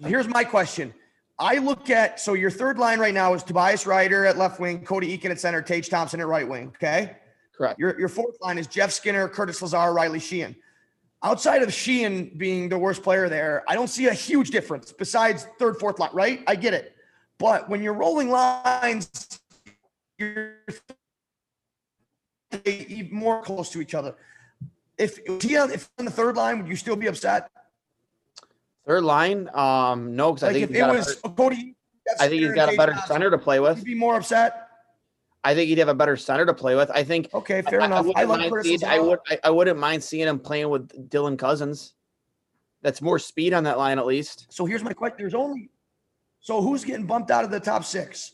Here's 0.05 0.29
my 0.29 0.45
question. 0.45 0.93
I 1.39 1.59
look 1.59 1.91
at 1.91 2.21
so 2.21 2.35
your 2.35 2.51
third 2.51 2.79
line 2.79 3.01
right 3.01 3.15
now 3.15 3.35
is 3.35 3.43
Tobias 3.43 3.85
Rieder 3.85 4.29
at 4.29 4.37
left 4.37 4.61
wing, 4.61 4.85
Cody 4.85 5.17
Eakin 5.17 5.31
at 5.31 5.41
center, 5.41 5.63
Tage 5.63 5.89
Thompson 5.89 6.21
at 6.21 6.27
right 6.27 6.47
wing. 6.47 6.69
Okay. 6.77 7.17
Correct. 7.57 7.79
Your, 7.79 7.99
your 7.99 8.09
fourth 8.09 8.37
line 8.41 8.59
is 8.59 8.67
Jeff 8.67 8.91
Skinner, 8.93 9.29
Curtis 9.29 9.63
Lazar, 9.63 9.93
Riley 9.93 10.19
Sheahan. 10.19 10.57
Outside 11.23 11.63
of 11.63 11.69
Sheahan 11.71 12.37
being 12.37 12.69
the 12.69 12.79
worst 12.79 13.03
player 13.03 13.29
there, 13.29 13.65
I 13.69 13.75
don't 13.75 13.89
see 13.89 14.09
a 14.09 14.13
huge 14.13 14.51
difference 14.51 14.93
besides 14.93 15.47
third, 15.59 15.79
fourth 15.79 15.99
line, 15.99 16.11
right? 16.13 16.43
I 16.47 16.57
get 16.57 16.75
it. 16.75 16.95
But 17.39 17.69
when 17.69 17.83
you're 17.83 17.95
rolling 17.95 18.31
lines, 18.31 19.41
you're 20.19 20.57
more 23.11 23.43
close 23.43 23.71
to 23.71 23.81
each 23.81 23.95
other. 23.95 24.15
If 24.99 25.19
if 25.27 25.91
on 25.99 26.05
the 26.05 26.11
third 26.11 26.37
line, 26.37 26.59
would 26.59 26.69
you 26.69 26.77
still 26.77 26.95
be 26.95 27.07
upset? 27.07 27.51
Third 28.87 29.03
line, 29.03 29.49
um, 29.55 30.15
no, 30.15 30.33
because 30.33 30.49
I 30.49 30.53
think 30.53 30.65
if 30.65 30.71
he's 30.71 30.79
it 30.79 30.87
was 30.87 31.21
Cody, 31.37 31.75
I 32.21 32.29
think 32.29 32.43
he's 32.43 32.53
got 32.53 32.73
a 32.73 32.77
better 32.77 32.95
center 33.07 33.31
to 33.31 33.39
play 33.39 33.59
with. 33.61 33.79
You'd 33.79 33.87
be 33.87 33.95
more 33.95 34.17
upset. 34.17 34.64
I 35.45 35.55
think 35.55 35.69
he'd 35.69 35.79
have 35.79 35.89
a 35.89 35.95
better 35.95 36.17
center 36.17 36.47
to 36.47 36.55
play 36.55 36.75
with. 36.75 36.91
I 36.91 37.05
think 37.05 37.29
Okay, 37.35 37.61
fair 37.63 37.83
I, 37.83 37.85
enough. 37.87 38.07
wouldn't 38.07 38.19
I, 38.19 38.25
like 38.25 38.51
mind 38.51 38.85
I 38.85 38.99
would 38.99 39.19
I, 39.29 39.39
I 39.45 39.51
wouldn't 39.51 39.79
mind 39.79 40.03
seeing 40.03 40.27
him 40.27 40.39
playing 40.39 40.71
with 40.71 41.11
Dylan 41.11 41.39
Cozens. 41.39 41.95
That's 42.83 43.01
more 43.03 43.19
speed 43.19 43.53
on 43.55 43.65
that 43.65 43.79
line 43.79 43.99
at 43.99 44.07
least. 44.07 44.47
So 44.51 44.65
here's 44.65 44.83
my 44.83 44.93
question: 44.93 45.17
There's 45.19 45.35
only 45.35 45.71
so 46.41 46.61
who's 46.61 46.85
getting 46.85 47.07
bumped 47.07 47.31
out 47.31 47.45
of 47.45 47.51
the 47.51 47.61
top 47.61 47.85
six? 47.85 48.33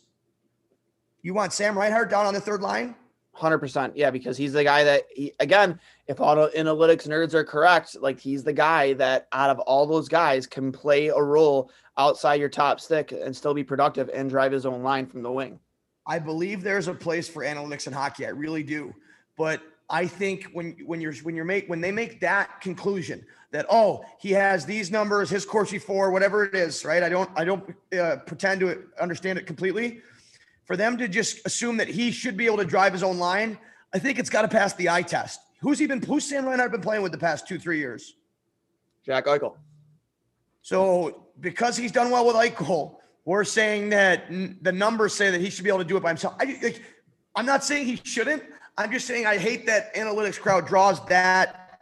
You 1.22 1.34
want 1.34 1.52
Sam 1.52 1.76
Reinhart 1.76 2.10
down 2.10 2.26
on 2.26 2.34
the 2.34 2.40
third 2.40 2.62
line? 2.62 2.94
Hundred 3.32 3.58
percent, 3.58 3.96
yeah, 3.96 4.10
because 4.10 4.36
he's 4.36 4.52
the 4.52 4.64
guy 4.64 4.82
that 4.84 5.04
he 5.14 5.32
again, 5.40 5.78
if 6.08 6.20
auto 6.20 6.48
analytics 6.56 7.06
nerds 7.06 7.34
are 7.34 7.44
correct, 7.44 7.96
like 8.00 8.18
he's 8.18 8.42
the 8.42 8.52
guy 8.52 8.92
that 8.94 9.28
out 9.32 9.50
of 9.50 9.58
all 9.60 9.86
those 9.86 10.08
guys 10.08 10.46
can 10.46 10.72
play 10.72 11.08
a 11.08 11.22
role 11.22 11.70
outside 11.96 12.40
your 12.40 12.48
top 12.48 12.80
stick 12.80 13.12
and 13.12 13.34
still 13.34 13.54
be 13.54 13.62
productive 13.62 14.10
and 14.12 14.28
drive 14.30 14.50
his 14.52 14.66
own 14.66 14.82
line 14.82 15.06
from 15.06 15.22
the 15.22 15.30
wing. 15.30 15.60
I 16.10 16.18
believe 16.18 16.64
there's 16.64 16.88
a 16.88 16.94
place 16.94 17.28
for 17.28 17.44
analytics 17.44 17.86
in 17.86 17.92
hockey. 17.92 18.26
I 18.26 18.30
really 18.30 18.64
do. 18.64 18.92
But 19.36 19.62
I 19.88 20.08
think 20.08 20.50
when 20.52 20.76
when 20.84 21.00
you're 21.00 21.14
when 21.22 21.36
you're 21.36 21.44
make 21.44 21.68
when 21.68 21.80
they 21.80 21.92
make 21.92 22.20
that 22.20 22.60
conclusion 22.60 23.24
that 23.52 23.64
oh 23.70 24.04
he 24.18 24.32
has 24.32 24.66
these 24.66 24.90
numbers 24.90 25.30
his 25.30 25.44
Corsi 25.44 25.78
for 25.78 26.10
whatever 26.10 26.44
it 26.44 26.56
is 26.56 26.84
right 26.84 27.02
I 27.04 27.08
don't 27.08 27.30
I 27.36 27.44
don't 27.44 27.62
uh, 27.96 28.16
pretend 28.26 28.58
to 28.60 28.86
understand 29.00 29.38
it 29.38 29.46
completely. 29.46 30.00
For 30.64 30.76
them 30.76 30.98
to 30.98 31.06
just 31.06 31.46
assume 31.46 31.76
that 31.76 31.86
he 31.86 32.10
should 32.10 32.36
be 32.36 32.46
able 32.46 32.58
to 32.58 32.64
drive 32.64 32.92
his 32.92 33.04
own 33.04 33.18
line, 33.18 33.56
I 33.94 34.00
think 34.00 34.18
it's 34.18 34.30
got 34.30 34.42
to 34.42 34.48
pass 34.48 34.74
the 34.74 34.90
eye 34.90 35.02
test. 35.02 35.38
Who's 35.60 35.78
he 35.78 35.86
been? 35.86 36.02
Who's 36.02 36.24
Sam 36.24 36.44
Reinhart 36.44 36.72
been 36.72 36.80
playing 36.80 37.02
with 37.04 37.12
the 37.12 37.18
past 37.18 37.46
two 37.46 37.58
three 37.60 37.78
years? 37.78 38.14
Jack 39.06 39.26
Eichel. 39.26 39.54
So 40.62 41.26
because 41.38 41.76
he's 41.76 41.92
done 41.92 42.10
well 42.10 42.26
with 42.26 42.34
Eichel, 42.34 42.96
we're 43.30 43.44
saying 43.44 43.90
that 43.90 44.24
n- 44.28 44.58
the 44.60 44.72
numbers 44.72 45.14
say 45.14 45.30
that 45.30 45.40
he 45.40 45.50
should 45.50 45.62
be 45.62 45.70
able 45.70 45.78
to 45.78 45.84
do 45.84 45.96
it 45.96 46.02
by 46.02 46.08
himself. 46.08 46.34
I, 46.40 46.58
like, 46.60 46.82
I'm 47.36 47.46
not 47.46 47.62
saying 47.62 47.86
he 47.86 48.00
shouldn't. 48.02 48.42
I'm 48.76 48.90
just 48.90 49.06
saying 49.06 49.24
I 49.24 49.38
hate 49.38 49.66
that 49.66 49.94
analytics 49.94 50.40
crowd 50.40 50.66
draws 50.66 51.06
that. 51.06 51.78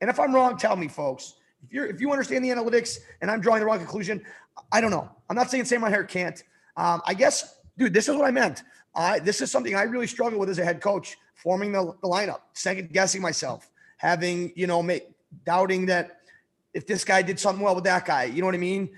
And 0.00 0.08
if 0.08 0.18
I'm 0.18 0.34
wrong, 0.34 0.56
tell 0.56 0.76
me, 0.76 0.88
folks. 0.88 1.34
If 1.62 1.70
you're 1.70 1.84
if 1.84 2.00
you 2.00 2.10
understand 2.10 2.42
the 2.42 2.48
analytics 2.48 3.00
and 3.20 3.30
I'm 3.30 3.42
drawing 3.42 3.60
the 3.60 3.66
wrong 3.66 3.76
conclusion, 3.76 4.24
I 4.72 4.80
don't 4.80 4.90
know. 4.90 5.06
I'm 5.28 5.36
not 5.36 5.50
saying 5.50 5.66
Sam 5.66 5.84
Reinhart 5.84 6.08
can't. 6.08 6.42
Um, 6.78 7.02
I 7.04 7.12
guess, 7.12 7.56
dude, 7.76 7.92
this 7.92 8.08
is 8.08 8.16
what 8.16 8.24
I 8.24 8.30
meant. 8.30 8.62
I 8.94 9.18
this 9.18 9.42
is 9.42 9.50
something 9.50 9.74
I 9.74 9.82
really 9.82 10.06
struggle 10.06 10.38
with 10.38 10.48
as 10.48 10.58
a 10.58 10.64
head 10.64 10.80
coach, 10.80 11.18
forming 11.34 11.72
the, 11.72 11.94
the 12.00 12.08
lineup, 12.08 12.40
second 12.54 12.90
guessing 12.90 13.20
myself, 13.20 13.70
having 13.98 14.50
you 14.56 14.66
know, 14.66 14.82
make, 14.82 15.10
doubting 15.44 15.84
that 15.86 16.22
if 16.72 16.86
this 16.86 17.04
guy 17.04 17.20
did 17.20 17.38
something 17.38 17.62
well 17.62 17.74
with 17.74 17.84
that 17.84 18.06
guy, 18.06 18.24
you 18.24 18.40
know 18.40 18.46
what 18.46 18.54
I 18.54 18.58
mean? 18.58 18.88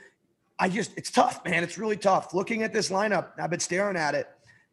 I 0.63 0.69
just 0.69 0.93
it's 0.97 1.11
tough, 1.11 1.45
man. 1.45 1.65
It's 1.65 1.77
really 1.77 1.97
tough. 1.97 2.33
Looking 2.33 2.63
at 2.63 2.73
this 2.73 2.89
lineup, 2.89 3.31
I've 3.37 3.51
been 3.51 3.59
staring 3.59 3.97
at 3.97 4.15
it. 4.15 4.29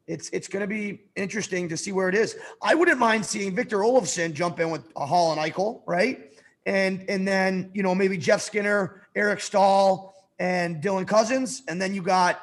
It's 0.06 0.30
it's 0.30 0.48
going 0.48 0.62
to 0.62 0.68
be 0.68 1.02
interesting 1.16 1.68
to 1.68 1.76
see 1.76 1.92
where 1.92 2.08
it 2.08 2.14
is. 2.14 2.38
I 2.62 2.76
wouldn't 2.76 3.00
mind 3.00 3.26
seeing 3.26 3.56
Victor 3.56 3.80
Olofsson 3.80 4.34
jump 4.34 4.60
in 4.60 4.70
with 4.70 4.84
a 4.96 5.04
Hall 5.04 5.32
and 5.32 5.42
Eichel, 5.42 5.82
right? 5.88 6.32
And 6.68 7.10
and 7.10 7.28
then 7.28 7.72
you 7.74 7.82
know 7.82 7.96
maybe 7.96 8.20
Jeff 8.20 8.42
Skinner, 8.42 9.08
Eric 9.16 9.40
Staal, 9.40 10.14
and 10.38 10.80
Dylan 10.80 11.08
Cozens, 11.08 11.64
and 11.68 11.82
then 11.82 11.96
you 11.96 12.04
got 12.04 12.40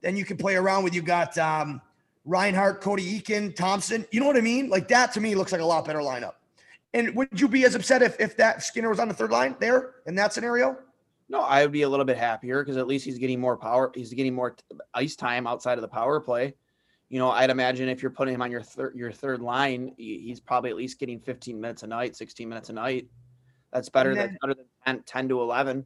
then 0.00 0.16
you 0.16 0.24
can 0.24 0.38
play 0.38 0.56
around 0.56 0.82
with 0.82 0.94
you 0.94 1.02
got 1.02 1.36
um, 1.36 1.82
Reinhart, 2.24 2.80
Cody 2.80 3.20
Eakin, 3.20 3.54
Thompson. 3.54 4.06
You 4.10 4.20
know 4.20 4.26
what 4.26 4.38
I 4.38 4.40
mean? 4.40 4.70
Like 4.70 4.88
that 4.88 5.12
to 5.12 5.20
me 5.20 5.34
looks 5.34 5.52
like 5.52 5.60
a 5.60 5.66
lot 5.66 5.84
better 5.84 5.98
lineup. 5.98 6.36
And 6.94 7.14
would 7.14 7.38
you 7.38 7.46
be 7.46 7.66
as 7.66 7.74
upset 7.74 8.00
if 8.00 8.18
if 8.18 8.38
that 8.38 8.62
Skinner 8.62 8.88
was 8.88 9.00
on 9.00 9.08
the 9.08 9.14
third 9.14 9.32
line 9.32 9.54
there 9.60 9.96
in 10.06 10.14
that 10.14 10.32
scenario? 10.32 10.78
No, 11.28 11.40
I 11.40 11.62
would 11.62 11.72
be 11.72 11.82
a 11.82 11.88
little 11.88 12.04
bit 12.04 12.16
happier 12.16 12.62
because 12.62 12.76
at 12.76 12.86
least 12.86 13.04
he's 13.04 13.18
getting 13.18 13.40
more 13.40 13.56
power. 13.56 13.90
He's 13.94 14.12
getting 14.12 14.34
more 14.34 14.56
ice 14.94 15.16
time 15.16 15.46
outside 15.46 15.76
of 15.76 15.82
the 15.82 15.88
power 15.88 16.20
play. 16.20 16.54
You 17.08 17.18
know, 17.18 17.30
I'd 17.30 17.50
imagine 17.50 17.88
if 17.88 18.02
you're 18.02 18.10
putting 18.10 18.34
him 18.34 18.42
on 18.42 18.50
your 18.50 18.62
third 18.62 18.94
your 18.96 19.12
third 19.12 19.40
line, 19.40 19.92
he's 19.96 20.40
probably 20.40 20.70
at 20.70 20.76
least 20.76 20.98
getting 20.98 21.20
15 21.20 21.60
minutes 21.60 21.82
a 21.82 21.86
night, 21.86 22.16
16 22.16 22.48
minutes 22.48 22.68
a 22.68 22.72
night. 22.72 23.08
That's 23.72 23.88
better. 23.88 24.10
And 24.10 24.18
That's 24.18 24.36
better 24.40 24.54
than 24.54 24.66
10, 24.86 25.02
10 25.04 25.28
to 25.28 25.40
11. 25.40 25.84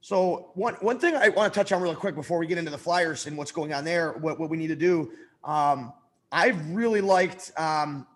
So 0.00 0.50
one 0.54 0.74
one 0.80 0.98
thing 0.98 1.14
I 1.14 1.30
want 1.30 1.52
to 1.52 1.58
touch 1.58 1.72
on 1.72 1.80
really 1.80 1.94
quick 1.94 2.14
before 2.14 2.38
we 2.38 2.46
get 2.46 2.58
into 2.58 2.70
the 2.70 2.78
Flyers 2.78 3.26
and 3.26 3.38
what's 3.38 3.52
going 3.52 3.72
on 3.72 3.84
there, 3.84 4.12
what, 4.12 4.38
what 4.38 4.50
we 4.50 4.56
need 4.58 4.66
to 4.68 4.76
do. 4.76 5.12
Um, 5.42 5.92
I've 6.30 6.70
really 6.70 7.00
liked. 7.00 7.52
Um, 7.56 8.06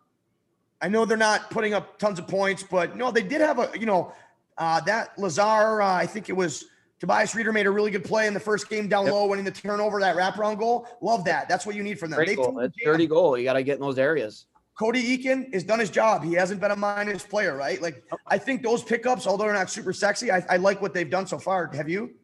I 0.83 0.89
know 0.89 1.05
they're 1.05 1.17
not 1.17 1.51
putting 1.51 1.75
up 1.75 1.99
tons 1.99 2.19
of 2.19 2.29
points, 2.29 2.63
but 2.63 2.97
no, 2.97 3.11
they 3.11 3.23
did 3.23 3.41
have 3.41 3.59
a 3.59 3.71
you 3.79 3.87
know 3.87 4.13
uh, 4.59 4.81
that 4.83 5.19
Lazar. 5.19 5.81
Uh, 5.83 5.95
I 5.95 6.07
think 6.07 6.29
it 6.29 6.33
was 6.35 6.65
Tobias 7.01 7.33
Rieder 7.35 7.53
made 7.53 7.67
a 7.67 7.71
really 7.71 7.91
good 7.91 8.05
play 8.05 8.27
in 8.27 8.35
the 8.35 8.41
first 8.41 8.69
game 8.69 8.89
down 8.89 9.05
Yep. 9.05 9.15
low, 9.15 9.27
winning 9.27 9.45
the 9.45 9.51
turnover, 9.53 10.01
that 10.01 10.17
wraparound 10.17 10.59
goal. 10.59 10.87
Love 11.01 11.25
that. 11.27 11.49
That's 11.49 11.65
what 11.65 11.75
you 11.77 11.83
need 11.83 11.99
from 11.99 12.11
them. 12.11 12.17
Great 12.19 12.29
They 12.29 12.35
goal. 12.37 12.47
filled 12.47 12.65
It's 12.65 12.77
jam. 12.77 12.93
dirty 12.93 13.07
goal. 13.07 13.39
You 13.39 13.45
got 13.45 13.53
to 13.55 13.63
get 13.63 13.77
in 13.77 13.81
those 13.81 13.99
areas. 13.99 14.47
Cody 14.79 15.19
Eakin 15.19 15.53
has 15.55 15.65
done 15.65 15.81
his 15.81 15.91
job. 15.91 16.23
He 16.23 16.35
hasn't 16.35 16.61
been 16.61 16.71
a 16.71 16.77
minus 16.77 17.25
player, 17.25 17.57
right? 17.57 17.81
Like 17.83 18.05
I 18.29 18.39
think 18.39 18.63
those 18.63 18.83
pickups, 18.85 19.27
although 19.27 19.45
they're 19.45 19.53
not 19.53 19.71
super 19.71 19.93
sexy, 19.93 20.31
I, 20.31 20.45
I 20.49 20.57
like 20.57 20.81
what 20.81 20.95
they've 20.95 21.11
done 21.11 21.27
so 21.27 21.39
far. 21.39 21.67
Have 21.75 21.89
you? 21.89 22.15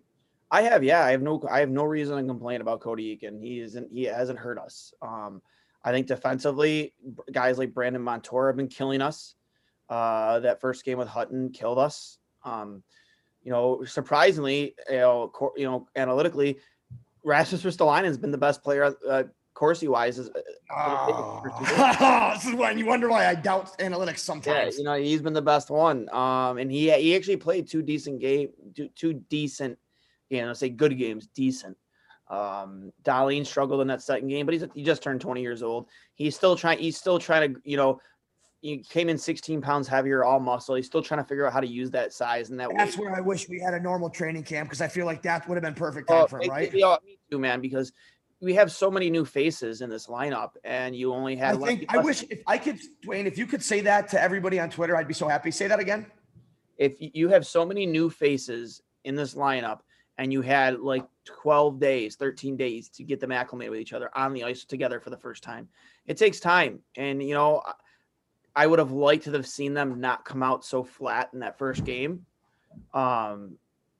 I 0.52 0.62
have, 0.62 0.84
yeah. 0.84 1.04
I 1.04 1.10
have 1.10 1.20
no, 1.22 1.42
I 1.50 1.58
have 1.60 1.70
no 1.70 1.82
reason 1.82 2.16
to 2.16 2.22
complain 2.24 2.60
about 2.60 2.80
Cody 2.80 3.16
Eakin. 3.16 3.40
He 3.40 3.58
isn't, 3.60 3.90
he 3.92 4.04
hasn't 4.04 4.38
hurt 4.38 4.58
us. 4.58 4.92
Um, 5.02 5.42
I 5.82 5.90
think 5.90 6.06
defensively, 6.06 6.94
guys 7.32 7.58
like 7.58 7.74
Brandon 7.74 8.00
Montour 8.02 8.46
have 8.48 8.56
been 8.56 8.68
killing 8.68 9.02
us. 9.02 9.34
Uh, 9.88 10.38
that 10.40 10.60
first 10.60 10.84
game 10.84 10.96
with 10.98 11.08
Hutton 11.08 11.50
killed 11.50 11.78
us. 11.78 12.18
Um, 12.44 12.82
you 13.42 13.50
know, 13.52 13.84
surprisingly, 13.84 14.74
you 14.90 14.98
know, 14.98 15.28
cor- 15.28 15.52
you 15.56 15.64
know, 15.64 15.86
analytically, 15.96 16.58
Rasmus 17.24 17.62
Ristolainen 17.62 18.04
has 18.04 18.18
been 18.18 18.30
the 18.30 18.38
best 18.38 18.62
player, 18.62 18.94
uh, 19.08 19.24
Corsi 19.54 19.86
wise. 19.88 20.18
Is, 20.18 20.30
Oh, 20.70 21.42
this 22.34 22.46
is 22.46 22.54
when 22.54 22.78
you 22.78 22.86
wonder 22.86 23.08
why 23.08 23.26
I 23.26 23.34
doubt 23.34 23.76
analytics 23.78 24.18
sometimes. 24.20 24.74
yeah, 24.74 24.78
you 24.78 24.84
know, 24.84 24.94
he's 24.94 25.22
been 25.22 25.32
the 25.32 25.42
best 25.42 25.70
one. 25.70 26.08
Um, 26.12 26.58
and 26.58 26.70
he 26.70 26.90
he 26.90 27.14
actually 27.14 27.36
played 27.36 27.68
two 27.68 27.82
decent 27.82 28.20
game, 28.20 28.48
two, 28.74 28.88
two 28.94 29.14
decent, 29.28 29.78
you 30.30 30.42
know, 30.42 30.52
say 30.54 30.68
good 30.70 30.98
games, 30.98 31.28
decent. 31.34 31.76
Um, 32.28 32.92
Dahlin 33.04 33.44
struggled 33.46 33.82
in 33.82 33.86
that 33.88 34.02
second 34.02 34.28
game, 34.28 34.46
but 34.46 34.54
he's 34.54 34.64
he 34.74 34.82
just 34.82 35.02
turned 35.02 35.20
20 35.20 35.42
years 35.42 35.62
old. 35.62 35.86
He's 36.14 36.34
still 36.34 36.56
trying. 36.56 36.78
He's 36.78 36.96
still 36.96 37.18
trying 37.18 37.54
to, 37.54 37.60
you 37.64 37.76
know, 37.76 38.00
he 38.64 38.78
came 38.78 39.10
in 39.10 39.18
16 39.18 39.60
pounds 39.60 39.86
heavier, 39.86 40.24
all 40.24 40.40
muscle. 40.40 40.74
He's 40.74 40.86
still 40.86 41.02
trying 41.02 41.22
to 41.22 41.28
figure 41.28 41.46
out 41.46 41.52
how 41.52 41.60
to 41.60 41.66
use 41.66 41.90
that 41.90 42.14
size 42.14 42.48
and 42.48 42.58
that. 42.58 42.70
That's 42.74 42.96
weight. 42.96 43.04
where 43.04 43.14
I 43.14 43.20
wish 43.20 43.46
we 43.46 43.60
had 43.60 43.74
a 43.74 43.78
normal 43.80 44.08
training 44.08 44.42
camp 44.44 44.70
because 44.70 44.80
I 44.80 44.88
feel 44.88 45.04
like 45.04 45.20
that 45.22 45.46
would 45.46 45.56
have 45.56 45.62
been 45.62 45.74
perfect 45.74 46.08
time 46.08 46.22
Oh, 46.22 46.26
for 46.26 46.38
him, 46.38 46.44
it- 46.44 46.48
right? 46.50 46.72
yeah, 46.74 46.86
oh, 46.86 46.98
me 47.04 47.18
too, 47.30 47.38
man. 47.38 47.60
Because 47.60 47.92
we 48.40 48.54
have 48.54 48.72
so 48.72 48.90
many 48.90 49.10
new 49.10 49.26
faces 49.26 49.82
in 49.82 49.90
this 49.90 50.06
lineup, 50.06 50.52
and 50.64 50.96
you 50.96 51.12
only 51.12 51.34
I 51.38 51.44
had. 51.48 51.58
one- 51.60 51.68
think 51.76 51.84
I 51.94 51.98
wish 51.98 52.22
if 52.30 52.40
I 52.46 52.56
could, 52.56 52.78
Dwayne, 53.06 53.26
if 53.26 53.36
you 53.36 53.46
could 53.46 53.62
say 53.62 53.82
that 53.82 54.08
to 54.08 54.20
everybody 54.22 54.58
on 54.58 54.70
Twitter, 54.70 54.96
I'd 54.96 55.08
be 55.08 55.12
so 55.14 55.28
happy. 55.28 55.50
Say 55.50 55.68
that 55.68 55.78
again. 55.78 56.06
if 56.78 56.94
you 56.98 57.28
have 57.28 57.46
so 57.46 57.64
many 57.66 57.84
new 57.86 58.08
faces 58.10 58.80
in 59.04 59.14
this 59.14 59.34
lineup 59.34 59.80
and 60.18 60.32
you 60.32 60.40
had 60.42 60.80
like 60.80 61.04
12 61.26 61.78
days 61.78 62.16
13 62.16 62.56
days 62.56 62.88
to 62.88 63.04
get 63.04 63.20
them 63.20 63.30
acclimated 63.30 63.70
with 63.70 63.78
each 63.78 63.92
other 63.92 64.10
on 64.16 64.32
the 64.32 64.42
ice 64.42 64.64
together 64.64 64.98
for 64.98 65.10
the 65.10 65.16
first 65.16 65.44
time 65.44 65.68
it 66.06 66.16
takes 66.16 66.40
time 66.40 66.80
and 66.96 67.22
you 67.22 67.32
know 67.32 67.62
I- 67.64 67.74
i 68.56 68.66
would 68.66 68.78
have 68.78 68.92
liked 68.92 69.24
to 69.24 69.32
have 69.32 69.46
seen 69.46 69.74
them 69.74 70.00
not 70.00 70.24
come 70.24 70.42
out 70.42 70.64
so 70.64 70.82
flat 70.82 71.30
in 71.32 71.40
that 71.40 71.58
first 71.58 71.84
game 71.84 72.24
um 72.92 73.56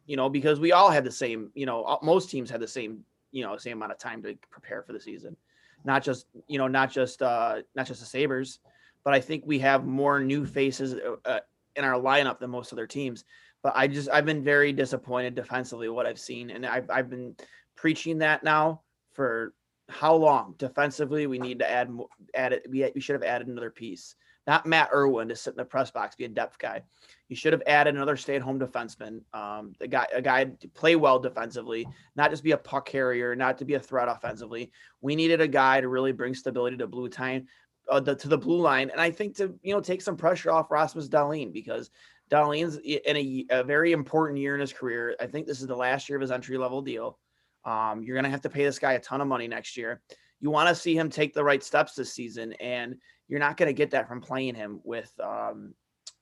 you 0.06 0.16
know 0.16 0.28
because 0.28 0.60
we 0.60 0.72
all 0.72 0.90
had 0.90 1.04
the 1.04 1.10
same 1.10 1.50
you 1.54 1.66
know 1.66 1.98
most 2.02 2.30
teams 2.30 2.50
had 2.50 2.60
the 2.60 2.68
same 2.68 3.04
you 3.32 3.42
know 3.42 3.56
same 3.56 3.76
amount 3.78 3.92
of 3.92 3.98
time 3.98 4.22
to 4.22 4.36
prepare 4.50 4.82
for 4.82 4.92
the 4.92 5.00
season 5.00 5.36
not 5.84 6.02
just 6.02 6.26
you 6.46 6.58
know 6.58 6.68
not 6.68 6.90
just 6.90 7.22
uh 7.22 7.60
not 7.74 7.86
just 7.86 8.00
the 8.00 8.06
sabres 8.06 8.58
but 9.04 9.14
i 9.14 9.20
think 9.20 9.42
we 9.46 9.58
have 9.58 9.84
more 9.84 10.20
new 10.20 10.44
faces 10.46 10.94
uh, 10.94 11.28
uh, 11.28 11.40
in 11.76 11.84
our 11.84 12.00
lineup 12.00 12.38
than 12.38 12.50
most 12.50 12.72
other 12.72 12.86
teams. 12.86 13.24
But 13.62 13.72
I 13.76 13.86
just 13.86 14.08
I've 14.10 14.26
been 14.26 14.44
very 14.44 14.72
disappointed 14.72 15.34
defensively 15.34 15.88
what 15.88 16.06
I've 16.06 16.18
seen, 16.18 16.50
and 16.50 16.66
I've 16.66 16.90
I've 16.90 17.08
been 17.08 17.34
preaching 17.76 18.18
that 18.18 18.44
now 18.44 18.82
for 19.12 19.54
how 19.88 20.14
long? 20.14 20.54
Defensively, 20.58 21.26
we 21.26 21.38
need 21.38 21.58
to 21.58 21.70
add 21.70 21.90
add 22.34 22.52
it. 22.52 22.66
We 22.68 22.90
we 22.94 23.00
should 23.00 23.14
have 23.14 23.22
added 23.22 23.48
another 23.48 23.70
piece. 23.70 24.16
Not 24.46 24.66
Matt 24.66 24.90
Irwin 24.92 25.28
to 25.28 25.36
sit 25.36 25.54
in 25.54 25.56
the 25.56 25.64
press 25.64 25.90
box, 25.90 26.16
be 26.16 26.26
a 26.26 26.28
depth 26.28 26.58
guy. 26.58 26.82
You 27.28 27.36
should 27.36 27.54
have 27.54 27.62
added 27.66 27.94
another 27.94 28.16
stay-at-home 28.16 28.60
defenseman, 28.60 29.22
um, 29.32 29.72
the 29.78 29.88
guy 29.88 30.06
a 30.12 30.20
guy 30.20 30.44
to 30.44 30.68
play 30.68 30.96
well 30.96 31.18
defensively, 31.18 31.86
not 32.14 32.30
just 32.30 32.44
be 32.44 32.50
a 32.50 32.58
puck 32.58 32.86
carrier, 32.86 33.34
not 33.34 33.58
to 33.58 33.64
be 33.64 33.74
a 33.74 33.80
threat 33.80 34.08
offensively. 34.08 34.70
We 35.00 35.16
needed 35.16 35.40
a 35.40 35.48
guy 35.48 35.80
to 35.80 35.88
really 35.88 36.12
bring 36.12 36.34
stability 36.34 36.76
to 36.78 36.86
blue 36.86 37.08
time 37.08 37.46
uh, 37.88 38.00
the, 38.00 38.14
to 38.16 38.28
the 38.28 38.38
blue 38.38 38.60
line, 38.60 38.90
and 38.90 39.00
I 39.00 39.10
think 39.10 39.36
to 39.36 39.54
you 39.62 39.74
know 39.74 39.80
take 39.80 40.02
some 40.02 40.16
pressure 40.16 40.50
off 40.50 40.70
Rasmus 40.70 41.08
Dahlin 41.08 41.52
because 41.52 41.90
Dahlin's 42.30 42.76
in 42.76 43.16
a, 43.16 43.46
a 43.50 43.64
very 43.64 43.92
important 43.92 44.38
year 44.38 44.54
in 44.54 44.60
his 44.60 44.72
career. 44.72 45.16
I 45.20 45.26
think 45.26 45.46
this 45.46 45.60
is 45.60 45.66
the 45.66 45.76
last 45.76 46.08
year 46.08 46.16
of 46.16 46.22
his 46.22 46.30
entry 46.30 46.58
level 46.58 46.82
deal. 46.82 47.18
Um, 47.64 48.02
you're 48.02 48.14
going 48.14 48.24
to 48.24 48.30
have 48.30 48.42
to 48.42 48.50
pay 48.50 48.64
this 48.64 48.78
guy 48.78 48.92
a 48.92 49.00
ton 49.00 49.20
of 49.20 49.28
money 49.28 49.48
next 49.48 49.76
year. 49.76 50.00
You 50.40 50.50
want 50.50 50.68
to 50.68 50.74
see 50.74 50.96
him 50.96 51.08
take 51.08 51.32
the 51.32 51.44
right 51.44 51.62
steps 51.62 51.94
this 51.94 52.12
season, 52.12 52.52
and 52.54 52.96
you're 53.28 53.40
not 53.40 53.56
going 53.56 53.68
to 53.68 53.72
get 53.72 53.90
that 53.92 54.08
from 54.08 54.20
playing 54.20 54.54
him 54.54 54.80
with 54.84 55.12
um, 55.20 55.74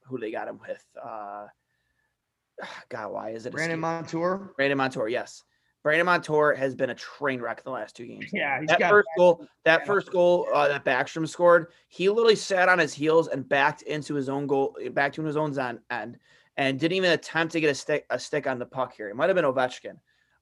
who 0.05 0.18
they 0.18 0.31
got 0.31 0.48
him 0.48 0.61
with. 0.66 0.85
Uh, 1.02 1.46
God, 2.88 3.12
why 3.12 3.31
is 3.31 3.46
it 3.46 3.52
Brandon 3.52 3.81
Montour? 3.81 4.52
Brandon 4.57 4.78
Montour, 4.78 5.09
yes. 5.09 5.42
Brandon 5.83 6.07
Montour 6.07 6.55
has 6.55 6.74
been 6.76 6.90
a 6.90 6.94
train 6.94 7.40
wreck 7.40 7.64
the 7.64 7.70
last 7.70 7.96
two 7.96 8.07
games. 8.07 8.26
Yeah, 8.33 8.61
he's 8.61 8.68
that 8.68 8.88
first 8.88 9.09
goal, 9.16 9.46
that 9.64 9.85
first 9.85 10.12
goal 10.12 10.46
uh, 10.55 10.68
that 10.68 10.85
Backstrom 10.85 11.28
scored, 11.28 11.72
he 11.88 12.09
literally 12.09 12.37
sat 12.37 12.68
on 12.68 12.78
his 12.78 12.94
heels 12.94 13.26
and 13.26 13.48
backed 13.48 13.83
into 13.83 14.14
his 14.14 14.28
own 14.28 14.46
goal, 14.46 14.76
back 14.92 15.12
to 15.14 15.24
his 15.24 15.37
own 15.37 15.52
zone 15.52 15.81
end, 15.90 16.18
and 16.57 16.78
didn't 16.78 16.96
even 16.96 17.11
attempt 17.11 17.52
to 17.55 17.61
get 17.61 17.70
a 17.70 17.74
stick 17.74 18.07
a 18.11 18.18
stick 18.18 18.46
on 18.46 18.61
the 18.61 18.66
puck 18.66 18.94
here. 18.94 19.09
It 19.09 19.16
might 19.16 19.28
have 19.28 19.35
been 19.35 19.44
Ovechkin, 19.44 19.96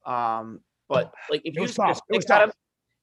um, 0.04 0.60
but 0.90 1.14
like 1.31 1.40
if 1.44 1.57
It 1.57 1.61
you 1.61 1.66
just 1.66 1.79
get 1.79 1.88
a 1.88 1.94
tough. 1.94 2.00
It 2.11 2.16
was 2.16 2.24
stick 2.24 2.37
on 2.37 2.42
him, 2.42 2.53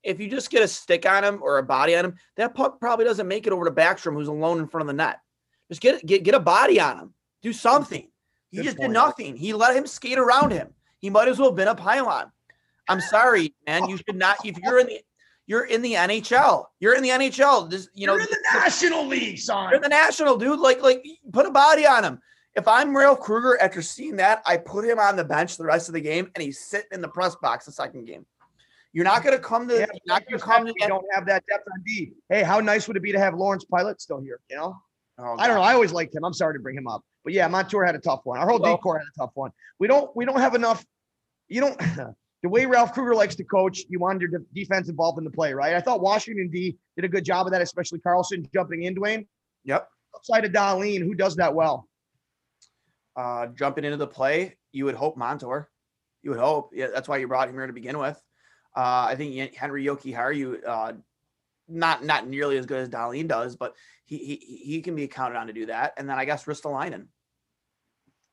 if 0.03 0.19
you 0.19 0.29
just 0.29 0.49
get 0.51 0.61
a 0.63 0.67
stick 0.67 1.05
on 1.07 1.23
him 1.23 1.39
or 1.41 1.57
a 1.57 1.63
body 1.63 1.95
on 1.95 2.05
him, 2.05 2.15
that 2.35 2.53
puck 2.53 2.79
probably 2.79 3.05
doesn't 3.05 3.27
make 3.27 3.47
it 3.47 3.53
over 3.53 3.65
to 3.65 3.71
Backstrom, 3.71 4.13
who's 4.13 4.27
alone 4.27 4.59
in 4.59 4.67
front 4.67 4.83
of 4.83 4.87
the 4.87 4.93
net. 4.93 5.19
Just 5.69 5.81
get 5.81 6.05
get 6.05 6.23
get 6.23 6.35
a 6.35 6.39
body 6.39 6.79
on 6.79 6.99
him. 6.99 7.13
Do 7.41 7.51
something. 7.51 8.07
He 8.51 8.57
Good 8.57 8.63
just 8.63 8.77
point. 8.77 8.89
did 8.89 8.93
nothing. 8.93 9.35
He 9.35 9.53
let 9.53 9.75
him 9.75 9.87
skate 9.87 10.19
around 10.19 10.51
him. 10.51 10.69
He 10.99 11.09
might 11.09 11.27
as 11.27 11.39
well 11.39 11.49
have 11.49 11.55
been 11.57 11.67
a 11.67 11.75
pylon. 11.75 12.31
I'm 12.87 13.01
sorry, 13.01 13.53
man. 13.65 13.89
You 13.89 13.97
should 13.97 14.15
not. 14.15 14.37
If 14.45 14.57
you're 14.59 14.79
in 14.79 14.87
the 14.87 15.01
you're 15.47 15.65
in 15.65 15.81
the 15.81 15.93
NHL. 15.93 16.65
You're 16.79 16.95
in 16.95 17.03
the 17.03 17.09
NHL. 17.09 17.69
This 17.69 17.89
you 17.93 18.05
know 18.05 18.13
You're 18.13 18.23
in 18.23 18.27
the 18.29 18.43
National 18.53 19.05
League, 19.05 19.39
son. 19.39 19.69
you're 19.69 19.77
in 19.77 19.81
the 19.81 19.89
national, 19.89 20.37
dude. 20.37 20.59
Like 20.59 20.81
like 20.81 21.03
put 21.31 21.45
a 21.45 21.51
body 21.51 21.85
on 21.85 22.03
him. 22.03 22.19
If 22.57 22.67
I'm 22.67 22.97
Ralph 22.97 23.19
Krueger 23.19 23.55
after 23.61 23.83
seeing 23.83 24.15
that, 24.15 24.41
I 24.47 24.57
put 24.57 24.83
him 24.83 24.97
on 24.97 25.15
the 25.15 25.23
bench 25.23 25.57
the 25.57 25.63
rest 25.63 25.89
of 25.89 25.93
the 25.93 26.01
game, 26.01 26.31
and 26.33 26.43
he's 26.43 26.59
sitting 26.59 26.87
in 26.91 27.01
the 27.01 27.07
press 27.07 27.35
box 27.35 27.65
the 27.65 27.71
second 27.71 28.05
game. 28.05 28.25
You're 28.93 29.05
not 29.05 29.23
going 29.23 29.37
to 29.37 29.41
come 29.43 29.67
to. 29.67 29.75
Yeah, 29.75 29.85
you're 29.93 29.99
not 30.07 30.23
going 30.23 30.31
you 30.31 30.37
to 30.39 30.43
come 30.43 30.63
we 30.63 30.73
don't 30.87 31.05
have 31.13 31.27
that 31.27 31.43
depth 31.47 31.67
on 31.71 31.83
D. 31.85 32.13
Hey, 32.29 32.41
how 32.41 32.59
nice 32.59 32.87
would 32.87 32.97
it 32.97 33.03
be 33.03 33.11
to 33.11 33.19
have 33.19 33.35
Lawrence 33.35 33.63
Pilut 33.71 34.01
still 34.01 34.19
here? 34.21 34.39
You 34.49 34.57
know, 34.57 34.75
Oh, 35.19 35.35
I 35.37 35.45
don't 35.47 35.55
know. 35.57 35.61
I 35.61 35.73
always 35.73 35.91
liked 35.91 36.15
him. 36.15 36.23
I'm 36.25 36.33
sorry 36.33 36.55
to 36.55 36.59
bring 36.59 36.75
him 36.75 36.87
up, 36.87 37.03
but 37.23 37.31
yeah, 37.33 37.47
Montour 37.47 37.83
had 37.85 37.93
a 37.93 37.99
tough 37.99 38.21
one. 38.23 38.39
Our 38.39 38.47
whole 38.49 38.59
Well- 38.59 38.75
decor 38.77 38.97
had 38.97 39.05
a 39.07 39.19
tough 39.19 39.31
one. 39.35 39.51
We 39.77 39.87
don't. 39.87 40.09
We 40.15 40.25
don't 40.25 40.39
have 40.39 40.55
enough. 40.55 40.83
You 41.49 41.61
don't. 41.61 41.77
the 42.41 42.49
way 42.49 42.65
Ralph 42.65 42.91
Krueger 42.93 43.13
likes 43.13 43.35
to 43.35 43.43
coach, 43.43 43.83
you 43.87 43.99
want 43.99 44.19
your 44.19 44.31
de- 44.31 44.45
defense 44.55 44.89
involved 44.89 45.19
in 45.19 45.25
the 45.25 45.31
play, 45.31 45.53
right? 45.53 45.75
I 45.75 45.81
thought 45.81 46.01
Washington 46.01 46.49
D 46.49 46.75
did 46.95 47.05
a 47.05 47.07
good 47.07 47.23
job 47.23 47.45
of 47.45 47.51
that, 47.51 47.61
especially 47.61 47.99
Carlson 47.99 48.47
jumping 48.51 48.81
in. 48.83 48.95
Dwayne 48.95 49.27
Yep. 49.65 49.87
outside 50.15 50.43
of 50.45 50.51
Dahlin, 50.51 51.01
who 51.03 51.13
does 51.13 51.35
that 51.35 51.53
well? 51.53 51.87
Uh, 53.17 53.47
jumping 53.47 53.83
into 53.83 53.97
the 53.97 54.05
play, 54.05 54.55
you 54.71 54.85
would 54.85 54.93
hope 54.95 55.17
Montour. 55.17 55.67
You 56.21 56.29
would 56.29 56.39
hope. 56.39 56.69
Yeah, 56.71 56.87
that's 56.93 57.09
why 57.09 57.17
you 57.17 57.27
brought 57.27 57.49
him 57.49 57.55
here 57.55 57.65
to 57.65 57.73
begin 57.73 57.97
with. 57.97 58.15
Uh, 58.75 59.07
I 59.09 59.15
think 59.15 59.55
Henri 59.55 59.83
Jokiharju, 59.83 60.59
uh, 60.67 60.93
not 61.67 62.05
not 62.05 62.27
nearly 62.27 62.59
as 62.59 62.67
good 62.67 62.77
as 62.79 62.89
Dahlin 62.89 63.27
does, 63.27 63.55
but 63.55 63.75
he, 64.05 64.17
he 64.19 64.35
he 64.63 64.81
can 64.83 64.95
be 64.95 65.07
counted 65.07 65.35
on 65.35 65.47
to 65.47 65.53
do 65.53 65.65
that. 65.65 65.93
And 65.97 66.07
then 66.07 66.19
I 66.19 66.25
guess 66.25 66.45
Ristolainen. 66.45 67.07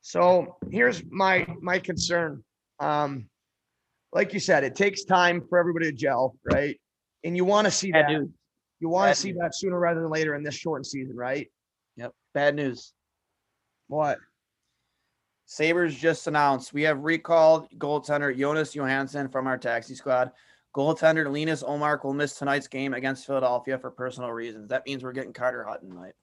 So 0.03 0.57
here's 0.70 1.03
my 1.11 1.47
my 1.62 1.79
concern. 1.79 2.44
Um, 2.79 3.31
like 4.12 4.35
you 4.35 4.40
said, 4.40 4.64
it 4.64 4.77
takes 4.77 5.05
time 5.05 5.42
for 5.49 5.59
everybody 5.59 5.87
to 5.87 5.97
gel, 5.97 6.37
right? 6.44 6.79
And 7.25 7.35
you 7.37 7.47
want 7.47 7.64
to 7.64 7.70
see 7.70 7.90
Bad 7.90 8.05
that. 8.09 8.12
news. 8.12 8.29
You 8.81 8.90
want 8.90 9.09
Bad 9.09 9.14
to 9.14 9.20
see 9.20 9.33
news. 9.33 9.38
that 9.40 9.55
sooner 9.57 9.79
rather 9.79 10.03
than 10.03 10.11
later 10.11 10.35
in 10.35 10.42
this 10.42 10.55
shortened 10.55 10.87
season, 10.87 11.16
right? 11.16 11.51
Yep. 11.97 12.12
Bad 12.35 12.55
news. 12.55 12.92
What? 13.88 14.18
Sabres 15.47 15.95
just 15.95 16.27
announced 16.27 16.73
we 16.73 16.83
have 16.83 17.01
recalled 17.01 17.69
goaltender 17.79 18.37
Jonas 18.37 18.75
Johansson 18.75 19.29
from 19.29 19.47
our 19.47 19.59
taxi 19.59 19.95
squad. 19.95 20.33
Goaltender 20.75 21.31
Linus 21.31 21.63
Ullmark 21.63 22.05
will 22.05 22.15
miss 22.15 22.37
tonight's 22.37 22.67
game 22.67 22.95
against 22.95 23.27
Philadelphia 23.27 23.79
for 23.79 23.91
personal 23.91 24.33
reasons. 24.33 24.69
That 24.69 24.87
means 24.87 25.05
we're 25.05 25.13
getting 25.13 25.33
Carter 25.33 25.65
Hutton 25.65 25.91
tonight. 25.91 26.15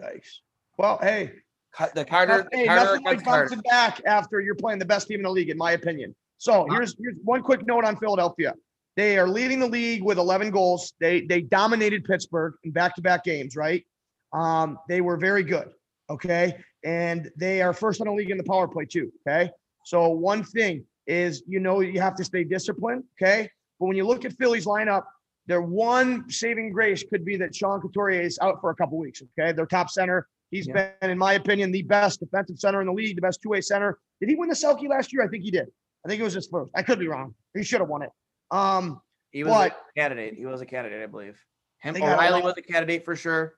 Yikes. 0.00 0.38
Well, 0.78 0.98
hey, 1.02 1.32
Cut- 1.74 1.94
The 1.94 2.04
Carter, 2.04 2.48
hey, 2.52 2.66
Carter 2.66 2.84
nothing 2.84 3.04
like 3.04 3.24
bouncing 3.24 3.60
back 3.60 4.00
after 4.06 4.40
you're 4.40 4.54
playing 4.54 4.78
the 4.78 4.84
best 4.84 5.08
team 5.08 5.18
in 5.20 5.24
the 5.24 5.30
league, 5.30 5.50
in 5.50 5.58
my 5.58 5.72
opinion. 5.72 6.14
So 6.38 6.66
here's 6.70 6.94
here's 6.98 7.16
one 7.24 7.42
quick 7.42 7.66
note 7.66 7.84
on 7.84 7.96
Philadelphia. 7.96 8.54
They 8.94 9.18
are 9.18 9.28
leading 9.28 9.58
the 9.58 9.66
league 9.66 10.02
with 10.02 10.16
11 10.16 10.50
goals. 10.50 10.94
They 11.00 11.22
they 11.22 11.42
dominated 11.42 12.04
Pittsburgh 12.04 12.54
in 12.64 12.72
back-to-back 12.72 13.24
games, 13.24 13.56
right? 13.56 13.84
Um, 14.32 14.78
they 14.88 15.00
were 15.02 15.16
very 15.18 15.42
good. 15.42 15.68
Okay, 16.08 16.56
and 16.84 17.30
they 17.36 17.60
are 17.62 17.72
first 17.72 18.00
in 18.00 18.06
the 18.06 18.12
league 18.12 18.30
in 18.30 18.38
the 18.38 18.44
power 18.44 18.68
play 18.68 18.84
too. 18.84 19.10
Okay, 19.26 19.50
so 19.84 20.08
one 20.08 20.44
thing 20.44 20.84
is 21.06 21.42
you 21.46 21.58
know 21.60 21.80
you 21.80 22.00
have 22.00 22.14
to 22.16 22.24
stay 22.24 22.44
disciplined. 22.44 23.04
Okay, 23.20 23.50
but 23.80 23.86
when 23.86 23.96
you 23.96 24.06
look 24.06 24.24
at 24.24 24.32
Philly's 24.34 24.66
lineup, 24.66 25.02
their 25.46 25.62
one 25.62 26.28
saving 26.30 26.70
grace 26.70 27.02
could 27.08 27.24
be 27.24 27.36
that 27.36 27.54
Sean 27.54 27.80
Couturier 27.80 28.20
is 28.22 28.38
out 28.40 28.60
for 28.60 28.70
a 28.70 28.74
couple 28.74 28.98
weeks. 28.98 29.22
Okay, 29.38 29.52
their 29.52 29.66
top 29.66 29.90
center. 29.90 30.28
He's 30.52 30.68
Yeah. 30.68 30.92
been, 31.00 31.10
in 31.10 31.18
my 31.18 31.32
opinion, 31.32 31.72
the 31.72 31.82
best 31.82 32.20
defensive 32.20 32.60
center 32.60 32.80
in 32.80 32.86
the 32.86 32.92
league, 32.92 33.16
the 33.16 33.22
best 33.22 33.42
two-way 33.42 33.60
center. 33.60 33.98
Did 34.20 34.28
he 34.28 34.36
win 34.36 34.48
the 34.48 34.54
Selke 34.54 34.88
last 34.88 35.12
year? 35.12 35.22
I 35.22 35.28
think 35.28 35.42
he 35.42 35.50
did. 35.50 35.66
I 36.04 36.08
think 36.08 36.20
it 36.20 36.24
was 36.24 36.34
his 36.34 36.46
first. 36.46 36.70
I 36.72 36.82
could 36.84 37.00
be 37.00 37.08
wrong. 37.08 37.34
He 37.52 37.64
should 37.64 37.80
have 37.80 37.88
won 37.88 38.02
it. 38.02 38.10
Um, 38.52 39.00
He 39.32 39.42
was 39.42 39.52
But- 39.52 39.72
a 39.72 40.00
candidate. 40.00 40.34
He 40.34 40.46
was 40.46 40.60
a 40.62 40.66
candidate, 40.66 41.02
I 41.02 41.06
believe. 41.06 41.36
Him 41.80 41.96
O'Reilly 41.96 42.40
was 42.42 42.54
a 42.56 42.62
candidate 42.62 43.04
for 43.04 43.16
sure. 43.16 43.54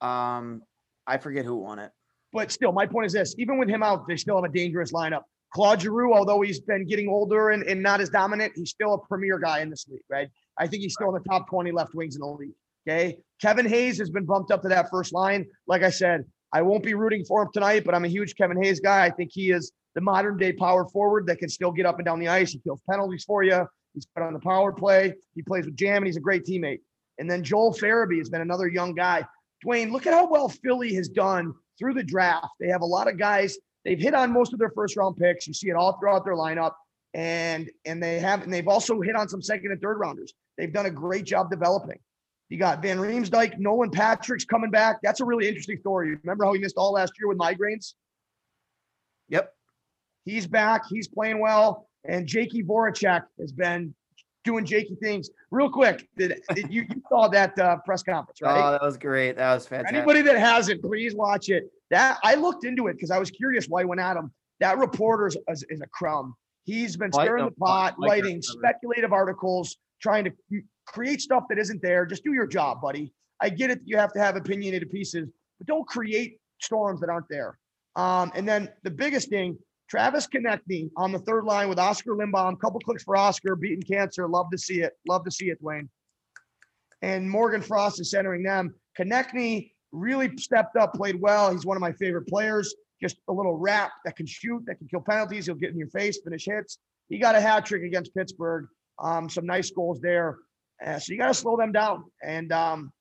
Um, 0.00 0.62
I 1.06 1.18
forget 1.18 1.44
who 1.44 1.56
won 1.56 1.78
it. 1.78 1.90
but 2.32 2.50
still, 2.50 2.72
my 2.72 2.86
point 2.86 3.06
is 3.06 3.12
this: 3.12 3.34
even 3.38 3.58
with 3.58 3.68
him 3.68 3.82
out, 3.82 4.06
they 4.08 4.16
still 4.16 4.36
have 4.36 4.50
a 4.50 4.52
dangerous 4.52 4.92
lineup. 4.92 5.22
Claude 5.54 5.80
Giroux, 5.82 6.12
although 6.12 6.40
he's 6.40 6.60
been 6.60 6.84
getting 6.84 7.08
older 7.08 7.50
and, 7.50 7.62
and 7.62 7.80
not 7.80 8.00
as 8.00 8.10
dominant, 8.10 8.52
he's 8.56 8.70
still 8.70 8.94
a 8.94 8.98
premier 9.06 9.38
guy 9.38 9.60
in 9.60 9.70
this 9.70 9.86
league, 9.88 10.02
right? 10.10 10.28
I 10.58 10.66
think 10.66 10.82
he's 10.82 10.94
still 10.94 11.14
in 11.14 11.22
the 11.22 11.28
top 11.30 11.48
20 11.48 11.70
left 11.70 11.94
wings 11.94 12.16
in 12.16 12.20
the 12.20 12.26
league. 12.26 12.54
Okay. 12.86 13.16
Kevin 13.40 13.66
Hayes 13.66 13.98
has 13.98 14.10
been 14.10 14.24
bumped 14.24 14.50
up 14.50 14.62
to 14.62 14.68
that 14.68 14.90
first 14.90 15.12
line. 15.12 15.46
Like 15.66 15.82
I 15.82 15.90
said, 15.90 16.24
I 16.52 16.62
won't 16.62 16.82
be 16.82 16.94
rooting 16.94 17.24
for 17.24 17.42
him 17.42 17.48
tonight, 17.52 17.84
but 17.84 17.94
I'm 17.94 18.04
a 18.04 18.08
huge 18.08 18.34
Kevin 18.36 18.62
Hayes 18.62 18.80
guy. 18.80 19.04
I 19.04 19.10
think 19.10 19.30
he 19.32 19.52
is 19.52 19.72
the 19.94 20.00
modern 20.00 20.36
day 20.36 20.52
power 20.52 20.86
forward 20.88 21.26
that 21.28 21.38
can 21.38 21.48
still 21.48 21.72
get 21.72 21.86
up 21.86 21.98
and 21.98 22.04
down 22.04 22.18
the 22.18 22.28
ice. 22.28 22.50
He 22.50 22.58
kills 22.58 22.80
penalties 22.88 23.24
for 23.24 23.42
you. 23.42 23.66
He's 23.94 24.06
good 24.14 24.24
on 24.24 24.32
the 24.32 24.40
power 24.40 24.72
play. 24.72 25.14
He 25.34 25.42
plays 25.42 25.66
with 25.66 25.76
Jam 25.76 25.98
and 25.98 26.06
he's 26.06 26.16
a 26.16 26.20
great 26.20 26.44
teammate. 26.44 26.80
And 27.18 27.30
then 27.30 27.44
Joel 27.44 27.72
Farabee 27.72 28.18
has 28.18 28.28
been 28.28 28.40
another 28.40 28.66
young 28.66 28.94
guy. 28.94 29.24
Dwayne, 29.64 29.90
look 29.90 30.06
at 30.06 30.12
how 30.12 30.28
well 30.28 30.48
Philly 30.48 30.94
has 30.94 31.08
done 31.08 31.54
through 31.78 31.94
the 31.94 32.02
draft. 32.02 32.48
They 32.60 32.68
have 32.68 32.82
a 32.82 32.86
lot 32.86 33.08
of 33.08 33.18
guys. 33.18 33.56
They've 33.84 33.98
hit 33.98 34.14
on 34.14 34.32
most 34.32 34.52
of 34.52 34.58
their 34.58 34.70
first 34.70 34.96
round 34.96 35.16
picks. 35.16 35.46
You 35.46 35.54
see 35.54 35.68
it 35.68 35.76
all 35.76 35.98
throughout 35.98 36.24
their 36.24 36.34
lineup. 36.34 36.72
And 37.12 37.70
and 37.84 38.02
they 38.02 38.18
have 38.18 38.42
and 38.42 38.52
they've 38.52 38.66
also 38.66 39.00
hit 39.00 39.14
on 39.14 39.28
some 39.28 39.40
second 39.40 39.70
and 39.70 39.80
third 39.80 39.98
rounders. 39.98 40.34
They've 40.58 40.72
done 40.72 40.86
a 40.86 40.90
great 40.90 41.24
job 41.24 41.50
developing. 41.50 41.98
You 42.48 42.58
got 42.58 42.82
Van 42.82 42.98
Riemsdyk, 42.98 43.58
Nolan 43.58 43.90
Patrick's 43.90 44.44
coming 44.44 44.70
back. 44.70 44.98
That's 45.02 45.20
a 45.20 45.24
really 45.24 45.48
interesting 45.48 45.78
story. 45.78 46.16
Remember 46.22 46.44
how 46.44 46.52
he 46.52 46.60
missed 46.60 46.76
all 46.76 46.92
last 46.92 47.12
year 47.18 47.28
with 47.28 47.38
migraines? 47.38 47.94
Yep. 49.28 49.52
He's 50.24 50.46
back. 50.46 50.82
He's 50.88 51.08
playing 51.08 51.40
well. 51.40 51.88
And 52.04 52.26
Jakey 52.26 52.62
Voracek 52.62 53.22
has 53.40 53.52
been 53.52 53.94
doing 54.44 54.64
Jakey 54.64 54.96
things. 55.02 55.30
Real 55.50 55.70
quick, 55.70 56.06
did, 56.16 56.40
did 56.54 56.72
you, 56.72 56.82
you 56.88 57.02
saw 57.08 57.28
that 57.28 57.58
uh, 57.58 57.78
press 57.84 58.02
conference, 58.02 58.40
right? 58.42 58.56
Oh, 58.56 58.72
that 58.72 58.82
was 58.82 58.96
great. 58.96 59.36
That 59.36 59.54
was 59.54 59.66
fantastic. 59.66 59.96
Anybody 59.96 60.22
that 60.22 60.36
hasn't, 60.38 60.82
please 60.82 61.14
watch 61.14 61.48
it. 61.48 61.64
That 61.90 62.18
I 62.22 62.34
looked 62.34 62.64
into 62.64 62.86
it 62.86 62.94
because 62.94 63.10
I 63.10 63.18
was 63.18 63.30
curious 63.30 63.66
why 63.66 63.82
he 63.82 63.86
went 63.86 64.00
at 64.00 64.16
him. 64.16 64.30
That 64.60 64.78
reporter 64.78 65.26
is, 65.26 65.36
is, 65.68 65.80
a 65.80 65.86
crumb. 65.88 66.34
He's 66.64 66.96
been 66.96 67.12
stirring 67.12 67.44
the- 67.44 67.50
the 67.50 67.56
pot, 67.56 67.98
like 67.98 68.10
writing 68.10 68.40
speculative 68.40 69.12
articles, 69.12 69.76
trying 70.00 70.24
to 70.24 70.32
create 70.86 71.20
stuff 71.20 71.44
that 71.48 71.58
isn't 71.58 71.82
there. 71.82 72.06
Just 72.06 72.22
do 72.24 72.32
your 72.32 72.46
job, 72.46 72.80
buddy. 72.80 73.12
I 73.40 73.48
get 73.48 73.70
it. 73.70 73.80
You 73.84 73.96
have 73.96 74.12
to 74.12 74.20
have 74.20 74.36
opinionated 74.36 74.90
pieces, 74.90 75.28
but 75.58 75.66
don't 75.66 75.86
create 75.86 76.38
storms 76.60 77.00
that 77.00 77.10
aren't 77.10 77.28
there. 77.28 77.58
Um, 77.96 78.32
and 78.34 78.46
then 78.48 78.68
the 78.82 78.90
biggest 78.90 79.28
thing, 79.28 79.58
Travis 79.88 80.26
Konecny 80.26 80.90
on 80.96 81.12
the 81.12 81.18
third 81.20 81.44
line 81.44 81.68
with 81.68 81.78
Oskar 81.78 82.12
Lindblom. 82.12 82.58
Couple 82.60 82.80
clicks 82.80 83.04
for 83.04 83.16
Oskar, 83.16 83.56
beating 83.56 83.82
cancer. 83.82 84.28
Love 84.28 84.50
to 84.50 84.58
see 84.58 84.82
it. 84.82 84.94
Love 85.08 85.24
to 85.24 85.30
see 85.30 85.46
it, 85.46 85.62
Dwayne. 85.62 85.88
And 87.02 87.28
Morgan 87.28 87.60
Frost 87.60 88.00
is 88.00 88.10
centering 88.10 88.42
them. 88.42 88.74
Konecny 88.98 89.72
really 89.92 90.36
stepped 90.38 90.76
up, 90.76 90.94
played 90.94 91.20
well. 91.20 91.52
He's 91.52 91.66
one 91.66 91.76
of 91.76 91.80
my 91.80 91.92
favorite 91.92 92.26
players. 92.26 92.74
Just 93.02 93.16
a 93.28 93.32
little 93.32 93.56
rat 93.56 93.90
that 94.04 94.16
can 94.16 94.26
shoot, 94.26 94.64
that 94.66 94.76
can 94.76 94.88
kill 94.88 95.02
penalties. 95.02 95.46
He'll 95.46 95.54
get 95.54 95.70
in 95.70 95.78
your 95.78 95.88
face, 95.88 96.18
finish 96.24 96.46
hits. 96.46 96.78
He 97.08 97.18
got 97.18 97.34
a 97.34 97.40
hat 97.40 97.66
trick 97.66 97.82
against 97.82 98.14
Pittsburgh. 98.14 98.66
Um, 98.98 99.28
some 99.28 99.44
nice 99.44 99.70
goals 99.70 100.00
there. 100.00 100.38
Uh, 100.84 100.98
so 100.98 101.12
you 101.12 101.18
got 101.18 101.28
to 101.28 101.34
slow 101.34 101.56
them 101.56 101.72
down. 101.72 102.04
And 102.22 102.50
um, 102.52 102.92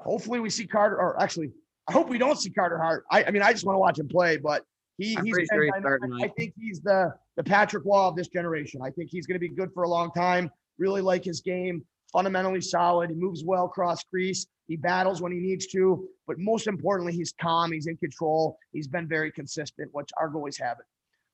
hopefully 0.00 0.40
we 0.40 0.50
see 0.50 0.66
Carter, 0.66 0.96
or 0.96 1.20
actually, 1.22 1.52
I 1.88 1.92
hope 1.92 2.08
we 2.08 2.18
don't 2.18 2.38
see 2.38 2.50
Carter 2.50 2.78
Hart. 2.78 3.04
I, 3.10 3.24
I 3.24 3.30
mean, 3.30 3.42
I 3.42 3.52
just 3.52 3.64
want 3.64 3.76
to 3.76 3.80
watch 3.80 3.98
him 3.98 4.08
play, 4.08 4.38
but 4.38 4.64
he, 4.98 5.16
I'm 5.16 5.24
he's 5.24 5.32
pretty 5.32 5.48
sure 5.52 5.62
he's 5.64 5.72
dynamic. 5.72 5.82
starting, 5.82 6.12
I 6.12 6.18
Mike. 6.18 6.36
think 6.36 6.54
he's 6.58 6.80
the 6.80 7.14
the 7.36 7.44
Patrick 7.44 7.84
Wall 7.84 8.08
of 8.10 8.16
this 8.16 8.28
generation. 8.28 8.80
I 8.82 8.90
think 8.90 9.10
he's 9.10 9.26
going 9.26 9.36
to 9.36 9.40
be 9.40 9.48
good 9.48 9.72
for 9.72 9.84
a 9.84 9.88
long 9.88 10.10
time. 10.10 10.50
Really 10.78 11.00
like 11.00 11.24
his 11.24 11.40
game, 11.40 11.84
fundamentally 12.12 12.60
solid. 12.60 13.10
He 13.10 13.16
moves 13.16 13.44
well 13.44 13.68
cross 13.68 14.02
crease. 14.04 14.46
He 14.66 14.76
battles 14.76 15.22
when 15.22 15.32
he 15.32 15.38
needs 15.38 15.66
to, 15.68 16.06
but 16.26 16.38
most 16.38 16.66
importantly, 16.66 17.14
he's 17.14 17.32
calm. 17.40 17.72
He's 17.72 17.86
in 17.86 17.96
control. 17.96 18.58
He's 18.72 18.86
been 18.86 19.08
very 19.08 19.32
consistent, 19.32 19.88
which 19.92 20.10
our 20.20 20.28
goalies 20.28 20.60
haven't. 20.60 20.86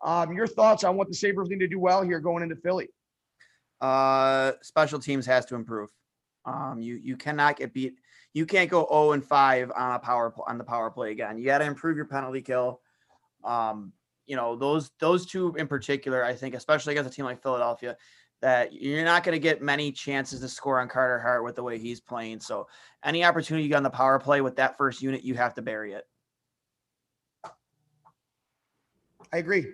Um, 0.04 0.32
your 0.36 0.46
thoughts 0.46 0.84
on 0.84 0.96
what 0.96 1.08
the 1.08 1.14
Sabres 1.14 1.48
need 1.48 1.58
to 1.60 1.66
do 1.66 1.78
well 1.80 2.02
here 2.02 2.20
going 2.20 2.42
into 2.42 2.56
Philly? 2.56 2.90
Uh, 3.80 4.52
special 4.62 4.98
teams 4.98 5.26
has 5.26 5.46
to 5.46 5.54
improve. 5.54 5.90
Um, 6.44 6.80
you 6.80 6.96
you 6.96 7.16
cannot 7.16 7.56
get 7.56 7.72
beat. 7.72 7.94
You 8.34 8.46
can't 8.46 8.70
go 8.70 8.86
0 8.90 9.12
and 9.12 9.24
5 9.24 9.72
on 9.74 9.92
a 9.94 9.98
power 9.98 10.34
on 10.46 10.58
the 10.58 10.64
power 10.64 10.90
play 10.90 11.10
again. 11.12 11.38
You 11.38 11.44
got 11.46 11.58
to 11.58 11.64
improve 11.64 11.96
your 11.96 12.06
penalty 12.06 12.42
kill. 12.42 12.80
Um, 13.44 13.92
you 14.26 14.36
know 14.36 14.56
those 14.56 14.90
those 14.98 15.26
two 15.26 15.54
in 15.56 15.66
particular. 15.66 16.24
I 16.24 16.34
think, 16.34 16.54
especially 16.54 16.94
against 16.94 17.10
a 17.10 17.14
team 17.14 17.24
like 17.24 17.42
Philadelphia, 17.42 17.96
that 18.40 18.72
you're 18.72 19.04
not 19.04 19.24
going 19.24 19.34
to 19.34 19.38
get 19.38 19.62
many 19.62 19.92
chances 19.92 20.40
to 20.40 20.48
score 20.48 20.80
on 20.80 20.88
Carter 20.88 21.18
Hart 21.18 21.44
with 21.44 21.56
the 21.56 21.62
way 21.62 21.78
he's 21.78 22.00
playing. 22.00 22.40
So 22.40 22.66
any 23.04 23.24
opportunity 23.24 23.64
you 23.64 23.70
got 23.70 23.78
on 23.78 23.82
the 23.82 23.90
power 23.90 24.18
play 24.18 24.40
with 24.40 24.56
that 24.56 24.76
first 24.76 25.02
unit, 25.02 25.24
you 25.24 25.34
have 25.34 25.54
to 25.54 25.62
bury 25.62 25.92
it. 25.92 26.04
I 29.32 29.38
agree. 29.38 29.66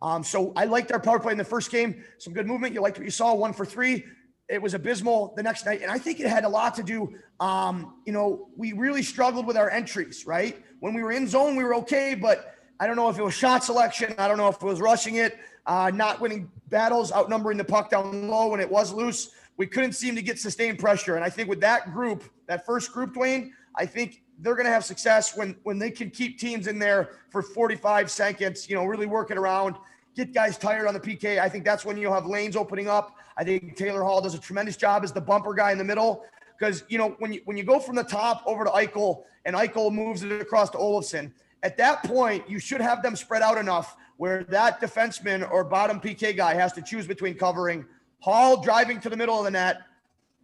Um, 0.00 0.22
so 0.22 0.52
I 0.56 0.64
liked 0.64 0.92
our 0.92 1.00
power 1.00 1.18
play 1.18 1.32
in 1.32 1.38
the 1.38 1.44
first 1.44 1.70
game. 1.70 2.04
Some 2.18 2.32
good 2.32 2.46
movement. 2.46 2.72
You 2.72 2.80
liked 2.80 2.98
what 2.98 3.04
you 3.04 3.10
saw. 3.10 3.34
One 3.34 3.52
for 3.52 3.66
three. 3.66 4.04
It 4.48 4.62
was 4.62 4.74
abysmal 4.74 5.34
the 5.36 5.42
next 5.42 5.66
night, 5.66 5.82
and 5.82 5.90
I 5.90 5.98
think 5.98 6.20
it 6.20 6.26
had 6.26 6.44
a 6.44 6.48
lot 6.48 6.74
to 6.76 6.82
do. 6.82 7.14
Um, 7.38 7.96
you 8.06 8.12
know, 8.12 8.48
we 8.56 8.72
really 8.72 9.02
struggled 9.02 9.46
with 9.46 9.56
our 9.56 9.70
entries. 9.70 10.24
Right 10.26 10.62
when 10.80 10.94
we 10.94 11.02
were 11.02 11.12
in 11.12 11.26
zone, 11.26 11.56
we 11.56 11.64
were 11.64 11.74
okay, 11.76 12.14
but 12.14 12.54
I 12.80 12.86
don't 12.86 12.96
know 12.96 13.08
if 13.08 13.18
it 13.18 13.24
was 13.24 13.34
shot 13.34 13.64
selection. 13.64 14.14
I 14.18 14.28
don't 14.28 14.36
know 14.36 14.48
if 14.48 14.56
it 14.56 14.62
was 14.62 14.80
rushing 14.80 15.16
it, 15.16 15.38
uh, 15.66 15.90
not 15.92 16.20
winning 16.20 16.50
battles, 16.68 17.12
outnumbering 17.12 17.58
the 17.58 17.64
puck 17.64 17.90
down 17.90 18.28
low 18.28 18.48
when 18.48 18.60
it 18.60 18.70
was 18.70 18.92
loose. 18.92 19.32
We 19.56 19.66
couldn't 19.66 19.92
seem 19.92 20.14
to 20.14 20.22
get 20.22 20.38
sustained 20.38 20.78
pressure, 20.78 21.16
and 21.16 21.24
I 21.24 21.30
think 21.30 21.48
with 21.48 21.60
that 21.60 21.92
group, 21.92 22.22
that 22.46 22.64
first 22.64 22.92
group, 22.92 23.14
Dwayne, 23.14 23.50
I 23.74 23.86
think 23.86 24.22
they're 24.38 24.54
going 24.54 24.66
to 24.66 24.72
have 24.72 24.84
success 24.84 25.36
when 25.36 25.56
when 25.64 25.78
they 25.78 25.90
can 25.90 26.10
keep 26.10 26.38
teams 26.38 26.68
in 26.68 26.78
there 26.78 27.10
for 27.30 27.42
45 27.42 28.10
seconds. 28.10 28.68
You 28.70 28.76
know, 28.76 28.84
really 28.84 29.06
working 29.06 29.36
around, 29.36 29.74
get 30.14 30.32
guys 30.32 30.56
tired 30.56 30.86
on 30.86 30.94
the 30.94 31.00
PK. 31.00 31.40
I 31.40 31.48
think 31.48 31.64
that's 31.64 31.84
when 31.84 31.96
you'll 31.96 32.14
have 32.14 32.26
lanes 32.26 32.54
opening 32.54 32.88
up. 32.88 33.16
I 33.36 33.42
think 33.42 33.76
Taylor 33.76 34.04
Hall 34.04 34.20
does 34.20 34.34
a 34.34 34.38
tremendous 34.38 34.76
job 34.76 35.02
as 35.02 35.12
the 35.12 35.20
bumper 35.20 35.54
guy 35.54 35.72
in 35.72 35.78
the 35.78 35.84
middle 35.84 36.24
because 36.56 36.84
you 36.88 36.98
know 36.98 37.16
when 37.18 37.32
you 37.32 37.40
when 37.44 37.56
you 37.56 37.64
go 37.64 37.80
from 37.80 37.96
the 37.96 38.04
top 38.04 38.44
over 38.46 38.64
to 38.64 38.70
Eichel 38.70 39.24
and 39.44 39.56
Eichel 39.56 39.92
moves 39.92 40.22
it 40.22 40.40
across 40.40 40.70
to 40.70 40.78
Olofsson. 40.78 41.32
At 41.62 41.76
that 41.78 42.04
point, 42.04 42.48
you 42.48 42.58
should 42.58 42.80
have 42.80 43.02
them 43.02 43.16
spread 43.16 43.42
out 43.42 43.58
enough 43.58 43.96
where 44.16 44.44
that 44.44 44.80
defenseman 44.80 45.48
or 45.50 45.64
bottom 45.64 46.00
PK 46.00 46.36
guy 46.36 46.54
has 46.54 46.72
to 46.74 46.82
choose 46.82 47.06
between 47.06 47.34
covering 47.34 47.84
Hall 48.20 48.60
driving 48.60 49.00
to 49.00 49.08
the 49.08 49.16
middle 49.16 49.38
of 49.38 49.44
the 49.44 49.50
net 49.50 49.82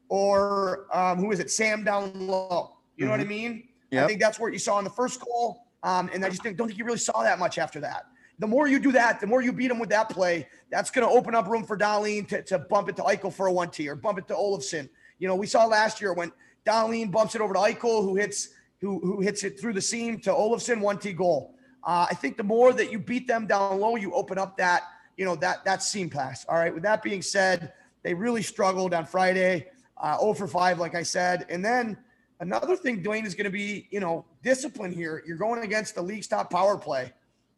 or 0.08 0.86
um, 0.96 1.18
who 1.18 1.32
is 1.32 1.40
it, 1.40 1.50
Sam 1.50 1.84
down 1.84 2.26
low. 2.26 2.76
You 2.96 3.06
know 3.06 3.10
mm-hmm. 3.10 3.10
what 3.10 3.20
I 3.20 3.22
mm-hmm. 3.22 3.28
mean? 3.28 3.68
Yep. 3.90 4.04
I 4.04 4.06
think 4.06 4.20
that's 4.20 4.38
what 4.38 4.52
you 4.52 4.58
saw 4.58 4.78
in 4.78 4.84
the 4.84 4.90
first 4.90 5.20
goal. 5.20 5.66
Um, 5.82 6.08
and 6.12 6.24
I 6.24 6.30
just 6.30 6.42
think, 6.42 6.56
don't 6.56 6.68
think 6.68 6.78
you 6.78 6.84
really 6.84 6.98
saw 6.98 7.22
that 7.22 7.38
much 7.38 7.58
after 7.58 7.80
that. 7.80 8.06
The 8.38 8.46
more 8.46 8.66
you 8.66 8.78
do 8.78 8.90
that, 8.92 9.20
the 9.20 9.26
more 9.26 9.42
you 9.42 9.52
beat 9.52 9.68
them 9.68 9.78
with 9.78 9.90
that 9.90 10.08
play, 10.08 10.48
that's 10.70 10.90
going 10.90 11.06
to 11.06 11.12
open 11.12 11.34
up 11.34 11.46
room 11.46 11.64
for 11.64 11.76
Dahlin 11.76 12.26
to, 12.28 12.42
to 12.42 12.58
bump 12.58 12.88
it 12.88 12.96
to 12.96 13.02
Eichel 13.02 13.32
for 13.32 13.46
a 13.46 13.52
one 13.52 13.70
T 13.70 13.88
or 13.88 13.94
bump 13.94 14.18
it 14.18 14.26
to 14.28 14.34
Olofsson. 14.34 14.88
You 15.18 15.28
know, 15.28 15.36
we 15.36 15.46
saw 15.46 15.66
last 15.66 16.00
year 16.00 16.12
when 16.12 16.32
Dahlin 16.66 17.12
bumps 17.12 17.34
it 17.34 17.40
over 17.40 17.54
to 17.54 17.60
Eichel, 17.60 18.02
who 18.02 18.16
hits 18.16 18.48
who, 18.84 19.00
who 19.00 19.20
hits 19.20 19.44
it 19.44 19.58
through 19.58 19.72
the 19.72 19.80
seam 19.80 20.18
to 20.20 20.30
Olofsson, 20.30 20.80
one 20.80 20.98
T 20.98 21.12
goal. 21.12 21.54
Uh, 21.82 22.06
I 22.10 22.14
think 22.14 22.36
the 22.36 22.44
more 22.44 22.72
that 22.72 22.90
you 22.92 22.98
beat 22.98 23.26
them 23.26 23.46
down 23.46 23.80
low, 23.80 23.96
you 23.96 24.12
open 24.14 24.38
up 24.38 24.56
that, 24.58 24.82
you 25.16 25.24
know, 25.24 25.36
that 25.36 25.64
that 25.64 25.82
seam 25.82 26.08
pass. 26.08 26.44
All 26.48 26.56
right. 26.56 26.72
With 26.72 26.82
that 26.84 27.02
being 27.02 27.22
said, 27.22 27.72
they 28.02 28.14
really 28.14 28.42
struggled 28.42 28.94
on 28.94 29.06
Friday. 29.06 29.68
Uh, 29.96 30.18
0 30.18 30.34
for 30.34 30.48
5, 30.48 30.80
like 30.80 30.94
I 30.94 31.02
said. 31.04 31.46
And 31.48 31.64
then 31.64 31.96
Another 32.40 32.76
thing, 32.76 33.02
Dwayne, 33.02 33.24
is 33.24 33.34
going 33.34 33.44
to 33.44 33.50
be, 33.50 33.88
you 33.90 34.00
know, 34.00 34.24
discipline 34.42 34.92
here. 34.92 35.22
You're 35.26 35.36
going 35.36 35.62
against 35.62 35.94
the 35.94 36.02
league's 36.02 36.26
top 36.26 36.50
power 36.50 36.76
play. 36.76 37.12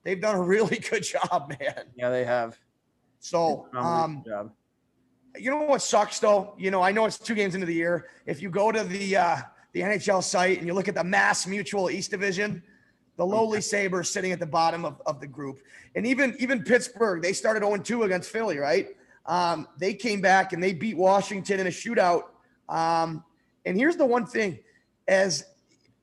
They've 0.04 0.20
done 0.20 0.36
a 0.36 0.42
really 0.42 0.78
good 0.90 1.02
job, 1.02 1.48
man. 1.60 1.84
Yeah, 1.96 2.10
they 2.10 2.24
have. 2.24 2.58
So, 3.18 3.68
um, 3.74 4.22
you 5.36 5.50
know 5.50 5.62
what 5.62 5.82
sucks 5.82 6.20
though? 6.20 6.54
You 6.56 6.70
know, 6.70 6.82
I 6.82 6.92
know 6.92 7.06
it's 7.06 7.18
two 7.18 7.34
games 7.34 7.54
into 7.54 7.66
the 7.66 7.74
year. 7.74 8.06
If 8.26 8.40
you 8.40 8.50
go 8.50 8.70
to 8.70 8.84
the 8.84 9.16
uh, 9.16 9.36
the 9.76 9.82
NHL 9.82 10.24
site 10.24 10.56
and 10.56 10.66
you 10.66 10.72
look 10.72 10.88
at 10.88 10.94
the 10.94 11.02
MassMutual 11.02 11.92
East 11.92 12.10
Division, 12.10 12.62
the 13.18 13.26
lowly 13.26 13.60
Sabres 13.60 14.08
sitting 14.08 14.32
at 14.32 14.40
the 14.40 14.46
bottom 14.46 14.86
of, 14.86 15.02
of 15.04 15.20
the 15.20 15.26
group. 15.26 15.58
And 15.94 16.06
even 16.06 16.34
even 16.38 16.62
Pittsburgh, 16.62 17.22
they 17.22 17.34
started 17.34 17.62
0-2 17.62 18.06
against 18.06 18.30
Philly, 18.30 18.56
right? 18.56 18.88
Um, 19.26 19.68
they 19.78 19.92
came 19.92 20.22
back 20.22 20.54
and 20.54 20.62
they 20.62 20.72
beat 20.72 20.96
Washington 20.96 21.60
in 21.60 21.66
a 21.66 21.70
shootout. 21.70 22.22
Um, 22.70 23.22
and 23.66 23.76
here's 23.76 23.96
the 23.96 24.06
one 24.06 24.24
thing 24.24 24.60
as 25.08 25.44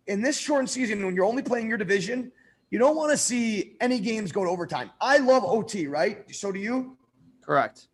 in 0.05 0.21
this 0.21 0.37
shortened 0.37 0.69
season, 0.69 1.03
when 1.03 1.15
you're 1.15 1.25
only 1.25 1.41
playing 1.41 1.67
your 1.67 1.79
division, 1.79 2.31
you 2.69 2.77
don't 2.77 2.95
want 2.95 3.09
to 3.09 3.17
see 3.17 3.75
any 3.81 3.99
games 3.99 4.31
go 4.31 4.43
to 4.43 4.51
overtime. 4.51 4.91
I 5.01 5.17
love 5.17 5.43
OT, 5.43 5.87
right? 5.87 6.23
So 6.35 6.51
do 6.51 6.59
you? 6.59 6.95
Correct. 7.41 7.87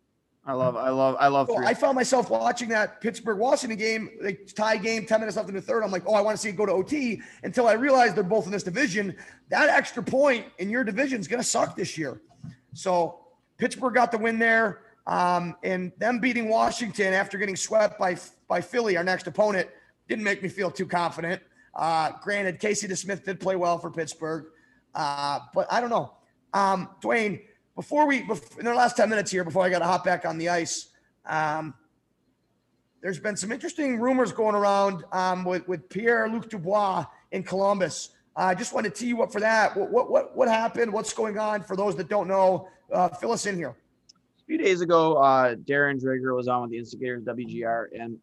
I 0.46 0.54
love, 0.54 0.74
I 0.74 0.88
love, 0.88 1.16
I 1.20 1.28
love. 1.28 1.48
So 1.48 1.58
I 1.58 1.74
found 1.74 1.96
myself 1.96 2.30
watching 2.30 2.70
that 2.70 3.00
Pittsburgh 3.02 3.38
Washington 3.38 3.78
game, 3.78 4.10
the 4.22 4.32
tie 4.32 4.78
game, 4.78 5.04
10 5.04 5.20
minutes 5.20 5.36
left 5.36 5.50
in 5.50 5.54
the 5.54 5.60
third. 5.60 5.82
I'm 5.82 5.90
like, 5.90 6.04
oh, 6.06 6.14
I 6.14 6.22
want 6.22 6.34
to 6.34 6.40
see 6.40 6.48
it 6.48 6.56
go 6.56 6.64
to 6.64 6.72
OT 6.72 7.20
until 7.42 7.68
I 7.68 7.74
realized 7.74 8.16
they're 8.16 8.24
both 8.24 8.46
in 8.46 8.52
this 8.52 8.62
division. 8.62 9.14
That 9.50 9.68
extra 9.68 10.02
point 10.02 10.46
in 10.58 10.70
your 10.70 10.82
division 10.82 11.20
is 11.20 11.28
going 11.28 11.42
to 11.42 11.48
suck 11.48 11.76
this 11.76 11.98
year. 11.98 12.22
So 12.72 13.20
Pittsburgh 13.58 13.94
got 13.94 14.12
the 14.12 14.18
win 14.18 14.38
there. 14.38 14.80
Um, 15.06 15.56
and 15.62 15.92
them 15.98 16.20
beating 16.20 16.48
Washington 16.48 17.12
after 17.12 17.36
getting 17.36 17.56
swept 17.56 17.98
by, 17.98 18.16
by 18.48 18.60
Philly, 18.60 18.96
our 18.96 19.04
next 19.04 19.26
opponent, 19.26 19.68
didn't 20.08 20.24
make 20.24 20.42
me 20.42 20.48
feel 20.48 20.70
too 20.70 20.86
confident. 20.86 21.42
Uh, 21.74 22.12
granted, 22.22 22.58
Casey 22.58 22.88
DeSmith 22.88 23.24
did 23.24 23.40
play 23.40 23.56
well 23.56 23.78
for 23.78 23.90
Pittsburgh, 23.90 24.46
uh, 24.94 25.40
but 25.54 25.66
I 25.70 25.80
don't 25.80 25.90
know. 25.90 26.14
Um, 26.52 26.90
Dwayne, 27.00 27.42
before 27.80 28.06
we, 28.06 28.18
in 28.18 28.66
the 28.66 28.74
last 28.74 28.98
10 28.98 29.08
minutes 29.08 29.30
here, 29.30 29.42
before 29.42 29.64
I 29.64 29.70
got 29.70 29.78
to 29.78 29.86
hop 29.86 30.04
back 30.04 30.26
on 30.26 30.36
the 30.36 30.50
ice, 30.50 30.90
um, 31.24 31.72
there's 33.00 33.18
been 33.18 33.38
some 33.38 33.50
interesting 33.50 33.98
rumors 33.98 34.32
going 34.32 34.54
around 34.54 35.02
um, 35.12 35.46
with, 35.46 35.66
with 35.66 35.88
Pierre 35.88 36.28
Luc 36.28 36.50
Dubois 36.50 37.06
in 37.32 37.42
Columbus. 37.42 38.10
I 38.36 38.52
uh, 38.52 38.54
just 38.54 38.74
want 38.74 38.84
to 38.84 38.90
tee 38.90 39.06
you 39.06 39.22
up 39.22 39.32
for 39.32 39.40
that. 39.40 39.74
What, 39.74 39.90
what, 39.90 40.10
what, 40.10 40.36
what 40.36 40.46
happened? 40.46 40.92
What's 40.92 41.14
going 41.14 41.38
on? 41.38 41.62
For 41.62 41.74
those 41.74 41.96
that 41.96 42.10
don't 42.10 42.28
know, 42.28 42.68
uh, 42.92 43.08
fill 43.08 43.32
us 43.32 43.46
in 43.46 43.56
here. 43.56 43.74
A 44.10 44.44
few 44.44 44.58
days 44.58 44.82
ago, 44.82 45.14
uh, 45.14 45.54
Darren 45.54 45.98
Dreger 45.98 46.36
was 46.36 46.48
on 46.48 46.60
with 46.60 46.72
the 46.72 46.76
Instigators 46.76 47.22
WGR, 47.24 47.86
and 47.98 48.18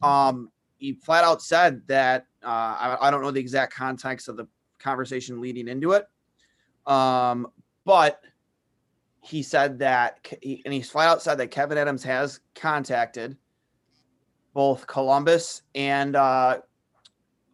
um, 0.00 0.50
he 0.78 0.94
flat 0.94 1.24
out 1.24 1.42
said 1.42 1.82
that 1.88 2.24
uh, 2.42 2.46
I, 2.46 2.96
I, 3.02 3.10
don't 3.10 3.20
know 3.20 3.30
the 3.30 3.40
exact 3.40 3.74
context 3.74 4.28
of 4.28 4.38
the 4.38 4.46
conversation 4.78 5.42
leading 5.42 5.68
into 5.68 5.92
it, 5.92 6.06
um, 6.86 7.46
but 7.84 8.22
he 9.20 9.42
said 9.42 9.78
that, 9.80 10.26
and 10.42 10.72
he's 10.72 10.90
flat 10.90 11.08
out 11.08 11.22
said 11.22 11.36
that 11.38 11.50
Kevin 11.50 11.78
Adams 11.78 12.02
has 12.02 12.40
contacted 12.54 13.36
both 14.54 14.86
Columbus 14.86 15.62
and 15.74 16.16
uh, 16.16 16.60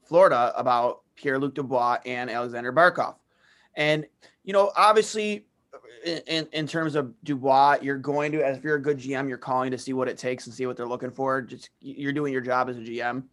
Florida 0.04 0.52
about 0.56 1.02
Pierre 1.16 1.38
Luc 1.38 1.54
Dubois 1.54 1.98
and 2.06 2.30
Alexander 2.30 2.72
Barkov. 2.72 3.16
And, 3.74 4.06
you 4.44 4.52
know, 4.52 4.72
obviously, 4.76 5.46
in, 6.04 6.46
in 6.52 6.66
terms 6.66 6.94
of 6.94 7.12
Dubois, 7.24 7.78
you're 7.82 7.98
going 7.98 8.32
to, 8.32 8.46
as 8.46 8.58
if 8.58 8.64
you're 8.64 8.76
a 8.76 8.82
good 8.82 8.98
GM, 8.98 9.28
you're 9.28 9.36
calling 9.36 9.70
to 9.72 9.78
see 9.78 9.92
what 9.92 10.08
it 10.08 10.16
takes 10.16 10.46
and 10.46 10.54
see 10.54 10.66
what 10.66 10.76
they're 10.76 10.86
looking 10.86 11.10
for. 11.10 11.42
Just 11.42 11.70
you're 11.80 12.12
doing 12.12 12.32
your 12.32 12.42
job 12.42 12.68
as 12.68 12.76
a 12.76 12.80
GM. 12.80 13.24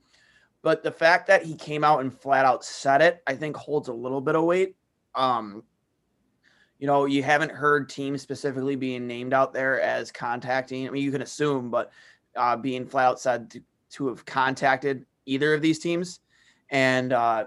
But 0.64 0.82
the 0.82 0.92
fact 0.92 1.28
that 1.28 1.44
he 1.44 1.56
came 1.56 1.84
out 1.84 2.00
and 2.00 2.14
flat 2.14 2.46
out 2.46 2.66
said 2.66 3.02
it, 3.02 3.22
I 3.28 3.36
think 3.36 3.56
holds 3.56 3.90
a 3.90 3.94
little 3.94 4.22
bit 4.22 4.36
of 4.36 4.44
weight. 4.44 4.76
Um, 5.14 5.64
you 6.84 6.88
know, 6.88 7.06
you 7.06 7.24
haven't 7.24 7.54
heard 7.54 7.88
teams 7.88 8.22
specifically 8.22 8.76
being 8.76 9.08
named 9.08 9.34
out 9.34 9.54
there 9.54 9.80
as 9.80 10.12
contacting. 10.12 10.86
I 10.86 10.92
mean, 10.92 11.02
you 11.02 11.14
can 11.14 11.22
assume, 11.22 11.70
but 11.70 11.94
uh, 12.36 12.58
being 12.58 12.86
flat 12.86 13.06
out 13.06 13.22
said 13.22 13.50
to, 13.52 13.62
to 13.92 14.08
have 14.10 14.26
contacted 14.26 15.06
either 15.26 15.54
of 15.54 15.62
these 15.62 15.80
teams. 15.80 16.20
And 16.72 17.14
uh, 17.14 17.46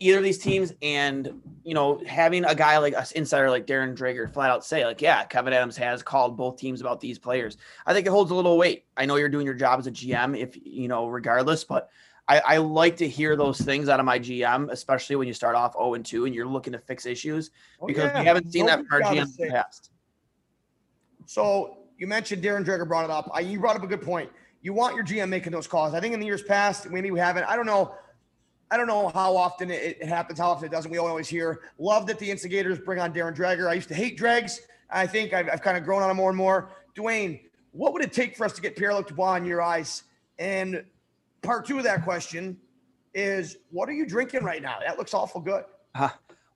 either 0.00 0.16
of 0.16 0.24
these 0.24 0.38
teams 0.38 0.72
and 0.80 1.38
you 1.64 1.74
know 1.74 2.00
having 2.06 2.46
a 2.46 2.54
guy 2.54 2.78
like 2.78 2.94
us 2.94 3.12
insider 3.12 3.50
like 3.50 3.66
Darren 3.66 3.94
Dreger 3.94 4.32
flat 4.32 4.48
out 4.48 4.64
say 4.64 4.86
like 4.86 5.02
yeah 5.02 5.24
Kevin 5.24 5.52
Adams 5.52 5.76
has 5.76 6.02
called 6.02 6.38
both 6.38 6.56
teams 6.56 6.80
about 6.80 6.98
these 6.98 7.18
players 7.18 7.56
I 7.86 7.92
think 7.92 8.06
it 8.06 8.10
holds 8.10 8.30
a 8.30 8.34
little 8.34 8.58
weight 8.58 8.86
I 8.96 9.06
know 9.06 9.16
you're 9.16 9.28
doing 9.28 9.46
your 9.46 9.54
job 9.54 9.78
as 9.78 9.86
a 9.86 9.92
GM 9.92 10.36
if 10.36 10.58
you 10.62 10.88
know 10.88 11.06
regardless 11.06 11.62
but 11.62 11.90
I, 12.26 12.40
I 12.40 12.56
like 12.56 12.96
to 12.98 13.08
hear 13.08 13.36
those 13.36 13.60
things 13.60 13.88
out 13.88 14.00
of 14.00 14.06
my 14.06 14.18
GM 14.18 14.70
especially 14.70 15.16
when 15.16 15.28
you 15.28 15.34
start 15.34 15.56
off 15.56 15.74
0 15.74 15.94
and 15.94 16.04
2 16.04 16.26
and 16.26 16.34
you're 16.34 16.46
looking 16.46 16.72
to 16.72 16.78
fix 16.78 17.06
issues 17.06 17.50
oh, 17.80 17.86
because 17.86 18.04
yeah. 18.04 18.20
we 18.20 18.26
haven't 18.26 18.50
seen 18.52 18.66
that 18.66 18.84
from 18.86 19.02
our 19.02 19.12
GM 19.12 19.22
in 19.22 19.46
the 19.46 19.50
past 19.50 19.90
so 21.26 21.78
you 21.98 22.06
mentioned 22.06 22.42
Darren 22.42 22.64
Dreger 22.64 22.86
brought 22.86 23.04
it 23.04 23.10
up 23.10 23.30
I, 23.32 23.40
you 23.40 23.60
brought 23.60 23.76
up 23.76 23.82
a 23.82 23.86
good 23.86 24.02
point 24.02 24.30
you 24.62 24.72
want 24.72 24.94
your 24.94 25.04
GM 25.04 25.28
making 25.28 25.52
those 25.52 25.66
calls 25.66 25.94
I 25.94 26.00
think 26.00 26.14
in 26.14 26.20
the 26.20 26.26
years 26.26 26.42
past 26.42 26.90
maybe 26.90 27.10
we 27.10 27.18
haven't 27.18 27.44
I 27.44 27.56
don't 27.56 27.66
know 27.66 27.94
I 28.70 28.76
don't 28.76 28.86
know 28.86 29.08
how 29.08 29.36
often 29.36 29.70
it, 29.70 30.02
happens, 30.02 30.38
how 30.38 30.50
often 30.50 30.66
it 30.66 30.72
doesn't. 30.72 30.90
We 30.90 30.98
always 30.98 31.28
hear. 31.28 31.60
Love 31.78 32.06
that 32.08 32.18
the 32.18 32.28
instigators 32.28 32.78
bring 32.78 32.98
on 32.98 33.12
Darren 33.12 33.36
Dreger. 33.36 33.68
I 33.68 33.74
used 33.74 33.88
to 33.88 33.94
hate 33.94 34.16
Dregs. 34.16 34.60
I 34.90 35.06
think 35.06 35.32
I've, 35.32 35.48
I've 35.48 35.62
kind 35.62 35.76
of 35.76 35.84
grown 35.84 36.02
on 36.02 36.10
him 36.10 36.16
more 36.16 36.30
and 36.30 36.36
more. 36.36 36.70
Dwayne, 36.96 37.40
what 37.72 37.92
would 37.92 38.02
it 38.02 38.12
take 38.12 38.36
for 38.36 38.44
us 38.44 38.52
to 38.54 38.60
get 38.60 38.74
Pierre 38.76 38.94
Luc 38.94 39.08
Dubois 39.08 39.36
in 39.36 39.44
your 39.44 39.62
eyes? 39.62 40.04
And 40.38 40.84
part 41.44 41.66
two 41.66 41.78
of 41.78 41.84
that 41.84 42.02
question 42.02 42.56
is, 43.12 43.58
what 43.70 43.88
are 43.88 43.92
you 43.92 44.06
drinking 44.06 44.42
right 44.42 44.62
now? 44.62 44.78
That 44.84 44.98
looks 44.98 45.14
awful 45.14 45.40
good. 45.40 45.64
Uh, 45.94 46.08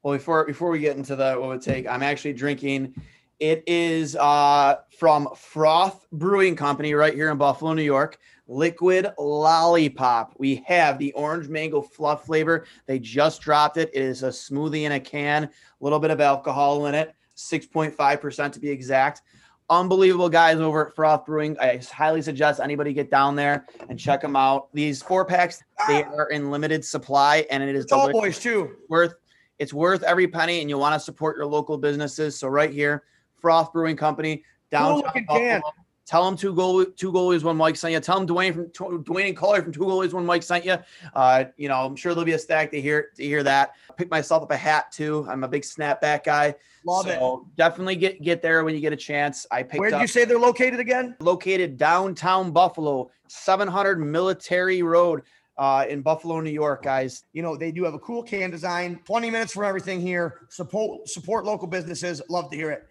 Well, 0.03 0.15
before 0.15 0.45
before 0.45 0.71
we 0.71 0.81
get 0.81 0.97
into 0.97 1.15
the 1.15 1.35
what 1.35 1.49
would 1.49 1.63
take, 1.63 1.87
I'm 1.87 2.03
actually 2.03 2.33
drinking. 2.33 2.95
It 3.39 3.63
is 3.69 4.17
uh, 4.17 4.77
from 4.99 5.29
Froth 5.37 6.07
Brewing 6.11 6.57
Company 6.57 6.95
right 6.95 7.15
here 7.15 7.31
in 7.31 7.39
Buffalo, 7.39 7.73
New 7.73 7.83
York. 7.83 8.19
Liquid 8.49 9.13
Lollipop. 9.19 10.35
We 10.39 10.57
have 10.67 10.99
the 10.99 11.13
orange 11.13 11.49
mango 11.49 11.83
fluff 11.83 12.25
flavor. 12.25 12.65
They 12.87 12.99
just 12.99 13.43
dropped 13.43 13.77
it. 13.77 13.91
It 13.93 14.03
is 14.03 14.23
a 14.23 14.29
smoothie 14.29 14.85
in 14.85 14.93
a 14.93 15.01
can, 15.01 15.45
a 15.45 15.51
little 15.81 15.99
bit 16.01 16.11
of 16.11 16.21
alcohol 16.21 16.87
in 16.87 16.95
it, 16.95 17.15
6.5% 17.37 18.53
to 18.53 18.59
be 18.61 18.71
exact. 18.71 19.23
Unbelievable 19.71 20.31
guys 20.31 20.59
over 20.59 20.89
at 20.89 20.97
Froth 20.97 21.27
Brewing. 21.27 21.59
I 21.61 21.81
highly 21.93 22.23
suggest 22.23 22.59
anybody 22.59 22.93
get 22.93 23.11
down 23.11 23.37
there 23.37 23.67
and 23.89 23.99
check 23.99 24.23
them 24.23 24.35
out. 24.35 24.73
These 24.73 25.03
four 25.03 25.25
packs, 25.25 25.63
they 25.87 26.05
ah! 26.05 26.15
are 26.17 26.31
in 26.31 26.51
limited 26.51 26.85
supply 26.85 27.47
and 27.51 27.63
it 27.63 27.77
is 27.77 27.93
all 27.93 28.11
boys 28.11 28.39
too. 28.39 28.77
worth 28.89 29.15
it's 29.59 29.73
worth 29.73 30.03
every 30.05 30.29
penny 30.29 30.61
and 30.61 30.71
you 30.71 30.79
want 30.79 30.95
to 30.95 31.01
support 31.01 31.37
your 31.37 31.47
local 31.47 31.77
businesses 31.77 32.39
so 32.39 32.49
right 32.49 32.73
here 32.73 33.05
froth 33.41 33.73
brewing 33.73 33.97
company 33.97 34.43
downtown 34.71 35.25
Buffalo. 35.27 35.61
Tell 36.09 36.25
them 36.25 36.39
two 36.39 36.55
goal 36.55 36.87
two 36.87 37.13
goalies 37.13 37.45
one 37.45 37.59
mic 37.59 37.77
sent 37.77 37.93
you 37.93 38.01
tell 38.01 38.19
them 38.19 38.27
dwayne 38.27 38.55
from 38.75 39.05
dwayne 39.05 39.29
and 39.29 39.37
Collier 39.37 39.63
from 39.63 39.73
two 39.73 39.81
goalies 39.81 40.15
one 40.15 40.25
mic 40.25 40.43
sent 40.43 40.65
you 40.65 40.79
uh 41.13 41.45
you 41.59 41.69
know 41.69 41.85
i'm 41.85 41.97
sure 41.97 42.15
there'll 42.15 42.25
be 42.25 42.33
a 42.33 42.39
stack 42.39 42.71
to 42.71 42.81
hear 42.81 43.11
to 43.15 43.23
hear 43.23 43.43
that 43.43 43.75
pick 43.99 44.11
myself 44.11 44.43
up 44.43 44.51
a 44.51 44.57
hat 44.57 44.91
too 44.91 45.27
i'm 45.29 45.45
a 45.45 45.49
big 45.49 45.61
snapback 45.61 46.25
guy 46.25 46.55
Love 46.87 47.05
so 47.05 47.47
definitely 47.57 47.95
get 47.95 48.23
get 48.23 48.41
there 48.41 48.65
when 48.65 48.75
you 48.75 48.81
get 48.81 48.95
a 48.95 48.97
chance 48.97 49.47
i 49.51 49.61
it. 49.61 49.69
picked 49.69 49.81
Where 49.81 49.91
did 49.91 50.01
you 50.01 50.07
say 50.07 50.25
they're 50.25 50.39
located 50.39 50.81
again? 50.81 51.15
located 51.21 51.77
downtown 51.77 52.53
buffalo 52.53 53.11
700 53.27 53.99
military 53.99 54.83
road 54.83 55.25
uh, 55.59 55.85
in 55.91 56.01
buffalo 56.01 56.41
new 56.41 56.49
york 56.49 56.85
guys 56.85 57.25
You 57.35 57.43
know, 57.43 57.55
they 57.55 57.71
do 57.71 57.85
have 57.85 57.93
a 57.93 57.99
cool 57.99 58.23
can 58.23 58.51
design. 58.51 58.99
20 59.05 59.29
minutes 59.29 59.53
for 59.53 59.65
everything 59.67 60.01
here. 60.01 60.41
Support 60.49 61.07
support 61.07 61.45
local 61.45 61.69
businesses. 61.69 62.23
Love 62.31 62.49
to 62.51 62.57
hear 62.57 62.71
it. 62.71 62.87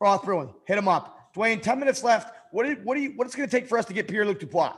Froth 0.00 0.24
Brewing, 0.24 0.54
hit 0.66 0.76
them 0.76 0.88
up. 0.88 1.21
Dwayne, 1.34 1.62
10 1.62 1.78
minutes 1.78 2.02
left. 2.02 2.34
What 2.50 2.66
do 2.66 2.76
what 2.84 2.94
do 2.94 3.00
you 3.00 3.12
what's 3.16 3.34
going 3.34 3.48
to 3.48 3.56
take 3.56 3.66
for 3.66 3.78
us 3.78 3.86
to 3.86 3.92
get 3.92 4.08
Pierre 4.08 4.26
Luc 4.26 4.40
Dubois? 4.40 4.74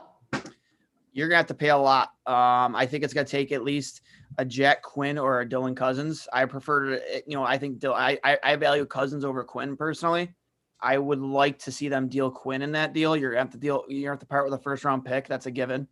you're 1.15 1.29
gonna 1.29 1.37
have 1.37 1.47
to 1.47 1.53
pay 1.53 1.69
a 1.69 1.77
lot. 1.77 2.09
Um, 2.27 2.75
I 2.75 2.85
think 2.85 3.03
it's 3.03 3.13
gonna 3.13 3.25
take 3.25 3.53
at 3.53 3.63
least 3.63 4.01
a 4.37 4.45
Jack 4.45 4.83
Quinn 4.83 5.17
or 5.17 5.39
a 5.39 5.45
Dylan 5.45 5.75
Cozens. 5.75 6.27
I 6.31 6.43
prefer 6.43 6.97
to, 6.97 7.23
you 7.25 7.35
know, 7.37 7.43
I 7.43 7.57
think 7.57 7.83
I, 7.85 8.19
I 8.23 8.37
I 8.43 8.55
value 8.57 8.85
Cozens 8.85 9.23
over 9.23 9.43
Quinn 9.43 9.77
personally. 9.77 10.35
I 10.81 10.97
would 10.97 11.21
like 11.21 11.57
to 11.59 11.71
see 11.71 11.87
them 11.87 12.09
deal 12.09 12.29
Quinn 12.29 12.61
in 12.61 12.73
that 12.73 12.93
deal. 12.93 13.15
You're 13.15 13.31
gonna 13.31 13.43
have 13.43 13.51
to 13.51 13.57
deal. 13.57 13.85
you're 13.87 13.99
going 13.99 14.03
to 14.03 14.09
have 14.11 14.19
to 14.19 14.25
part 14.25 14.43
with 14.43 14.59
a 14.59 14.61
first 14.61 14.83
round 14.83 15.05
pick. 15.05 15.25
That's 15.27 15.45
a 15.45 15.51
given. 15.51 15.87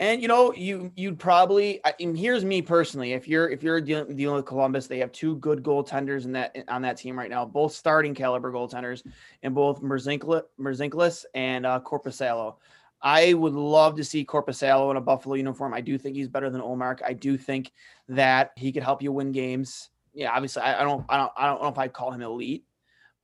And 0.00 0.20
you 0.20 0.26
know, 0.26 0.52
you 0.54 0.90
you'd 0.96 1.18
probably. 1.18 1.80
And 2.00 2.18
here's 2.18 2.44
me 2.44 2.62
personally. 2.62 3.12
If 3.12 3.28
you're 3.28 3.48
if 3.48 3.62
you're 3.62 3.80
dealing, 3.80 4.16
dealing 4.16 4.36
with 4.36 4.46
Columbus, 4.46 4.86
they 4.86 4.98
have 4.98 5.12
two 5.12 5.36
good 5.36 5.62
goaltenders 5.62 6.24
in 6.24 6.32
that 6.32 6.56
on 6.68 6.82
that 6.82 6.96
team 6.96 7.16
right 7.16 7.30
now, 7.30 7.44
both 7.44 7.72
starting 7.72 8.14
caliber 8.14 8.52
goaltenders, 8.52 9.04
and 9.42 9.54
both 9.54 9.80
Merzlikins 9.82 11.24
and 11.34 11.64
uh, 11.64 11.80
Korpisalo. 11.80 12.56
I 13.02 13.34
would 13.34 13.52
love 13.52 13.96
to 13.96 14.04
see 14.04 14.24
Korpisalo 14.24 14.90
in 14.90 14.96
a 14.96 15.00
Buffalo 15.00 15.34
uniform. 15.34 15.74
I 15.74 15.82
do 15.82 15.98
think 15.98 16.16
he's 16.16 16.26
better 16.26 16.48
than 16.48 16.62
Ullmark. 16.62 17.00
I 17.06 17.12
do 17.12 17.36
think 17.36 17.70
that 18.08 18.52
he 18.56 18.72
could 18.72 18.82
help 18.82 19.02
you 19.02 19.12
win 19.12 19.30
games. 19.30 19.90
Yeah, 20.14 20.32
obviously, 20.32 20.62
I, 20.62 20.80
I 20.80 20.84
don't, 20.84 21.04
I 21.08 21.18
don't, 21.18 21.32
I 21.36 21.46
don't 21.46 21.62
know 21.62 21.68
if 21.68 21.78
I'd 21.78 21.92
call 21.92 22.12
him 22.12 22.22
elite, 22.22 22.64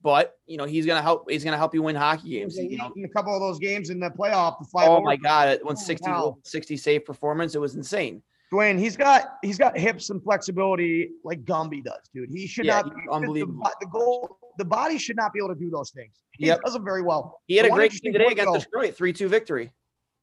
but 0.03 0.37
you 0.47 0.57
know, 0.57 0.65
he's 0.65 0.87
gonna 0.87 1.03
help. 1.03 1.31
He's 1.31 1.45
gonna 1.45 1.57
help 1.57 1.75
you 1.75 1.83
win 1.83 1.97
hockey 1.97 2.31
games. 2.31 2.57
You 2.57 2.77
know, 2.79 2.93
in 2.97 3.05
a 3.05 3.09
couple 3.09 3.35
of 3.35 3.41
those 3.41 3.59
games 3.59 3.91
in 3.91 4.01
the 4.01 4.11
playoff, 4.11 4.59
the 4.59 4.67
five. 4.67 4.89
oh 4.89 5.01
my 5.03 5.17
god, 5.17 5.49
it 5.49 5.65
went 5.65 5.79
60, 5.79 6.09
wow. 6.11 6.37
60 6.45 6.77
save 6.77 7.05
performance. 7.05 7.55
It 7.55 7.61
was 7.61 7.75
insane. 7.77 8.23
Dwayne, 8.53 8.79
he's 8.79 8.97
got 8.97 9.35
he's 9.43 9.59
got 9.59 9.79
hips 9.79 10.11
and 10.11 10.23
flexibility 10.23 11.11
like 11.25 11.45
Gumby 11.45 11.85
does, 11.85 12.01
dude. 12.15 12.31
He 12.31 12.47
should 12.47 12.67
Yeah, 12.67 12.83
not. 12.83 12.93
unbelievable. 13.13 13.63
The, 13.63 13.75
the 13.81 13.87
goal, 13.87 14.39
the 14.59 14.65
body 14.65 14.99
should 14.99 15.17
not 15.17 15.33
be 15.33 15.39
able 15.39 15.55
to 15.55 15.61
do 15.61 15.71
those 15.71 15.91
things. 15.91 16.17
He 16.33 16.47
Yep. 16.47 16.61
does 16.65 16.73
them 16.73 16.85
very 16.85 17.03
well. 17.03 17.41
He 17.47 17.57
had 17.57 17.67
The 17.67 17.73
a 17.73 17.75
great 17.77 17.93
game 17.93 18.13
today 18.13 18.27
against 18.27 18.65
Detroit, 18.67 18.97
three 18.97 19.13
two 19.13 19.29
victory. 19.29 19.71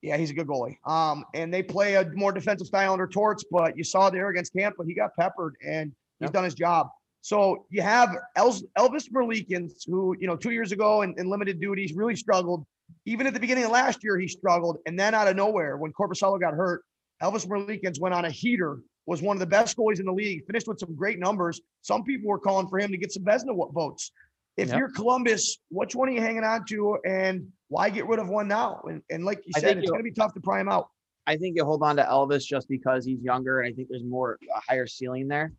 Yeah, 0.01 0.17
he's 0.17 0.29
a 0.29 0.33
good 0.33 0.45
goalie. 0.47 0.77
Um, 0.85 1.23
and 1.33 1.53
they 1.53 1.63
play 1.63 1.95
a 1.95 2.05
more 2.13 2.31
defensive 2.31 2.67
style 2.67 2.93
under 2.93 3.07
Torts, 3.07 3.43
but 3.49 3.77
you 3.77 3.83
saw 3.83 4.09
there 4.09 4.27
against 4.29 4.53
Tampa, 4.53 4.83
he 4.85 4.93
got 4.93 5.15
peppered 5.17 5.55
and 5.65 5.91
he's 6.19 6.25
Yep. 6.27 6.33
done 6.33 6.43
his 6.43 6.53
job. 6.53 6.89
So 7.27 7.65
you 7.69 7.81
have 7.81 8.15
Elvis 8.37 8.63
Merzlikins, 8.77 9.85
who 9.85 10.15
you 10.17 10.27
know 10.27 10.37
two 10.37 10.51
years 10.51 10.71
ago 10.71 11.01
in, 11.01 11.13
in 11.17 11.29
limited 11.29 11.59
duties 11.59 11.91
really 11.93 12.15
struggled. 12.15 12.65
Even 13.05 13.27
at 13.27 13.33
the 13.33 13.39
beginning 13.41 13.65
of 13.65 13.71
last 13.71 14.01
year, 14.01 14.17
he 14.17 14.29
struggled, 14.29 14.77
and 14.85 14.97
then 14.97 15.13
out 15.13 15.27
of 15.27 15.35
nowhere, 15.35 15.75
when 15.75 15.91
Korpisalo 15.91 16.39
got 16.39 16.53
hurt, 16.53 16.83
Elvis 17.21 17.45
Merzlikins 17.45 17.99
went 17.99 18.15
on 18.15 18.23
a 18.23 18.29
heater. 18.31 18.79
Was 19.07 19.21
one 19.21 19.35
of 19.35 19.41
the 19.41 19.45
best 19.45 19.75
goalies 19.75 19.99
in 19.99 20.05
the 20.05 20.13
league. 20.13 20.45
Finished 20.45 20.69
with 20.69 20.79
some 20.79 20.95
great 20.95 21.19
numbers. 21.19 21.59
Some 21.81 22.03
people 22.05 22.29
were 22.29 22.39
calling 22.39 22.69
for 22.69 22.79
him 22.79 22.91
to 22.91 22.97
get 22.97 23.11
some 23.11 23.23
Vezina 23.23 23.73
votes. 23.73 24.13
If 24.55 24.69
Yep. 24.69 24.77
you're 24.77 24.91
Columbus, 24.91 25.57
which 25.69 25.95
one 25.95 26.07
are 26.07 26.13
you 26.13 26.21
hanging 26.21 26.45
on 26.45 26.65
to, 26.67 26.97
and 27.05 27.51
why 27.67 27.89
get 27.89 28.07
rid 28.07 28.19
of 28.19 28.29
one 28.29 28.47
now? 28.47 28.83
And, 28.87 29.01
and 29.09 29.25
like 29.25 29.43
you 29.45 29.51
said, 29.51 29.77
it's 29.77 29.89
going 29.89 29.99
to 29.99 30.09
be 30.09 30.13
tough 30.13 30.33
to 30.35 30.39
pry 30.39 30.61
him 30.61 30.69
out. 30.69 30.87
I 31.25 31.35
think 31.35 31.57
you 31.57 31.65
hold 31.65 31.83
on 31.83 31.97
to 31.97 32.03
Elvis 32.03 32.45
just 32.45 32.69
because 32.69 33.03
he's 33.05 33.21
younger. 33.21 33.59
And 33.59 33.73
I 33.73 33.75
think 33.75 33.89
there's 33.89 34.05
more 34.05 34.39
a 34.55 34.61
higher 34.61 34.87
ceiling 34.87 35.27
there. 35.27 35.51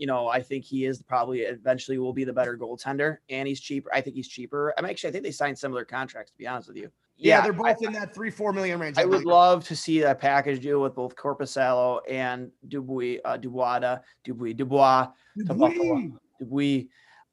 You 0.00 0.06
know, 0.06 0.28
I 0.28 0.40
think 0.40 0.64
he 0.64 0.86
is 0.86 1.02
probably 1.02 1.40
eventually 1.40 1.98
will 1.98 2.14
be 2.14 2.24
the 2.24 2.32
better 2.32 2.56
goaltender, 2.56 3.18
and 3.28 3.46
he's 3.46 3.60
cheaper. 3.60 3.90
I 3.92 4.00
think 4.00 4.16
he's 4.16 4.28
cheaper. 4.28 4.72
I'm 4.78 4.86
actually 4.86 5.10
I 5.10 5.12
think 5.12 5.24
they 5.24 5.30
signed 5.30 5.58
similar 5.58 5.84
contracts 5.84 6.32
to 6.32 6.38
be 6.38 6.46
honest 6.46 6.68
with 6.68 6.78
you. 6.78 6.90
Yeah, 7.18 7.42
they're 7.42 7.52
both 7.52 7.82
in 7.82 7.92
that 7.92 8.14
three, 8.14 8.30
four 8.30 8.54
million 8.54 8.80
range. 8.80 8.96
I 8.96 9.04
would 9.04 9.26
love 9.26 9.62
to 9.66 9.76
see 9.76 10.00
a 10.00 10.14
package 10.14 10.62
deal 10.62 10.80
with 10.80 10.94
both 10.94 11.16
Korpisalo 11.16 12.00
and 12.08 12.50
Dubois, 12.66 13.18
uh, 13.26 13.36
Dubois, 13.36 13.98
Dubois, 14.24 14.54
Dubois, 14.54 15.08
Buffalo. 15.36 16.12
Dubois. 16.40 16.84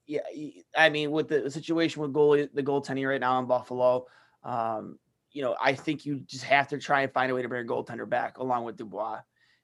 Yeah, 0.06 0.20
I 0.76 0.90
mean, 0.90 1.12
with 1.12 1.30
the 1.30 1.50
situation 1.50 2.02
with 2.02 2.12
goalie, 2.12 2.50
the 2.54 2.64
goaltending 2.64 3.08
right 3.08 3.22
now 3.22 3.40
in 3.40 3.46
Buffalo, 3.46 4.08
um, 4.44 5.00
you 5.32 5.42
know, 5.42 5.56
I 5.62 5.72
think 5.72 6.06
you 6.06 6.20
just 6.20 6.44
have 6.44 6.68
to 6.68 6.78
try 6.80 7.04
and 7.04 7.14
find 7.14 7.32
a 7.32 7.36
way 7.36 7.42
to 7.42 7.48
bring 7.48 7.66
a 7.66 7.70
goaltender 7.70 8.10
back 8.10 8.40
along 8.40 8.66
with 8.66 8.76
Dubois. 8.76 9.20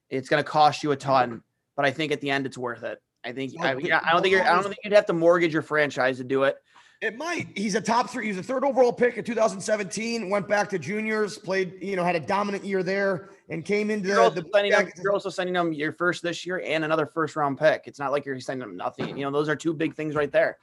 It's 0.09 0.29
going 0.29 0.41
to 0.41 0.49
cost 0.49 0.83
you 0.83 0.91
a 0.93 0.95
ton, 0.95 1.43
but 1.75 1.85
I 1.85 1.91
think 1.91 2.11
at 2.11 2.21
the 2.21 2.29
end 2.29 2.45
it's 2.45 2.57
worth 2.57 2.83
it. 2.83 3.01
I 3.25 3.31
think 3.31 3.53
I, 3.59 3.71
I 3.71 4.11
don't 4.11 4.21
think 4.21 4.33
you're, 4.33 4.43
I 4.43 4.53
don't 4.53 4.63
think 4.63 4.77
you'd 4.83 4.93
have 4.93 5.05
to 5.07 5.13
mortgage 5.13 5.53
your 5.53 5.61
franchise 5.61 6.17
to 6.17 6.23
do 6.23 6.43
it. 6.43 6.57
It 7.01 7.17
might. 7.17 7.47
He's 7.55 7.75
a 7.75 7.81
top 7.81 8.09
three. 8.09 8.27
He's 8.27 8.37
a 8.37 8.43
third 8.43 8.63
overall 8.63 8.93
pick 8.93 9.17
in 9.17 9.25
2017. 9.25 10.29
Went 10.29 10.47
back 10.47 10.69
to 10.69 10.79
juniors, 10.79 11.37
played, 11.37 11.73
you 11.81 11.97
know, 11.97 12.03
had 12.03 12.15
a 12.15 12.19
dominant 12.19 12.63
year 12.63 12.81
there, 12.81 13.29
and 13.49 13.65
came 13.65 13.89
into 13.89 14.07
You're 14.07 14.29
the. 14.29 14.41
the 14.41 14.69
them, 14.69 14.89
you're 15.01 15.11
also 15.11 15.29
sending 15.29 15.53
them 15.53 15.73
your 15.73 15.91
first 15.91 16.23
this 16.23 16.45
year 16.45 16.63
and 16.65 16.85
another 16.85 17.05
first 17.05 17.35
round 17.35 17.57
pick. 17.57 17.83
It's 17.87 17.99
not 17.99 18.13
like 18.13 18.25
you're 18.25 18.39
sending 18.39 18.65
them 18.65 18.77
nothing. 18.77 19.17
You 19.17 19.25
know, 19.25 19.31
those 19.31 19.49
are 19.49 19.55
two 19.55 19.73
big 19.73 19.95
things 19.95 20.15
right 20.15 20.31
there. 20.31 20.57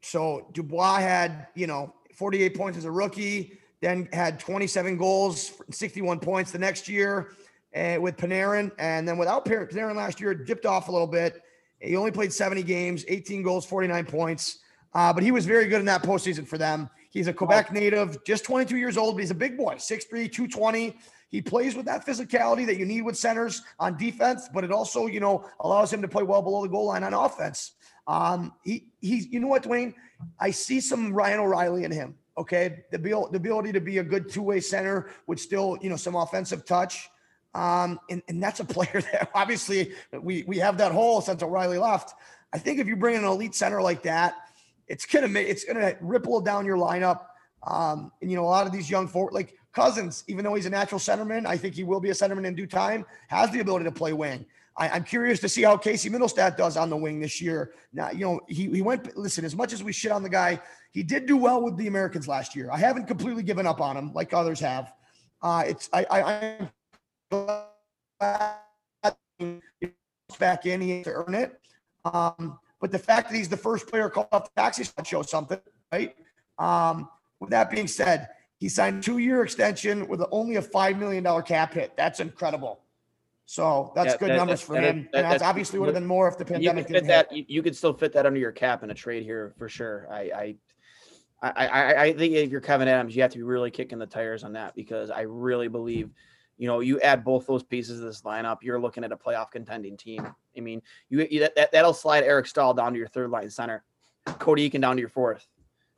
So 0.00 0.48
Dubois 0.52 0.98
had, 0.98 1.46
you 1.54 1.68
know, 1.68 1.94
48 2.14 2.56
points 2.56 2.76
as 2.76 2.84
a 2.84 2.90
rookie, 2.90 3.60
then 3.80 4.08
had 4.12 4.40
27 4.40 4.96
goals, 4.96 5.52
61 5.70 6.18
points 6.18 6.50
the 6.50 6.58
next 6.58 6.88
year 6.88 7.30
uh, 7.76 7.98
with 8.00 8.16
Panarin. 8.16 8.70
And 8.78 9.06
then 9.06 9.18
without 9.18 9.44
Panarin 9.44 9.96
last 9.96 10.20
year, 10.20 10.34
dipped 10.34 10.66
off 10.66 10.88
a 10.88 10.92
little 10.92 11.06
bit. 11.06 11.42
He 11.80 11.96
only 11.96 12.10
played 12.10 12.32
70 12.32 12.62
games, 12.62 13.04
18 13.08 13.42
goals, 13.42 13.66
49 13.66 14.06
points. 14.06 14.58
Uh, 14.94 15.12
but 15.12 15.22
he 15.22 15.30
was 15.30 15.46
very 15.46 15.66
good 15.66 15.80
in 15.80 15.86
that 15.86 16.02
postseason 16.02 16.46
for 16.46 16.58
them. 16.58 16.88
He's 17.10 17.26
a 17.26 17.32
Quebec 17.32 17.72
native, 17.72 18.24
just 18.24 18.44
22 18.44 18.76
years 18.76 18.96
old, 18.96 19.16
but 19.16 19.20
he's 19.20 19.30
a 19.30 19.34
big 19.34 19.56
boy, 19.56 19.74
6'3, 19.74 20.08
220. 20.32 20.96
He 21.28 21.40
plays 21.40 21.74
with 21.74 21.86
that 21.86 22.06
physicality 22.06 22.66
that 22.66 22.76
you 22.76 22.84
need 22.84 23.02
with 23.02 23.16
centers 23.16 23.62
on 23.78 23.96
defense, 23.96 24.48
but 24.52 24.64
it 24.64 24.70
also, 24.70 25.06
you 25.06 25.18
know, 25.18 25.48
allows 25.60 25.92
him 25.92 26.02
to 26.02 26.08
play 26.08 26.22
well 26.22 26.42
below 26.42 26.62
the 26.62 26.68
goal 26.68 26.86
line 26.86 27.02
on 27.04 27.14
offense. 27.14 27.72
Um, 28.06 28.52
he 28.64 28.88
he's 29.00 29.26
you 29.26 29.40
know 29.40 29.46
what, 29.46 29.62
Dwayne? 29.62 29.94
I 30.40 30.50
see 30.50 30.80
some 30.80 31.12
Ryan 31.12 31.40
O'Reilly 31.40 31.84
in 31.84 31.92
him. 31.92 32.16
Okay, 32.36 32.84
the 32.90 32.98
the 32.98 33.36
ability 33.36 33.72
to 33.72 33.80
be 33.80 33.98
a 33.98 34.02
good 34.02 34.28
two 34.28 34.42
way 34.42 34.60
center 34.60 35.10
with 35.26 35.38
still 35.38 35.78
you 35.80 35.88
know 35.88 35.96
some 35.96 36.16
offensive 36.16 36.64
touch. 36.64 37.08
Um, 37.54 38.00
and, 38.08 38.22
and 38.28 38.42
that's 38.42 38.60
a 38.60 38.64
player 38.64 39.02
that 39.12 39.30
obviously 39.34 39.92
we 40.20 40.44
we 40.44 40.58
have 40.58 40.78
that 40.78 40.92
hole 40.92 41.20
since 41.20 41.42
O'Reilly 41.42 41.78
left. 41.78 42.14
I 42.52 42.58
think 42.58 42.78
if 42.78 42.86
you 42.86 42.96
bring 42.96 43.16
in 43.16 43.24
an 43.24 43.30
elite 43.30 43.54
center 43.54 43.80
like 43.82 44.02
that, 44.02 44.34
it's 44.88 45.06
gonna 45.06 45.28
make 45.28 45.48
it's 45.48 45.64
gonna 45.64 45.96
ripple 46.00 46.40
down 46.40 46.66
your 46.66 46.76
lineup. 46.76 47.26
Um, 47.64 48.10
and 48.20 48.30
you 48.30 48.36
know 48.36 48.44
a 48.44 48.46
lot 48.46 48.66
of 48.66 48.72
these 48.72 48.90
young 48.90 49.06
forward 49.06 49.34
like 49.34 49.56
Cozens, 49.72 50.24
even 50.28 50.44
though 50.44 50.54
he's 50.54 50.66
a 50.66 50.70
natural 50.70 50.98
centerman, 50.98 51.46
I 51.46 51.56
think 51.56 51.74
he 51.74 51.84
will 51.84 52.00
be 52.00 52.10
a 52.10 52.14
centerman 52.14 52.46
in 52.46 52.54
due 52.54 52.66
time. 52.66 53.06
Has 53.28 53.50
the 53.50 53.60
ability 53.60 53.84
to 53.84 53.92
play 53.92 54.12
wing. 54.12 54.44
I, 54.76 54.88
I'm 54.88 55.04
curious 55.04 55.38
to 55.40 55.48
see 55.48 55.62
how 55.62 55.76
Casey 55.76 56.08
Mittelstadt 56.08 56.56
does 56.56 56.76
on 56.76 56.90
the 56.90 56.96
wing 56.96 57.20
this 57.20 57.40
year. 57.40 57.72
Now, 57.92 58.10
you 58.10 58.20
know, 58.20 58.40
he, 58.48 58.70
he 58.70 58.82
went, 58.82 59.16
listen, 59.16 59.44
as 59.44 59.54
much 59.54 59.72
as 59.72 59.82
we 59.82 59.92
shit 59.92 60.12
on 60.12 60.22
the 60.22 60.30
guy, 60.30 60.60
he 60.92 61.02
did 61.02 61.26
do 61.26 61.36
well 61.36 61.62
with 61.62 61.76
the 61.76 61.88
Americans 61.88 62.26
last 62.26 62.56
year. 62.56 62.70
I 62.70 62.78
haven't 62.78 63.06
completely 63.06 63.42
given 63.42 63.66
up 63.66 63.80
on 63.80 63.96
him 63.96 64.12
like 64.14 64.32
others 64.32 64.60
have. 64.60 64.92
Uh, 65.42 65.64
it's, 65.66 65.90
I, 65.92 66.06
I, 66.10 66.22
I'm 66.22 66.68
back 70.38 70.66
in, 70.66 70.80
he 70.80 70.90
had 70.98 71.04
to 71.04 71.12
earn 71.12 71.34
it. 71.34 71.60
Um, 72.04 72.58
but 72.80 72.90
the 72.90 72.98
fact 72.98 73.30
that 73.30 73.36
he's 73.36 73.48
the 73.48 73.56
first 73.56 73.86
player 73.88 74.08
called 74.10 74.28
off 74.32 74.52
the 74.54 74.60
taxi 74.60 74.84
squad 74.84 75.06
shows 75.06 75.30
something, 75.30 75.60
right? 75.92 76.14
Um, 76.58 77.08
with 77.40 77.50
that 77.50 77.70
being 77.70 77.86
said, 77.86 78.28
he 78.58 78.68
signed 78.68 78.98
a 78.98 79.02
two-year 79.02 79.42
extension 79.42 80.06
with 80.08 80.22
only 80.30 80.56
a 80.56 80.62
$5 80.62 80.98
million 80.98 81.42
cap 81.42 81.74
hit. 81.74 81.92
That's 81.96 82.20
incredible. 82.20 82.80
So 83.46 83.92
that's 83.94 84.12
Yeah, 84.14 84.16
good 84.18 84.30
that- 84.30 84.36
numbers 84.36 84.60
that- 84.60 84.66
for 84.66 84.74
that- 84.74 84.84
him. 84.84 85.08
that- 85.12 85.24
and 85.24 85.32
that's 85.32 85.42
obviously 85.42 85.78
would 85.78 85.86
have 85.86 85.94
been 85.94 86.06
more 86.06 86.28
if 86.28 86.38
the 86.38 86.44
You 86.44 86.52
pandemic 86.52 86.86
could 86.86 86.96
fit 86.96 87.06
that. 87.08 87.32
You, 87.32 87.44
you 87.48 87.62
could 87.62 87.76
still 87.76 87.92
fit 87.92 88.12
that 88.12 88.24
under 88.24 88.38
your 88.38 88.52
cap 88.52 88.82
in 88.84 88.90
a 88.90 88.94
trade 88.94 89.24
here 89.24 89.52
for 89.58 89.68
sure. 89.68 90.06
I, 90.10 90.20
I, 90.20 90.54
I, 91.42 91.66
I, 91.66 92.02
I 92.04 92.12
think 92.12 92.34
if 92.34 92.50
you're 92.50 92.60
Kevin 92.60 92.86
Adams, 92.88 93.16
you 93.16 93.22
have 93.22 93.32
to 93.32 93.38
be 93.38 93.42
really 93.42 93.70
kicking 93.72 93.98
the 93.98 94.06
tires 94.06 94.44
on 94.44 94.52
that 94.52 94.74
because 94.76 95.10
I 95.10 95.22
really 95.22 95.66
believe, 95.68 96.10
you 96.62 96.68
know, 96.68 96.78
you 96.78 97.00
add 97.00 97.24
both 97.24 97.44
those 97.48 97.64
pieces 97.64 97.98
of 97.98 98.06
this 98.06 98.22
lineup, 98.22 98.58
you're 98.62 98.78
looking 98.78 99.02
at 99.02 99.10
a 99.10 99.16
playoff 99.16 99.50
contending 99.50 99.96
team. 99.96 100.24
I 100.56 100.60
mean, 100.60 100.80
you, 101.08 101.26
you 101.28 101.40
that, 101.40 101.56
that 101.56 101.72
that'll 101.72 101.92
slide 101.92 102.22
Eric 102.22 102.46
Staal 102.46 102.72
down 102.72 102.92
to 102.92 102.98
your 103.00 103.08
third 103.08 103.30
line 103.30 103.50
center, 103.50 103.82
Cody 104.26 104.70
Eakin 104.70 104.80
down 104.80 104.94
to 104.94 105.00
your 105.00 105.08
fourth. 105.08 105.48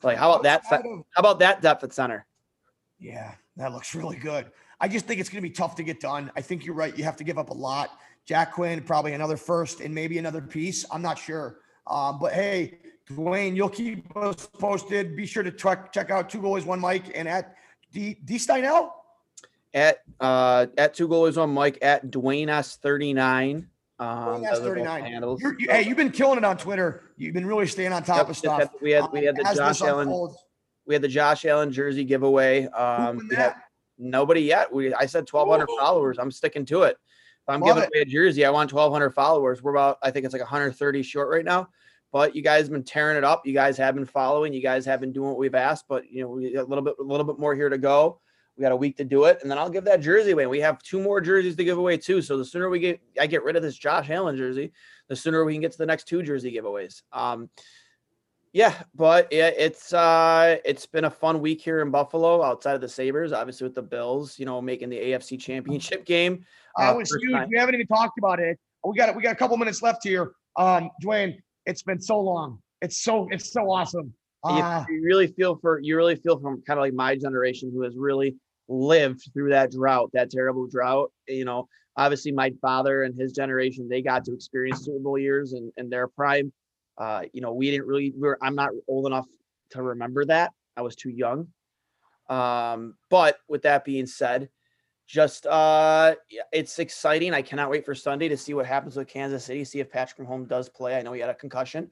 Like, 0.03 0.17
how 0.17 0.33
about 0.33 0.43
that? 0.45 0.65
How 0.71 0.81
about 1.19 1.39
that 1.41 1.61
depth 1.61 1.85
at 1.85 1.93
center? 1.93 2.25
Yeah, 2.99 3.35
that 3.59 3.75
looks 3.75 3.95
really 3.95 4.17
good. 4.17 4.47
I 4.81 4.89
just 4.89 5.05
think 5.05 5.21
it's 5.21 5.29
going 5.29 5.43
to 5.43 5.47
be 5.47 5.55
tough 5.55 5.77
to 5.77 5.83
get 5.83 6.01
done. 6.01 6.31
I 6.35 6.41
think 6.41 6.65
you're 6.65 6.75
right. 6.75 6.97
You 6.97 7.05
have 7.05 7.17
to 7.19 7.25
give 7.25 7.37
up 7.37 7.51
a 7.51 7.55
lot. 7.55 7.99
Jack 8.25 8.55
Quinn, 8.55 8.81
probably 8.81 9.13
another 9.13 9.37
first 9.37 9.83
and 9.83 9.95
maybe 9.95 10.17
another 10.17 10.41
piece. 10.41 10.87
I'm 10.91 11.03
not 11.03 11.19
sure. 11.19 11.59
Um, 11.87 12.19
but 12.19 12.33
hey, 12.33 12.79
Dwayne, 13.11 13.55
you'll 13.55 13.69
keep 13.69 14.17
us 14.17 14.49
posted. 14.59 15.15
Be 15.15 15.27
sure 15.27 15.43
to 15.43 15.51
check 15.51 15.93
check 15.93 16.11
out 16.11 16.31
two 16.31 16.39
goalies, 16.39 16.65
one 16.65 16.81
Mic, 16.81 17.13
and 17.15 17.29
at 17.29 17.55
D 17.93 18.17
D 18.25 18.37
Steinel. 18.37 18.93
At 19.75 19.99
uh 20.21 20.67
at 20.79 20.95
two 20.95 21.09
goalies 21.09 21.37
on 21.37 21.53
Mic 21.53 21.79
at 21.83 22.09
Dwayne 22.11 22.49
S 22.49 22.77
thirty 22.77 23.13
nine. 23.13 23.69
Um, 23.99 24.09
Dwayne 24.09 24.43
those 24.51 24.61
are 24.61 24.75
both 24.75 24.87
39. 24.87 25.05
handles. 25.05 25.41
You're, 25.43 25.59
you, 25.59 25.67
hey, 25.69 25.83
you've 25.83 25.97
been 25.97 26.11
killing 26.13 26.39
it 26.39 26.45
on 26.45 26.57
Twitter. 26.57 27.11
You've 27.17 27.35
been 27.35 27.47
really 27.47 27.67
staying 27.67 27.93
on 27.93 28.03
top 28.05 28.19
Yep, 28.19 28.29
of 28.31 28.37
stuff. 28.37 28.71
we 28.81 28.93
had 28.93 29.05
we 29.13 29.25
had 29.25 29.37
the 29.37 29.45
Um, 29.47 29.55
Josh 29.57 29.83
Allen 29.83 30.09
unfolds. 30.09 30.37
we 30.87 30.95
had 30.95 31.03
the 31.03 31.09
Josh 31.09 31.45
Allen 31.45 31.73
jersey 31.73 32.05
giveaway. 32.05 32.67
Um, 32.69 33.29
had 33.31 33.55
nobody 33.99 34.43
yet. 34.43 34.73
We 34.73 34.95
I 34.95 35.07
said 35.07 35.29
1,200 35.31 35.69
Ooh. 35.69 35.77
followers. 35.79 36.19
I'm 36.21 36.31
sticking 36.31 36.65
to 36.67 36.83
it. 36.85 36.97
If 37.43 37.49
I'm 37.49 37.61
Love 37.61 37.71
giving 37.77 37.83
it. 37.83 37.91
away 37.95 38.03
a 38.03 38.05
jersey, 38.05 38.45
I 38.45 38.51
want 38.51 38.73
1,200 38.73 39.11
followers. 39.11 39.61
We're 39.63 39.73
about 39.73 39.99
I 40.03 40.11
think 40.13 40.25
it's 40.25 40.33
like 40.33 40.43
130 40.43 41.03
short 41.03 41.29
right 41.31 41.45
now. 41.45 41.69
But 42.13 42.37
you 42.37 42.43
guys 42.43 42.63
have 42.63 42.71
been 42.71 42.85
tearing 42.85 43.17
it 43.17 43.25
up. 43.25 43.45
You 43.45 43.53
guys 43.55 43.77
have 43.79 43.97
been 43.97 44.07
following. 44.07 44.53
You 44.53 44.63
guys 44.63 44.85
have 44.87 45.01
been 45.01 45.13
doing 45.13 45.31
what 45.31 45.39
we've 45.39 45.55
asked. 45.55 45.87
But 45.89 46.09
you 46.09 46.23
know, 46.23 46.29
we 46.29 46.53
got 46.53 46.63
a 46.63 46.69
little 46.69 46.85
bit 46.85 46.95
a 47.01 47.03
little 47.03 47.27
bit 47.27 47.41
more 47.41 47.57
here 47.57 47.69
to 47.69 47.79
go. 47.79 48.21
We 48.57 48.63
got 48.63 48.73
a 48.73 48.77
week 48.77 48.97
to 48.99 49.05
do 49.05 49.25
it, 49.25 49.39
and 49.43 49.51
then 49.51 49.59
I'll 49.59 49.69
give 49.71 49.85
that 49.85 50.01
jersey 50.01 50.31
away. 50.31 50.47
We 50.47 50.61
have 50.61 50.81
two 50.81 51.01
more 51.01 51.21
jerseys 51.21 51.57
to 51.57 51.65
give 51.65 51.77
away 51.79 51.97
too. 51.97 52.23
So 52.23 52.37
the 52.39 52.45
sooner 52.45 52.69
we 52.69 52.79
get 52.79 53.01
I 53.21 53.27
get 53.27 53.43
rid 53.43 53.57
of 53.57 53.63
this 53.63 53.77
Josh 53.77 54.09
Allen 54.11 54.37
jersey, 54.37 54.73
the 55.09 55.17
sooner 55.17 55.45
we 55.45 55.55
can 55.55 55.61
get 55.61 55.73
to 55.73 55.79
the 55.79 55.87
next 55.87 56.05
two 56.07 56.23
jersey 56.23 56.53
giveaways. 56.53 57.03
Um, 57.13 57.51
yeah, 58.53 58.73
but 58.95 59.33
it, 59.33 59.55
it's 59.59 59.93
uh 59.93 60.59
it's 60.65 60.87
been 60.87 61.05
a 61.07 61.11
fun 61.11 61.41
week 61.41 61.61
here 61.61 61.81
in 61.83 61.91
Buffalo 61.91 62.43
outside 62.45 62.77
of 62.77 62.81
the 62.81 62.89
Sabres, 62.89 63.33
obviously 63.33 63.65
with 63.65 63.75
the 63.75 63.83
Bills, 63.83 64.39
you 64.39 64.47
know, 64.47 64.63
making 64.63 64.89
the 64.89 64.99
AFC 64.99 65.41
championship 65.41 66.05
game. 66.05 66.45
That 66.79 66.91
uh, 66.91 66.99
was 66.99 67.11
huge. 67.21 67.33
time- 67.33 67.49
We 67.51 67.59
haven't 67.59 67.75
even 67.75 67.89
talked 67.89 68.19
about 68.19 68.39
it. 68.39 68.57
We 68.85 68.97
got 68.97 69.17
we 69.17 69.23
got 69.23 69.33
a 69.33 69.37
couple 69.37 69.57
minutes 69.57 69.83
left 69.83 70.05
here. 70.05 70.33
Um, 70.57 70.91
Dwayne, 71.03 71.39
it's 71.67 71.83
been 71.83 72.01
so 72.01 72.21
long. 72.21 72.61
It's 72.83 73.03
so 73.03 73.27
it's 73.33 73.51
so 73.53 73.69
awesome. 73.69 74.15
you, 74.45 74.51
Uh, 74.53 74.85
you 74.89 75.03
really 75.03 75.27
feel 75.27 75.57
for 75.57 75.81
you 75.81 75.97
really 75.97 76.15
feel 76.15 76.39
from 76.39 76.63
kind 76.65 76.79
of 76.79 76.83
like 76.85 76.93
my 76.95 77.17
generation 77.17 77.73
who 77.75 77.83
has 77.83 77.97
really 77.97 78.37
lived 78.69 79.29
through 79.33 79.51
that 79.51 79.73
drought, 79.73 80.11
that 80.13 80.31
terrible 80.31 80.67
drought. 80.67 81.13
You 81.29 81.45
know, 81.45 81.69
obviously 81.97 82.33
my 82.33 82.53
father 82.61 83.03
and 83.03 83.19
his 83.19 83.33
generation, 83.33 83.89
they 83.89 84.03
got 84.03 84.25
to 84.25 84.35
experience 84.35 84.85
Super 84.85 84.99
Bowl 84.99 85.19
years 85.19 85.53
and, 85.53 85.73
and 85.77 85.91
their 85.91 86.09
prime. 86.09 86.53
Uh, 86.97 87.23
you 87.33 87.41
know, 87.41 87.53
we 87.53 87.71
didn't 87.71 87.87
really 87.87 88.13
we're 88.17 88.39
I'm 88.41 88.55
not 88.55 88.71
old 88.89 89.07
enough 89.07 89.27
to 89.71 89.83
remember 89.83 90.25
that. 90.27 90.53
I 90.77 90.83
was 90.83 90.97
too 90.97 91.11
young. 91.11 91.49
Um, 92.29 92.95
but 93.11 93.39
with 93.49 93.63
that 93.63 93.85
being 93.85 94.07
said, 94.07 94.49
just 95.07 95.45
uh 95.47 96.15
it's 96.53 96.79
exciting. 96.79 97.35
I 97.35 97.43
cannot 97.43 97.71
wait 97.71 97.85
for 97.85 97.95
Sunday 97.95 98.29
to 98.29 98.37
see 98.37 98.55
what 98.55 98.65
happens 98.65 98.97
with 98.97 99.09
Kansas 99.09 99.45
City, 99.45 99.65
see 99.65 99.81
if 99.81 99.91
Patrick 99.91 100.27
Mahomes 100.27 100.49
does 100.49 100.69
play. 100.69 100.97
I 100.97 101.03
know 101.03 101.13
he 101.13 101.21
had 101.21 101.29
a 101.29 101.35
concussion 101.35 101.91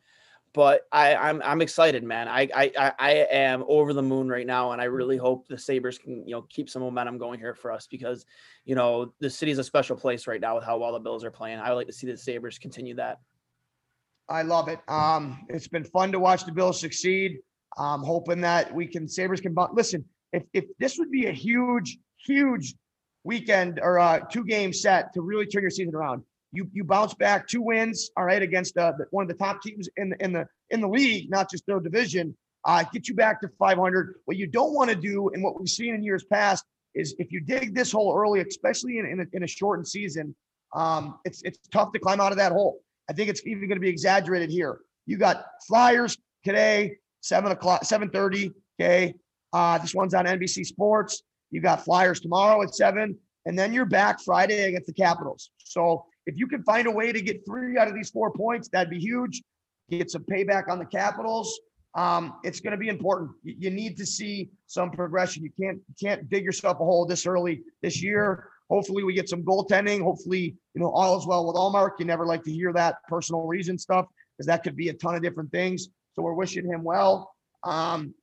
but 0.55 0.83
I, 0.93 1.15
I'm 1.15 1.41
I'm 1.43 1.63
excited, 1.63 2.05
man. 2.05 2.29
I, 2.29 2.49
I 2.55 2.93
I 2.99 3.13
am 3.31 3.65
over 3.67 3.93
the 3.93 4.03
moon 4.03 4.29
right 4.29 4.47
now, 4.47 4.73
and 4.73 4.83
I 4.83 4.85
really 4.85 5.17
hope 5.17 5.49
the 5.49 5.57
Sabres 5.57 5.99
can 5.99 6.27
you 6.27 6.35
know 6.35 6.43
keep 6.43 6.69
some 6.69 6.83
momentum 6.83 7.19
going 7.19 7.41
here 7.41 7.55
for 7.55 7.73
us 7.73 7.87
because 7.87 8.27
you 8.65 8.75
know 8.75 9.15
the 9.21 9.31
city's 9.31 9.59
a 9.59 9.65
special 9.65 9.97
place 9.97 10.27
right 10.27 10.41
now 10.41 10.57
with 10.57 10.65
how 10.65 10.79
well 10.79 10.93
the 10.93 11.01
Bills 11.01 11.25
are 11.25 11.31
playing. 11.31 11.59
I 11.59 11.71
would 11.71 11.77
like 11.77 11.87
to 11.87 11.93
see 11.93 12.07
the 12.07 12.17
Sabres 12.17 12.59
continue 12.59 12.95
that. 12.97 13.21
I 14.29 14.43
love 14.43 14.69
it. 14.69 14.81
Um, 14.89 15.45
it's 15.49 15.69
been 15.69 15.85
fun 15.85 16.13
to 16.13 16.19
watch 16.19 16.45
the 16.45 16.53
Bills 16.53 16.79
succeed. 16.79 17.39
I'm 17.79 18.03
hoping 18.03 18.43
that 18.43 18.73
we 18.75 18.87
can 18.87 19.09
Sabres 19.09 19.41
can 19.41 19.55
bu- 19.55 19.73
listen. 19.73 20.05
If 20.33 20.45
if 20.53 20.65
this 20.79 20.99
would 20.99 21.11
be 21.11 21.27
a 21.27 21.33
huge, 21.33 21.99
huge 22.19 22.75
weekend 23.25 23.81
or 23.83 23.99
uh 23.99 24.21
two 24.31 24.45
game 24.45 24.73
set 24.73 25.15
to 25.15 25.23
really 25.23 25.47
turn 25.47 25.63
your 25.63 25.71
season 25.71 25.95
around. 25.95 26.25
You 26.53 26.69
you 26.73 26.85
bounce 26.85 27.15
back 27.15 27.49
two 27.49 27.63
wins, 27.63 28.11
all 28.17 28.25
right, 28.25 28.43
against 28.43 28.77
uh, 28.77 28.93
one 29.11 29.23
of 29.23 29.29
the 29.29 29.35
top 29.35 29.63
teams 29.63 29.89
in 29.97 30.11
the 30.11 30.23
in 30.23 30.33
the 30.33 30.47
in 30.71 30.81
the 30.81 30.89
league, 30.89 31.31
not 31.31 31.51
just 31.51 31.67
their 31.67 31.81
division. 31.81 32.37
Uh, 32.65 32.85
get 32.93 33.09
you 33.09 33.15
back 33.15 33.41
to 33.41 33.49
500. 33.59 34.15
What 34.27 34.37
you 34.37 34.47
don't 34.47 34.73
want 34.73 34.89
to 34.91 34.95
do, 34.97 35.31
and 35.31 35.43
what 35.43 35.59
we've 35.59 35.69
seen 35.69 35.95
in 35.95 36.05
years 36.05 36.25
past, 36.25 36.65
is 36.95 37.15
if 37.19 37.33
you 37.33 37.41
dig 37.41 37.75
this 37.75 37.91
hole 37.91 38.15
early, 38.17 38.41
especially 38.41 38.99
in 38.99 39.07
in 39.07 39.21
a, 39.21 39.25
in 39.33 39.43
a 39.45 39.47
shortened 39.47 39.89
season, 39.89 40.35
um, 40.75 41.19
it's 41.25 41.43
it's 41.43 41.59
tough 41.73 41.93
to 41.93 41.99
climb 41.99 42.21
out 42.21 42.33
of 42.33 42.39
that 42.39 42.53
hole. 42.53 42.81
I 43.09 43.15
think 43.15 43.31
it's 43.31 43.45
even 43.47 43.67
going 43.67 43.77
to 43.77 43.81
be 43.81 43.89
exaggerated 43.89 44.51
here. 44.51 44.81
You 45.07 45.17
got 45.17 45.47
Flyers 45.67 46.19
today, 46.45 46.97
seven 47.23 47.51
o'clock, 47.51 47.85
seven 47.85 48.11
thirty. 48.11 48.53
Okay, 48.81 49.15
uh, 49.53 49.79
this 49.79 49.95
one's 49.95 50.15
on 50.15 50.27
NBC 50.27 50.67
Sports. 50.67 51.23
You 51.51 51.61
got 51.61 51.85
Flyers 51.85 52.21
tomorrow 52.21 52.63
at 52.63 52.75
seven, 52.75 53.17
and 53.47 53.59
then 53.59 53.73
you're 53.73 53.87
back 53.87 54.21
Friday 54.21 54.65
against 54.65 54.87
the 54.87 54.93
Capitals. 54.93 55.51
So 55.59 56.05
if 56.27 56.37
you 56.37 56.47
can 56.47 56.63
find 56.63 56.87
a 56.87 56.91
way 56.91 57.13
to 57.13 57.21
get 57.21 57.45
three 57.47 57.79
out 57.79 57.89
of 57.89 57.95
these 57.95 58.11
four 58.11 58.31
points, 58.31 58.69
that'd 58.69 58.91
be 58.91 58.99
huge. 58.99 59.43
Get 59.91 60.11
some 60.11 60.25
payback 60.25 60.69
on 60.69 60.79
the 60.79 60.85
Capitals. 60.85 61.61
Um, 61.95 62.35
it's 62.43 62.61
going 62.61 62.71
to 62.71 62.79
be 62.79 62.89
important. 62.89 63.33
You, 63.45 63.71
need 63.71 63.97
to 63.99 64.07
see 64.07 64.51
some 64.67 64.91
progression. 64.91 65.43
You 65.43 65.51
can't 65.61 65.79
you 65.89 66.09
can't 66.09 66.29
dig 66.31 66.45
yourself 66.45 66.81
a 66.81 66.85
hole 66.85 67.05
this 67.05 67.27
early 67.27 67.63
this 67.83 68.03
year. 68.03 68.49
Hopefully, 68.71 69.05
we 69.05 69.13
get 69.13 69.29
some 69.29 69.43
goaltending. 69.43 70.01
Hopefully, 70.01 70.57
you 70.75 70.81
know 70.81 70.91
all 70.91 71.19
is 71.19 71.27
well 71.27 71.47
with 71.47 71.57
Ullmark. 71.57 71.99
You 71.99 72.07
never 72.07 72.25
like 72.25 72.43
to 72.45 72.53
hear 72.53 72.73
that 72.73 72.97
personal 73.09 73.43
reason 73.43 73.77
stuff 73.77 74.07
because 74.37 74.47
that 74.47 74.63
could 74.63 74.77
be 74.77 74.89
a 74.89 74.95
ton 74.95 75.15
of 75.15 75.23
different 75.23 75.51
things. 75.51 75.89
So 76.15 76.23
we're 76.23 76.33
wishing 76.33 76.65
him 76.65 76.83
well. 76.83 77.35
Um, 77.63 78.15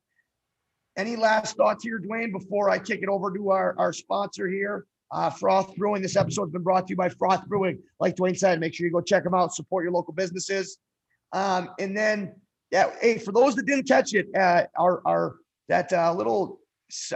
any 0.96 1.16
last 1.16 1.56
thoughts 1.56 1.84
here, 1.84 2.00
Dwayne, 2.00 2.32
before 2.32 2.70
I 2.70 2.78
kick 2.78 3.00
it 3.02 3.08
over 3.08 3.32
to 3.32 3.50
our, 3.50 3.74
our 3.78 3.92
sponsor 3.92 4.48
here, 4.48 4.86
uh, 5.12 5.30
Froth 5.30 5.76
Brewing? 5.76 6.02
This 6.02 6.16
episode 6.16 6.46
has 6.46 6.52
been 6.52 6.62
brought 6.62 6.86
to 6.86 6.92
you 6.92 6.96
by 6.96 7.08
Froth 7.08 7.46
Brewing. 7.46 7.78
Like 7.98 8.16
Dwayne 8.16 8.38
said, 8.38 8.60
make 8.60 8.74
sure 8.74 8.86
you 8.86 8.92
go 8.92 9.00
check 9.00 9.24
them 9.24 9.34
out, 9.34 9.54
support 9.54 9.84
your 9.84 9.92
local 9.92 10.12
businesses. 10.12 10.78
Um, 11.32 11.70
and 11.78 11.96
then, 11.96 12.34
yeah, 12.70 12.90
hey, 13.00 13.18
for 13.18 13.32
those 13.32 13.54
that 13.56 13.66
didn't 13.66 13.88
catch 13.88 14.14
it, 14.14 14.26
uh, 14.36 14.64
our, 14.78 15.02
our 15.06 15.36
that 15.68 15.92
uh, 15.92 16.12
little 16.12 16.60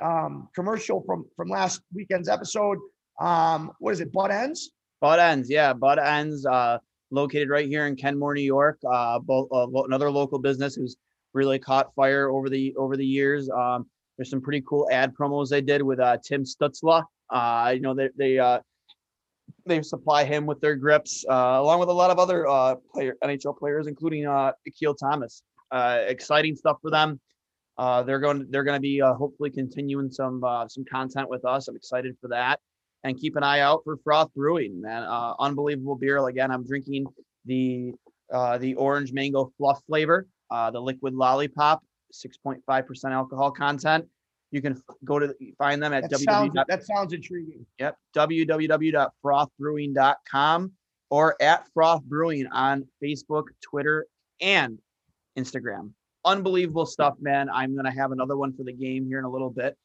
um, 0.00 0.48
commercial 0.54 1.02
from 1.02 1.26
from 1.36 1.48
last 1.48 1.80
weekend's 1.92 2.28
episode, 2.28 2.78
um, 3.20 3.72
what 3.78 3.92
is 3.92 4.00
it, 4.00 4.12
Butt 4.12 4.30
Ends? 4.30 4.70
Bud 5.00 5.18
Ends, 5.18 5.50
yeah, 5.50 5.72
Bud 5.72 5.98
Ends, 5.98 6.46
uh, 6.46 6.78
located 7.10 7.50
right 7.50 7.68
here 7.68 7.86
in 7.86 7.96
Kenmore, 7.96 8.34
New 8.34 8.40
York. 8.42 8.78
Uh, 8.90 9.18
both 9.18 9.48
uh, 9.52 9.66
another 9.84 10.10
local 10.10 10.38
business 10.38 10.74
who's 10.74 10.96
really 11.34 11.58
caught 11.58 11.94
fire 11.94 12.30
over 12.30 12.48
the 12.48 12.74
over 12.76 12.96
the 12.96 13.06
years. 13.06 13.50
Um, 13.50 13.86
there's 14.16 14.30
some 14.30 14.40
pretty 14.40 14.62
cool 14.66 14.88
ad 14.90 15.12
promos 15.14 15.48
they 15.48 15.60
did 15.60 15.82
with 15.82 16.00
uh, 16.00 16.18
Tim 16.24 16.44
Stützle. 16.44 17.04
Uh, 17.30 17.72
you 17.74 17.80
know 17.80 17.94
they 17.94 18.08
they 18.16 18.38
uh, 18.38 18.60
they 19.66 19.82
supply 19.82 20.24
him 20.24 20.46
with 20.46 20.60
their 20.60 20.76
grips, 20.76 21.24
uh, 21.28 21.58
along 21.60 21.80
with 21.80 21.88
a 21.88 21.92
lot 21.92 22.10
of 22.10 22.18
other 22.18 22.46
uh, 22.46 22.76
player 22.92 23.16
NHL 23.22 23.58
players, 23.58 23.86
including 23.86 24.26
uh, 24.26 24.52
Akil 24.66 24.94
Thomas. 24.94 25.42
Uh, 25.70 26.04
exciting 26.06 26.54
stuff 26.54 26.76
for 26.80 26.90
them. 26.90 27.20
Uh, 27.76 28.02
they're 28.02 28.20
going. 28.20 28.46
They're 28.50 28.64
going 28.64 28.76
to 28.76 28.80
be 28.80 29.02
uh, 29.02 29.14
hopefully 29.14 29.50
continuing 29.50 30.10
some 30.10 30.44
uh, 30.44 30.68
some 30.68 30.84
content 30.84 31.28
with 31.28 31.44
us. 31.44 31.68
I'm 31.68 31.76
excited 31.76 32.16
for 32.20 32.28
that. 32.28 32.60
And 33.02 33.18
keep 33.18 33.36
an 33.36 33.42
eye 33.42 33.60
out 33.60 33.80
for 33.84 33.98
Froth 33.98 34.32
Brewing, 34.34 34.80
man. 34.80 35.02
Uh, 35.02 35.34
unbelievable 35.38 35.96
beer. 35.96 36.26
Again, 36.26 36.50
I'm 36.50 36.64
drinking 36.64 37.06
the 37.44 37.92
uh, 38.32 38.58
the 38.58 38.74
orange 38.74 39.12
mango 39.12 39.52
fluff 39.58 39.82
flavor, 39.86 40.26
uh, 40.50 40.70
the 40.70 40.80
liquid 40.80 41.14
lollipop, 41.14 41.82
6.5% 42.12 42.62
alcohol 43.12 43.50
content. 43.50 44.06
You 44.54 44.62
can 44.62 44.80
go 45.04 45.18
to 45.18 45.34
find 45.58 45.82
them 45.82 45.92
at 45.92 46.08
That 46.08 46.20
sounds 46.20 46.54
www. 46.54 46.64
that 46.68 46.84
sounds 46.84 47.12
intriguing. 47.12 47.66
Yep, 47.80 47.96
www.frothbrewing.com 48.14 50.72
or 51.10 51.36
at 51.42 51.66
Froth 51.76 52.04
Brewing 52.04 52.46
on 52.46 52.86
Facebook, 53.02 53.46
Twitter, 53.60 54.06
and 54.40 54.78
Instagram. 55.36 55.90
Unbelievable 56.24 56.86
stuff, 56.86 57.16
man. 57.20 57.50
I'm 57.50 57.74
gonna 57.74 57.90
have 57.90 58.12
another 58.12 58.36
one 58.36 58.56
for 58.56 58.62
the 58.62 58.72
game 58.72 59.08
here 59.08 59.18
in 59.18 59.24
a 59.24 59.28
little 59.28 59.50
bit. 59.50 59.76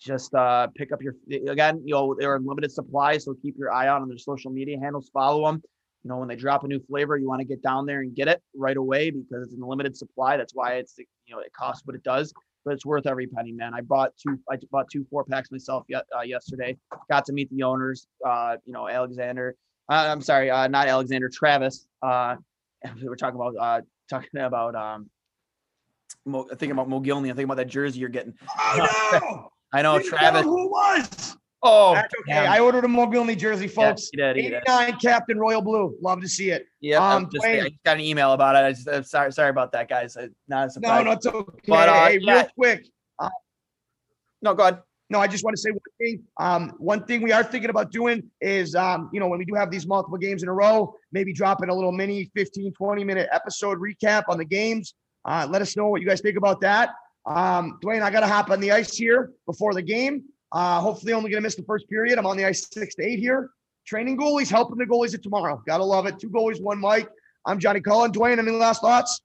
Just 0.00 0.34
uh, 0.34 0.68
pick 0.74 0.92
up 0.92 1.02
your 1.02 1.14
again. 1.50 1.82
You 1.84 1.92
know 1.92 2.16
they're 2.18 2.36
in 2.36 2.46
limited 2.46 2.72
supply, 2.72 3.18
so 3.18 3.34
keep 3.42 3.58
your 3.58 3.70
eye 3.70 3.86
out 3.86 4.00
on 4.00 4.08
their 4.08 4.16
social 4.16 4.50
media 4.50 4.78
handles. 4.80 5.10
Follow 5.12 5.44
them. 5.44 5.62
You 6.04 6.08
know 6.08 6.16
when 6.16 6.28
they 6.28 6.36
drop 6.36 6.64
a 6.64 6.68
new 6.68 6.80
flavor, 6.88 7.18
you 7.18 7.28
want 7.28 7.40
to 7.40 7.46
get 7.46 7.60
down 7.62 7.84
there 7.84 8.00
and 8.00 8.14
get 8.14 8.28
it 8.28 8.40
right 8.56 8.78
away 8.78 9.10
because 9.10 9.42
it's 9.44 9.52
in 9.52 9.60
limited 9.60 9.94
supply. 9.94 10.38
That's 10.38 10.54
why 10.54 10.76
it's 10.76 10.94
you 10.98 11.04
know 11.34 11.40
it 11.40 11.52
costs 11.52 11.86
what 11.86 11.96
it 11.96 12.02
does, 12.02 12.32
but 12.66 12.74
it's 12.74 12.84
worth 12.84 13.06
every 13.06 13.28
penny, 13.28 13.52
man. 13.52 13.72
I 13.72 13.80
bought 13.80 14.12
two. 14.18 14.38
I 14.50 14.58
bought 14.72 14.90
two 14.90 15.06
four 15.08 15.24
packs 15.24 15.50
myself 15.52 15.84
yet 15.88 16.04
uh, 16.14 16.22
yesterday. 16.22 16.76
Got 17.08 17.24
to 17.26 17.32
meet 17.32 17.48
the 17.50 17.62
owners. 17.62 18.08
Uh, 18.26 18.56
you 18.66 18.72
know 18.72 18.88
Alexander 18.88 19.54
Uh, 19.88 20.08
I'm 20.10 20.20
sorry, 20.20 20.50
uh, 20.50 20.66
not 20.66 20.88
Alexander 20.88 21.30
Travis. 21.32 21.86
Uh, 22.02 22.34
we 23.00 23.08
were 23.08 23.16
talking 23.16 23.40
about 23.40 23.54
uh, 23.58 23.80
talking 24.10 24.40
about 24.40 24.74
um, 24.74 25.08
Mo, 26.26 26.42
thinking 26.48 26.72
about 26.72 26.88
Mogilny. 26.88 27.30
I'm 27.30 27.36
thinking 27.36 27.44
about 27.44 27.58
that 27.58 27.68
jersey 27.68 28.00
you're 28.00 28.08
getting. 28.08 28.34
Oh 28.58 29.18
no! 29.22 29.52
I 29.72 29.82
know 29.82 29.98
Didn't 29.98 30.12
know 30.12 30.18
Travis. 30.18 30.42
who 30.42 30.68
was? 30.68 31.36
Oh, 31.68 31.94
That's 31.94 32.14
okay. 32.20 32.32
damn. 32.32 32.52
I 32.52 32.60
ordered 32.60 32.84
a 32.84 32.88
Mogilny 32.88 33.36
jersey, 33.36 33.66
Yeah, 33.66 33.70
folks. 33.72 34.08
he 34.10 34.16
did, 34.18 34.36
he 34.36 34.42
did. 34.42 34.62
89 34.68 34.98
Captain 35.00 35.38
Royal 35.38 35.60
Blue. 35.60 35.96
Love 36.00 36.20
to 36.20 36.28
see 36.28 36.50
it. 36.50 36.66
Yeah, 36.80 37.00
I'm 37.02 37.24
Um, 37.24 37.30
just, 37.32 37.44
I 37.44 37.58
just 37.60 37.82
got 37.84 37.96
an 37.96 38.02
email 38.02 38.32
about 38.32 38.54
it. 38.54 38.58
I 38.60 38.72
just, 38.72 38.88
I'm 38.88 39.02
sorry, 39.04 39.32
sorry 39.32 39.50
about 39.50 39.72
that, 39.72 39.88
guys. 39.88 40.16
I, 40.16 40.28
not 40.48 40.62
a 40.62 40.66
No, 40.66 40.68
surprise. 40.68 41.04
no, 41.04 41.10
it's 41.12 41.26
okay. 41.26 41.60
But, 41.66 41.88
uh, 41.88 42.06
hey, 42.06 42.18
yeah. 42.22 42.34
real 42.34 42.48
quick. 42.56 42.86
no, 44.42 44.54
go 44.54 44.62
ahead. 44.62 44.78
No, 45.08 45.20
I 45.20 45.28
just 45.28 45.44
want 45.44 45.54
to 45.54 45.60
say 45.62 45.70
one 45.70 45.80
thing. 46.00 46.22
Um, 46.38 46.72
one 46.78 47.04
thing 47.04 47.22
we 47.22 47.30
are 47.30 47.44
thinking 47.44 47.70
about 47.70 47.92
doing 47.92 48.24
is, 48.40 48.74
um, 48.74 49.08
you 49.12 49.20
know, 49.20 49.28
when 49.28 49.38
we 49.38 49.44
do 49.44 49.54
have 49.54 49.70
these 49.70 49.86
multiple 49.86 50.18
games 50.18 50.42
in 50.42 50.48
a 50.48 50.52
row, 50.52 50.94
maybe 51.12 51.32
dropping 51.32 51.68
a 51.68 51.74
little 51.74 51.92
mini 51.92 52.28
15, 52.34 52.72
20 52.72 53.04
minute 53.04 53.28
episode 53.32 53.78
recap 53.78 54.24
on 54.28 54.36
the 54.36 54.44
games. 54.44 54.94
Uh, 55.24 55.46
let 55.48 55.62
us 55.62 55.76
know 55.76 55.86
what 55.88 56.00
you 56.00 56.08
guys 56.08 56.20
think 56.20 56.36
about 56.36 56.60
that. 56.60 56.90
Um, 57.24 57.78
Dwayne, 57.84 58.02
I 58.02 58.10
got 58.10 58.20
to 58.20 58.26
hop 58.28 58.50
on 58.50 58.60
the 58.60 58.72
ice 58.72 58.96
here 58.96 59.30
before 59.46 59.74
the 59.74 59.82
game. 59.82 60.24
Uh, 60.56 60.80
hopefully, 60.80 61.12
only 61.12 61.28
going 61.28 61.42
to 61.42 61.46
miss 61.46 61.54
the 61.54 61.62
first 61.64 61.86
period. 61.86 62.18
I'm 62.18 62.24
on 62.24 62.38
the 62.38 62.46
ice 62.46 62.66
six 62.72 62.94
to 62.94 63.02
eight 63.02 63.18
here. 63.18 63.50
Training 63.86 64.16
goalies, 64.16 64.50
helping 64.50 64.78
the 64.78 64.86
goalies 64.86 65.12
at 65.12 65.22
tomorrow. 65.22 65.62
Got 65.66 65.78
to 65.78 65.84
love 65.84 66.06
it. 66.06 66.18
Two 66.18 66.30
goalies, 66.30 66.62
one 66.62 66.80
Mic. 66.80 67.08
I'm 67.44 67.58
Johnny 67.58 67.82
Cullen. 67.82 68.10
Dwayne, 68.10 68.38
any 68.38 68.52
last 68.52 68.80
thoughts? 68.80 69.20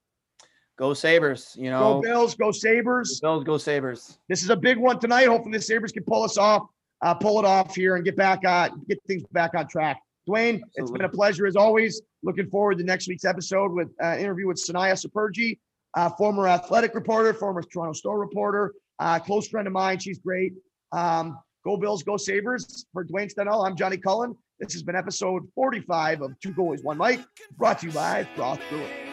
Go 0.78 0.94
Sabres. 0.94 1.56
You 1.58 1.70
know. 1.70 1.80
Go 1.80 2.02
Bills, 2.02 2.36
go 2.36 2.52
Sabres. 2.52 3.22
Bills, 3.22 3.46
go 3.46 3.58
Sabres. 3.58 4.20
This 4.28 4.44
is 4.44 4.50
a 4.50 4.58
big 4.58 4.78
one 4.78 5.00
tonight. 5.00 5.28
Hopefully 5.28 5.54
the 5.54 5.62
Sabres 5.62 5.94
can 5.94 6.04
pull 6.04 6.24
us 6.24 6.38
off, 6.38 6.64
uh, 7.02 7.14
pull 7.14 7.40
it 7.40 7.46
off 7.46 7.74
here 7.74 7.96
and 7.96 8.04
get 8.04 8.18
back 8.18 8.44
on, 8.46 8.84
get 8.90 9.00
things 9.08 9.24
back 9.32 9.56
on 9.56 9.70
track. 9.70 10.02
Dwayne, 10.28 10.60
it's 10.76 10.92
been 10.92 11.06
a 11.06 11.10
pleasure 11.10 11.48
as 11.48 11.56
always. 11.56 12.02
Looking 12.24 12.50
forward 12.50 12.78
to 12.80 12.84
next 12.84 13.08
week's 13.08 13.24
episode 13.24 13.72
with 13.72 13.88
uh, 14.04 14.18
interview 14.20 14.48
with 14.48 14.58
Sanaya 14.58 15.02
Supergi, 15.02 15.60
uh, 15.94 16.10
former 16.10 16.50
athletic 16.50 16.94
reporter, 16.94 17.34
former 17.34 17.62
Toronto 17.62 17.94
Star 17.94 18.20
reporter, 18.20 18.74
uh, 19.00 19.18
close 19.18 19.48
friend 19.48 19.66
of 19.66 19.72
mine. 19.72 19.98
She's 19.98 20.20
great. 20.20 20.56
Um, 20.92 21.38
go 21.64 21.78
Bills, 21.78 22.04
go 22.04 22.18
Sabres. 22.18 22.86
For 22.94 23.06
Dwayne 23.06 23.32
Stenell, 23.34 23.66
I'm 23.66 23.76
Johnny 23.76 23.98
Cullen. 23.98 24.36
This 24.60 24.74
has 24.74 24.84
been 24.84 24.96
episode 24.96 25.44
45 25.56 26.22
of 26.22 26.40
Two 26.40 26.54
Goalies, 26.54 26.84
One 26.84 26.98
Mic, 26.98 27.22
brought 27.58 27.80
to 27.80 27.88
you 27.88 27.94
by 27.94 28.28
Froth 28.36 28.60
Brewing. 28.70 29.11